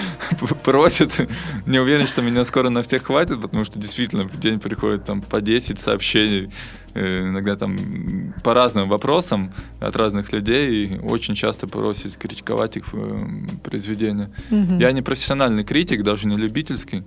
Просят. 0.63 1.27
Не 1.65 1.79
уверен, 1.79 2.07
что 2.07 2.21
меня 2.21 2.45
скоро 2.45 2.69
на 2.69 2.83
всех 2.83 3.03
хватит, 3.03 3.41
потому 3.41 3.63
что 3.63 3.79
действительно 3.79 4.27
в 4.27 4.39
день 4.39 4.59
приходит 4.59 5.05
там 5.05 5.21
по 5.21 5.41
10 5.41 5.79
сообщений, 5.79 6.45
э, 6.45 6.49
иногда 6.93 7.55
там 7.55 8.33
по 8.43 8.53
разным 8.53 8.89
вопросам 8.89 9.51
от 9.79 9.95
разных 9.95 10.33
людей, 10.33 10.85
и 10.85 10.99
очень 10.99 11.35
часто 11.35 11.67
просят 11.67 12.17
критиковать 12.17 12.77
их 12.77 12.85
э, 12.93 13.19
произведения. 13.63 14.29
Мгм. 14.49 14.79
Я 14.79 14.91
не 14.91 15.01
профессиональный 15.01 15.63
критик, 15.63 16.03
даже 16.03 16.27
не 16.27 16.35
любительский. 16.35 17.03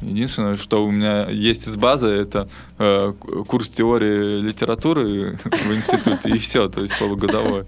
Единственное, 0.00 0.56
что 0.56 0.84
у 0.84 0.90
меня 0.90 1.28
есть 1.28 1.68
из 1.68 1.76
базы, 1.76 2.08
это 2.08 2.48
э, 2.78 3.12
курс 3.46 3.68
теории 3.68 4.40
литературы 4.40 5.38
в 5.44 5.74
институте, 5.74 6.30
и 6.30 6.38
все, 6.38 6.68
то 6.68 6.82
есть 6.82 6.98
полугодовой. 6.98 7.64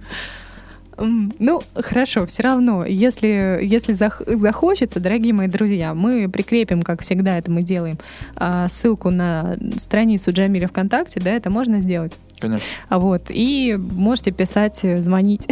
Ну, 0.98 1.60
хорошо, 1.74 2.26
все 2.26 2.42
равно, 2.42 2.84
если, 2.84 3.58
если 3.62 3.94
зах- 3.94 4.38
захочется, 4.38 5.00
дорогие 5.00 5.32
мои 5.32 5.48
друзья, 5.48 5.94
мы 5.94 6.28
прикрепим, 6.28 6.82
как 6.82 7.02
всегда 7.02 7.38
это 7.38 7.50
мы 7.50 7.62
делаем, 7.62 7.98
а, 8.36 8.68
ссылку 8.68 9.10
на 9.10 9.56
страницу 9.76 10.32
Джамиля 10.32 10.68
ВКонтакте, 10.68 11.20
да, 11.20 11.32
это 11.32 11.50
можно 11.50 11.80
сделать? 11.80 12.16
Конечно. 12.38 12.66
А 12.88 12.98
Вот, 12.98 13.26
и 13.30 13.76
можете 13.78 14.30
писать, 14.32 14.80
звонить. 14.98 15.46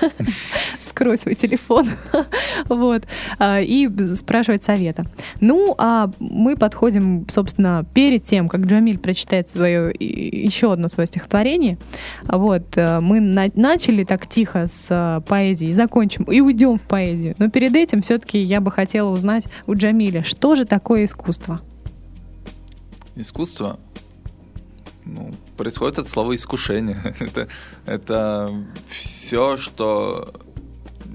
Скрой 0.80 1.16
свой 1.16 1.34
телефон. 1.34 1.88
Вот. 2.68 3.04
а, 3.38 3.60
И 3.60 3.88
спрашивать 4.14 4.62
совета. 4.64 5.04
Ну, 5.40 5.74
а 5.78 6.10
мы 6.18 6.56
подходим, 6.56 7.26
собственно, 7.28 7.84
перед 7.94 8.24
тем, 8.24 8.48
как 8.48 8.62
Джамиль 8.62 8.98
прочитает 8.98 9.48
свое 9.48 9.92
еще 9.98 10.72
одно 10.72 10.88
свое 10.88 11.06
стихотворение. 11.06 11.78
а 12.26 12.38
Вот. 12.38 12.76
э, 12.76 13.00
Мы 13.00 13.20
на- 13.20 13.50
начали 13.54 14.04
так 14.04 14.26
тихо 14.28 14.66
с 14.68 14.86
э, 14.88 15.20
поэзии, 15.26 15.72
закончим 15.72 16.24
и 16.24 16.40
уйдем 16.40 16.78
в 16.78 16.82
поэзию. 16.82 17.34
Но 17.38 17.50
перед 17.50 17.74
этим 17.76 18.02
все-таки 18.02 18.38
я 18.40 18.60
бы 18.60 18.70
хотела 18.70 19.10
узнать 19.10 19.44
у 19.66 19.74
Джамиля, 19.74 20.22
что 20.24 20.54
же 20.56 20.64
такое 20.64 21.04
искусство? 21.04 21.60
Искусство 23.16 23.78
ну, 25.04 25.30
происходит 25.56 25.98
от 25.98 26.08
слова 26.08 26.34
искушение. 26.34 27.14
это, 27.20 27.48
это 27.86 28.50
все, 28.88 29.56
что 29.56 30.32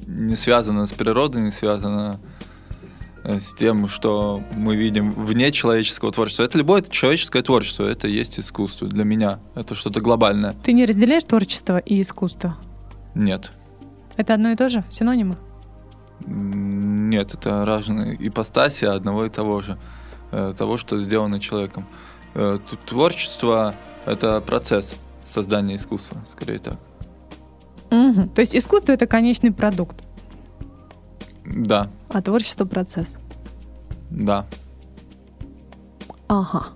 не 0.07 0.36
связано 0.36 0.88
с 0.88 0.93
природой, 0.93 1.41
не 1.41 1.51
связано 1.51 2.19
э, 3.23 3.39
с 3.39 3.53
тем, 3.53 3.88
что 3.88 4.43
мы 4.55 4.75
видим 4.75 5.11
вне 5.11 5.51
человеческого 5.51 6.11
творчества. 6.11 6.43
Это 6.43 6.57
любое 6.57 6.81
человеческое 6.81 7.41
творчество, 7.41 7.86
это 7.86 8.07
есть 8.07 8.39
искусство 8.39 8.88
для 8.88 9.03
меня. 9.03 9.39
Это 9.55 9.75
что-то 9.75 10.01
глобальное. 10.01 10.53
Ты 10.63 10.73
не 10.73 10.86
разделяешь 10.86 11.23
творчество 11.23 11.77
и 11.77 12.01
искусство? 12.01 12.57
Нет. 13.13 13.51
Это 14.17 14.33
одно 14.33 14.51
и 14.51 14.55
то 14.55 14.69
же? 14.69 14.83
Синонимы? 14.89 15.36
Нет, 16.25 17.33
это 17.33 17.65
разные 17.65 18.15
ипостаси 18.19 18.86
одного 18.86 19.25
и 19.25 19.29
того 19.29 19.61
же, 19.61 19.77
э, 20.31 20.53
того, 20.57 20.77
что 20.77 20.97
сделано 20.97 21.39
человеком. 21.39 21.86
Э, 22.36 22.59
Творчество— 22.86 23.73
это 24.05 24.41
процесс 24.41 24.97
создания 25.25 25.77
искусства, 25.77 26.17
скорее 26.31 26.59
так. 26.59 26.77
Мгм. 27.91 28.29
То 28.29 28.41
есть 28.41 28.55
искусство 28.55 28.91
это 28.91 29.07
конечный 29.07 29.51
продукт, 29.51 29.95
Да, 31.45 31.88
а 32.09 32.21
творчество 32.21 32.65
процесс. 32.65 33.17
да. 34.09 34.45
Ага. 36.27 36.67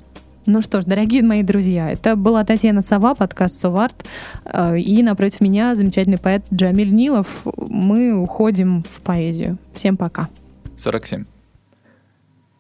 Ну 0.45 0.61
что 0.61 0.81
ж, 0.81 0.85
дорогие 0.85 1.21
мои 1.23 1.43
друзья, 1.43 1.91
это 1.91 2.15
была 2.15 2.43
Татьяна 2.43 2.81
Сова, 2.81 3.13
подкаст 3.15 3.59
Соварт. 3.59 4.05
Э, 4.45 4.77
И 4.79 5.03
напротив 5.03 5.41
меня 5.41 5.75
замечательный 5.75 6.17
поэт 6.17 6.43
Джамиль 6.53 6.91
Нилов. 6.93 7.27
Мы 7.57 8.13
уходим 8.19 8.83
в 8.83 9.01
поэзию. 9.01 9.57
Всем 9.73 9.97
пока. 9.97 10.29
47. 10.77 11.25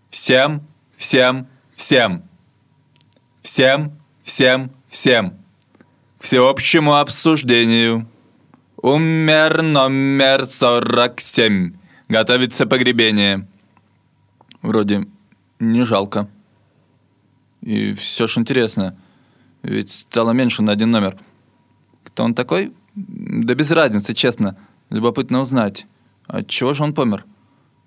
Всем, 0.09 0.61
всем, 0.97 1.47
всем. 1.75 2.23
Всем, 3.51 3.93
всем, 4.21 4.69
всем. 4.89 5.31
К 6.19 6.23
всеобщему 6.23 6.97
обсуждению. 6.97 8.07
Умер 8.79 9.63
номер 9.63 10.45
47. 10.45 11.73
Готовится 12.09 12.67
погребение. 12.67 13.47
Вроде 14.61 15.07
не 15.59 15.83
жалко. 15.83 16.29
И 17.61 17.95
все 17.95 18.27
ж 18.27 18.37
интересно. 18.37 18.95
Ведь 19.63 19.93
стало 19.93 20.29
меньше 20.29 20.61
на 20.61 20.73
один 20.73 20.91
номер. 20.91 21.17
Кто 22.03 22.25
он 22.25 22.35
такой? 22.35 22.71
Да 22.93 23.55
без 23.55 23.71
разницы, 23.71 24.13
честно. 24.13 24.57
Любопытно 24.91 25.41
узнать. 25.41 25.87
От 26.27 26.47
чего 26.49 26.75
же 26.75 26.83
он 26.83 26.93
помер? 26.93 27.25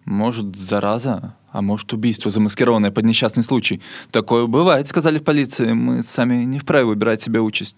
Может, 0.06 0.56
зараза, 0.56 1.36
а 1.52 1.60
может, 1.60 1.92
убийство, 1.92 2.30
замаскированное 2.30 2.90
под 2.90 3.04
несчастный 3.04 3.44
случай. 3.44 3.82
Такое 4.10 4.46
бывает, 4.46 4.88
сказали 4.88 5.18
в 5.18 5.24
полиции. 5.24 5.72
Мы 5.72 6.02
сами 6.02 6.44
не 6.44 6.58
вправе 6.58 6.86
выбирать 6.86 7.22
себе 7.22 7.40
участь. 7.40 7.76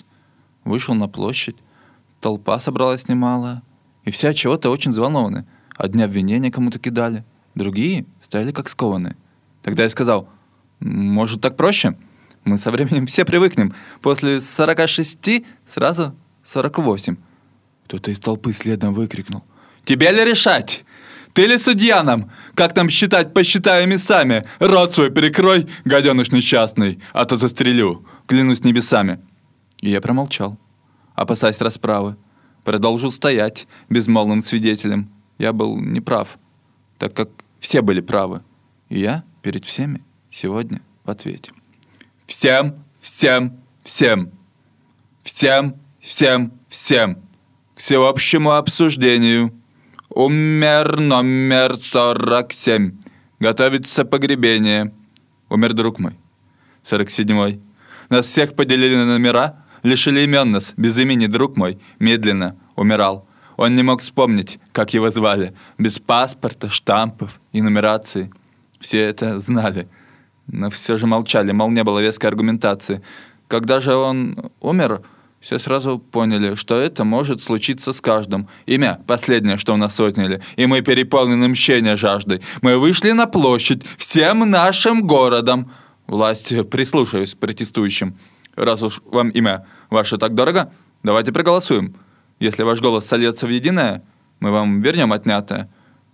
Вышел 0.64 0.94
на 0.94 1.08
площадь. 1.08 1.56
Толпа 2.20 2.60
собралась 2.60 3.08
немало. 3.08 3.62
И 4.04 4.10
все 4.10 4.28
от 4.28 4.36
чего-то 4.36 4.70
очень 4.70 4.92
взволнованы. 4.92 5.44
Одни 5.76 6.02
обвинения 6.02 6.52
кому-то 6.52 6.78
кидали, 6.78 7.24
другие 7.56 8.06
стояли 8.22 8.52
как 8.52 8.68
скованные. 8.68 9.16
Тогда 9.62 9.82
я 9.82 9.90
сказал, 9.90 10.28
может, 10.78 11.40
так 11.40 11.56
проще? 11.56 11.96
Мы 12.44 12.58
со 12.58 12.70
временем 12.70 13.06
все 13.06 13.24
привыкнем. 13.24 13.74
После 14.02 14.40
46 14.40 15.44
сразу 15.66 16.14
48. 16.44 17.16
Кто-то 17.86 18.10
из 18.10 18.20
толпы 18.20 18.52
следом 18.52 18.94
выкрикнул. 18.94 19.42
«Тебе 19.84 20.10
ли 20.12 20.24
решать? 20.24 20.84
Ты 21.34 21.46
ли 21.46 21.58
судья 21.58 22.04
нам? 22.04 22.30
Как 22.54 22.76
нам 22.76 22.88
считать, 22.88 23.34
посчитаем 23.34 23.90
и 23.90 23.98
сами. 23.98 24.44
Рот 24.60 24.94
свой 24.94 25.10
перекрой, 25.10 25.66
гаденыш 25.84 26.30
несчастный, 26.30 27.00
а 27.12 27.24
то 27.24 27.36
застрелю, 27.36 28.06
клянусь 28.26 28.62
небесами». 28.62 29.20
И 29.80 29.90
я 29.90 30.00
промолчал, 30.00 30.56
опасаясь 31.14 31.60
расправы. 31.60 32.16
Продолжил 32.62 33.10
стоять 33.10 33.66
безмолвным 33.90 34.42
свидетелем. 34.42 35.10
Я 35.36 35.52
был 35.52 35.76
неправ, 35.76 36.28
так 36.98 37.12
как 37.14 37.28
все 37.58 37.82
были 37.82 38.00
правы. 38.00 38.42
И 38.88 39.00
я 39.00 39.24
перед 39.42 39.66
всеми 39.66 40.04
сегодня 40.30 40.82
в 41.04 41.10
ответе. 41.10 41.50
Всем, 42.28 42.76
всем, 43.00 43.58
всем. 43.82 44.30
Всем, 45.24 45.74
всем, 46.00 46.52
всем. 46.68 47.16
К 47.74 47.80
всеобщему 47.80 48.52
обсуждению. 48.52 49.52
Умер 50.14 51.00
номер 51.00 51.76
47. 51.76 52.92
Готовится 53.40 54.04
погребение. 54.04 54.92
Умер 55.50 55.72
друг 55.72 55.98
мой. 55.98 56.12
47-й. 56.84 57.60
Нас 58.10 58.26
всех 58.26 58.54
поделили 58.54 58.94
на 58.94 59.06
номера, 59.06 59.64
лишили 59.82 60.20
имен 60.20 60.52
нас, 60.52 60.72
без 60.76 60.96
имени 60.98 61.26
друг 61.26 61.56
мой, 61.56 61.80
медленно 61.98 62.54
умирал. 62.76 63.26
Он 63.56 63.74
не 63.74 63.82
мог 63.82 64.02
вспомнить, 64.02 64.60
как 64.70 64.94
его 64.94 65.10
звали, 65.10 65.52
без 65.78 65.98
паспорта, 65.98 66.70
штампов 66.70 67.40
и 67.50 67.60
нумерации. 67.60 68.32
Все 68.78 69.00
это 69.00 69.40
знали, 69.40 69.88
но 70.46 70.70
все 70.70 70.96
же 70.96 71.08
молчали, 71.08 71.50
мол, 71.50 71.72
не 71.72 71.82
было 71.82 71.98
веской 71.98 72.30
аргументации. 72.30 73.02
Когда 73.48 73.80
же 73.80 73.96
он 73.96 74.52
умер, 74.60 75.02
все 75.44 75.58
сразу 75.58 75.98
поняли, 75.98 76.54
что 76.54 76.80
это 76.80 77.04
может 77.04 77.42
случиться 77.42 77.92
с 77.92 78.00
каждым. 78.00 78.48
Имя— 78.64 79.00
последнее, 79.06 79.58
что 79.58 79.74
у 79.74 79.76
нас 79.76 80.00
отняли, 80.00 80.40
и 80.56 80.64
мы 80.64 80.80
переполнены 80.80 81.48
мщения 81.48 81.98
жаждой. 81.98 82.40
Мы 82.62 82.78
вышли 82.78 83.10
на 83.10 83.26
площадь 83.26 83.84
всем 83.98 84.48
нашим 84.50 85.06
городом. 85.06 85.70
Власть 86.06 86.70
прислушаюсь 86.70 87.34
протестующим. 87.34 88.16
Раз 88.56 88.82
уж 88.82 89.02
вам 89.04 89.28
имя 89.28 89.66
ваше 89.90 90.16
так 90.16 90.34
дорого, 90.34 90.72
давайте 91.02 91.30
проголосуем. 91.30 91.94
Если 92.40 92.62
ваш 92.62 92.80
голос 92.80 93.04
сольется 93.04 93.46
в 93.46 93.50
единое, 93.50 94.02
мы 94.40 94.50
вам 94.50 94.80
вернем 94.80 95.12
отнятое. 95.12 95.68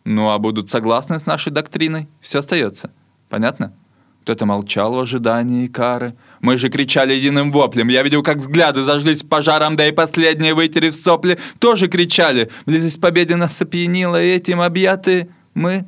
Ну 0.05 0.31
а 0.31 0.41
будут 0.41 0.71
согласны 0.71 1.21
с 1.21 1.27
нашей 1.27 1.53
доктриной, 1.53 2.09
все 2.21 2.41
остается. 2.41 2.91
Понятно? 3.29 3.75
Кто-то 4.23 4.45
молчал 4.45 4.95
в 4.95 4.99
ожидании 4.99 5.69
кары, 5.69 6.17
Мы 6.41 6.57
же 6.57 6.71
кричали 6.71 7.13
единым 7.13 7.53
воплем. 7.53 7.89
Я 7.89 8.03
видел, 8.03 8.23
как 8.23 8.39
взгляды 8.39 8.83
зажглись 8.83 9.23
пожаром, 9.23 9.77
да 9.77 9.87
и 9.87 9.93
последние, 9.93 10.55
вытерев 10.55 10.95
сопли, 10.95 11.39
тоже 11.59 11.89
кричали. 11.89 12.51
Близость 12.67 13.01
победы 13.01 13.37
нас 13.37 13.61
опьянила, 13.61 14.23
и 14.23 14.29
этим 14.29 14.61
объяты 14.61 15.29
мы 15.55 15.87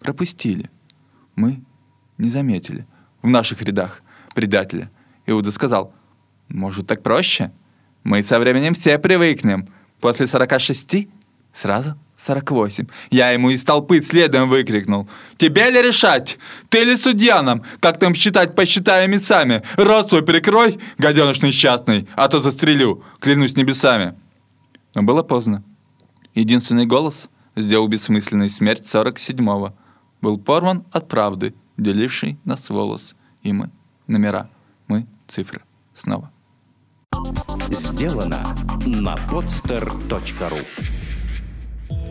пропустили. 0.00 0.70
Мы 1.36 1.60
не 2.16 2.30
заметили 2.30 2.86
в 3.22 3.28
наших 3.28 3.60
рядах 3.62 4.02
предателя. 4.34 4.90
Иуда 5.26 5.52
сказал, 5.52 5.92
может, 6.48 6.86
так 6.86 7.02
проще? 7.02 7.52
Мы 8.02 8.22
со 8.22 8.38
временем 8.38 8.74
все 8.74 8.98
привыкнем. 8.98 9.68
После 10.00 10.26
46 10.26 11.08
сразу 11.52 11.96
48. 12.20 12.86
Я 13.10 13.30
ему 13.30 13.50
из 13.50 13.64
толпы 13.64 14.02
следом 14.02 14.48
выкрикнул. 14.48 15.08
«Тебе 15.38 15.70
ли 15.70 15.80
решать? 15.80 16.38
Ты 16.68 16.84
ли 16.84 16.96
судья 16.96 17.42
нам? 17.42 17.62
Как 17.80 17.98
там 17.98 18.14
считать, 18.14 18.54
посчитаем 18.54 19.12
и 19.12 19.18
сами. 19.18 19.62
Рот 19.76 20.10
свой 20.10 20.22
прикрой, 20.22 20.78
гаденыш 20.98 21.40
несчастный, 21.42 22.08
а 22.16 22.28
то 22.28 22.40
застрелю, 22.40 23.02
клянусь 23.20 23.56
небесами». 23.56 24.14
Но 24.94 25.02
было 25.02 25.22
поздно. 25.22 25.62
Единственный 26.34 26.86
голос 26.86 27.28
сделал 27.56 27.88
бессмысленной 27.88 28.50
смерть 28.50 28.82
47-го. 28.82 29.74
Был 30.20 30.38
порван 30.38 30.84
от 30.92 31.08
правды, 31.08 31.54
деливший 31.76 32.38
нас 32.44 32.68
волос. 32.68 33.14
И 33.42 33.52
мы 33.52 33.70
номера, 34.06 34.50
мы 34.88 35.06
цифры. 35.26 35.62
Снова. 35.94 36.30
Сделано 37.70 38.54
на 38.84 39.14
podster.ru 39.30 40.99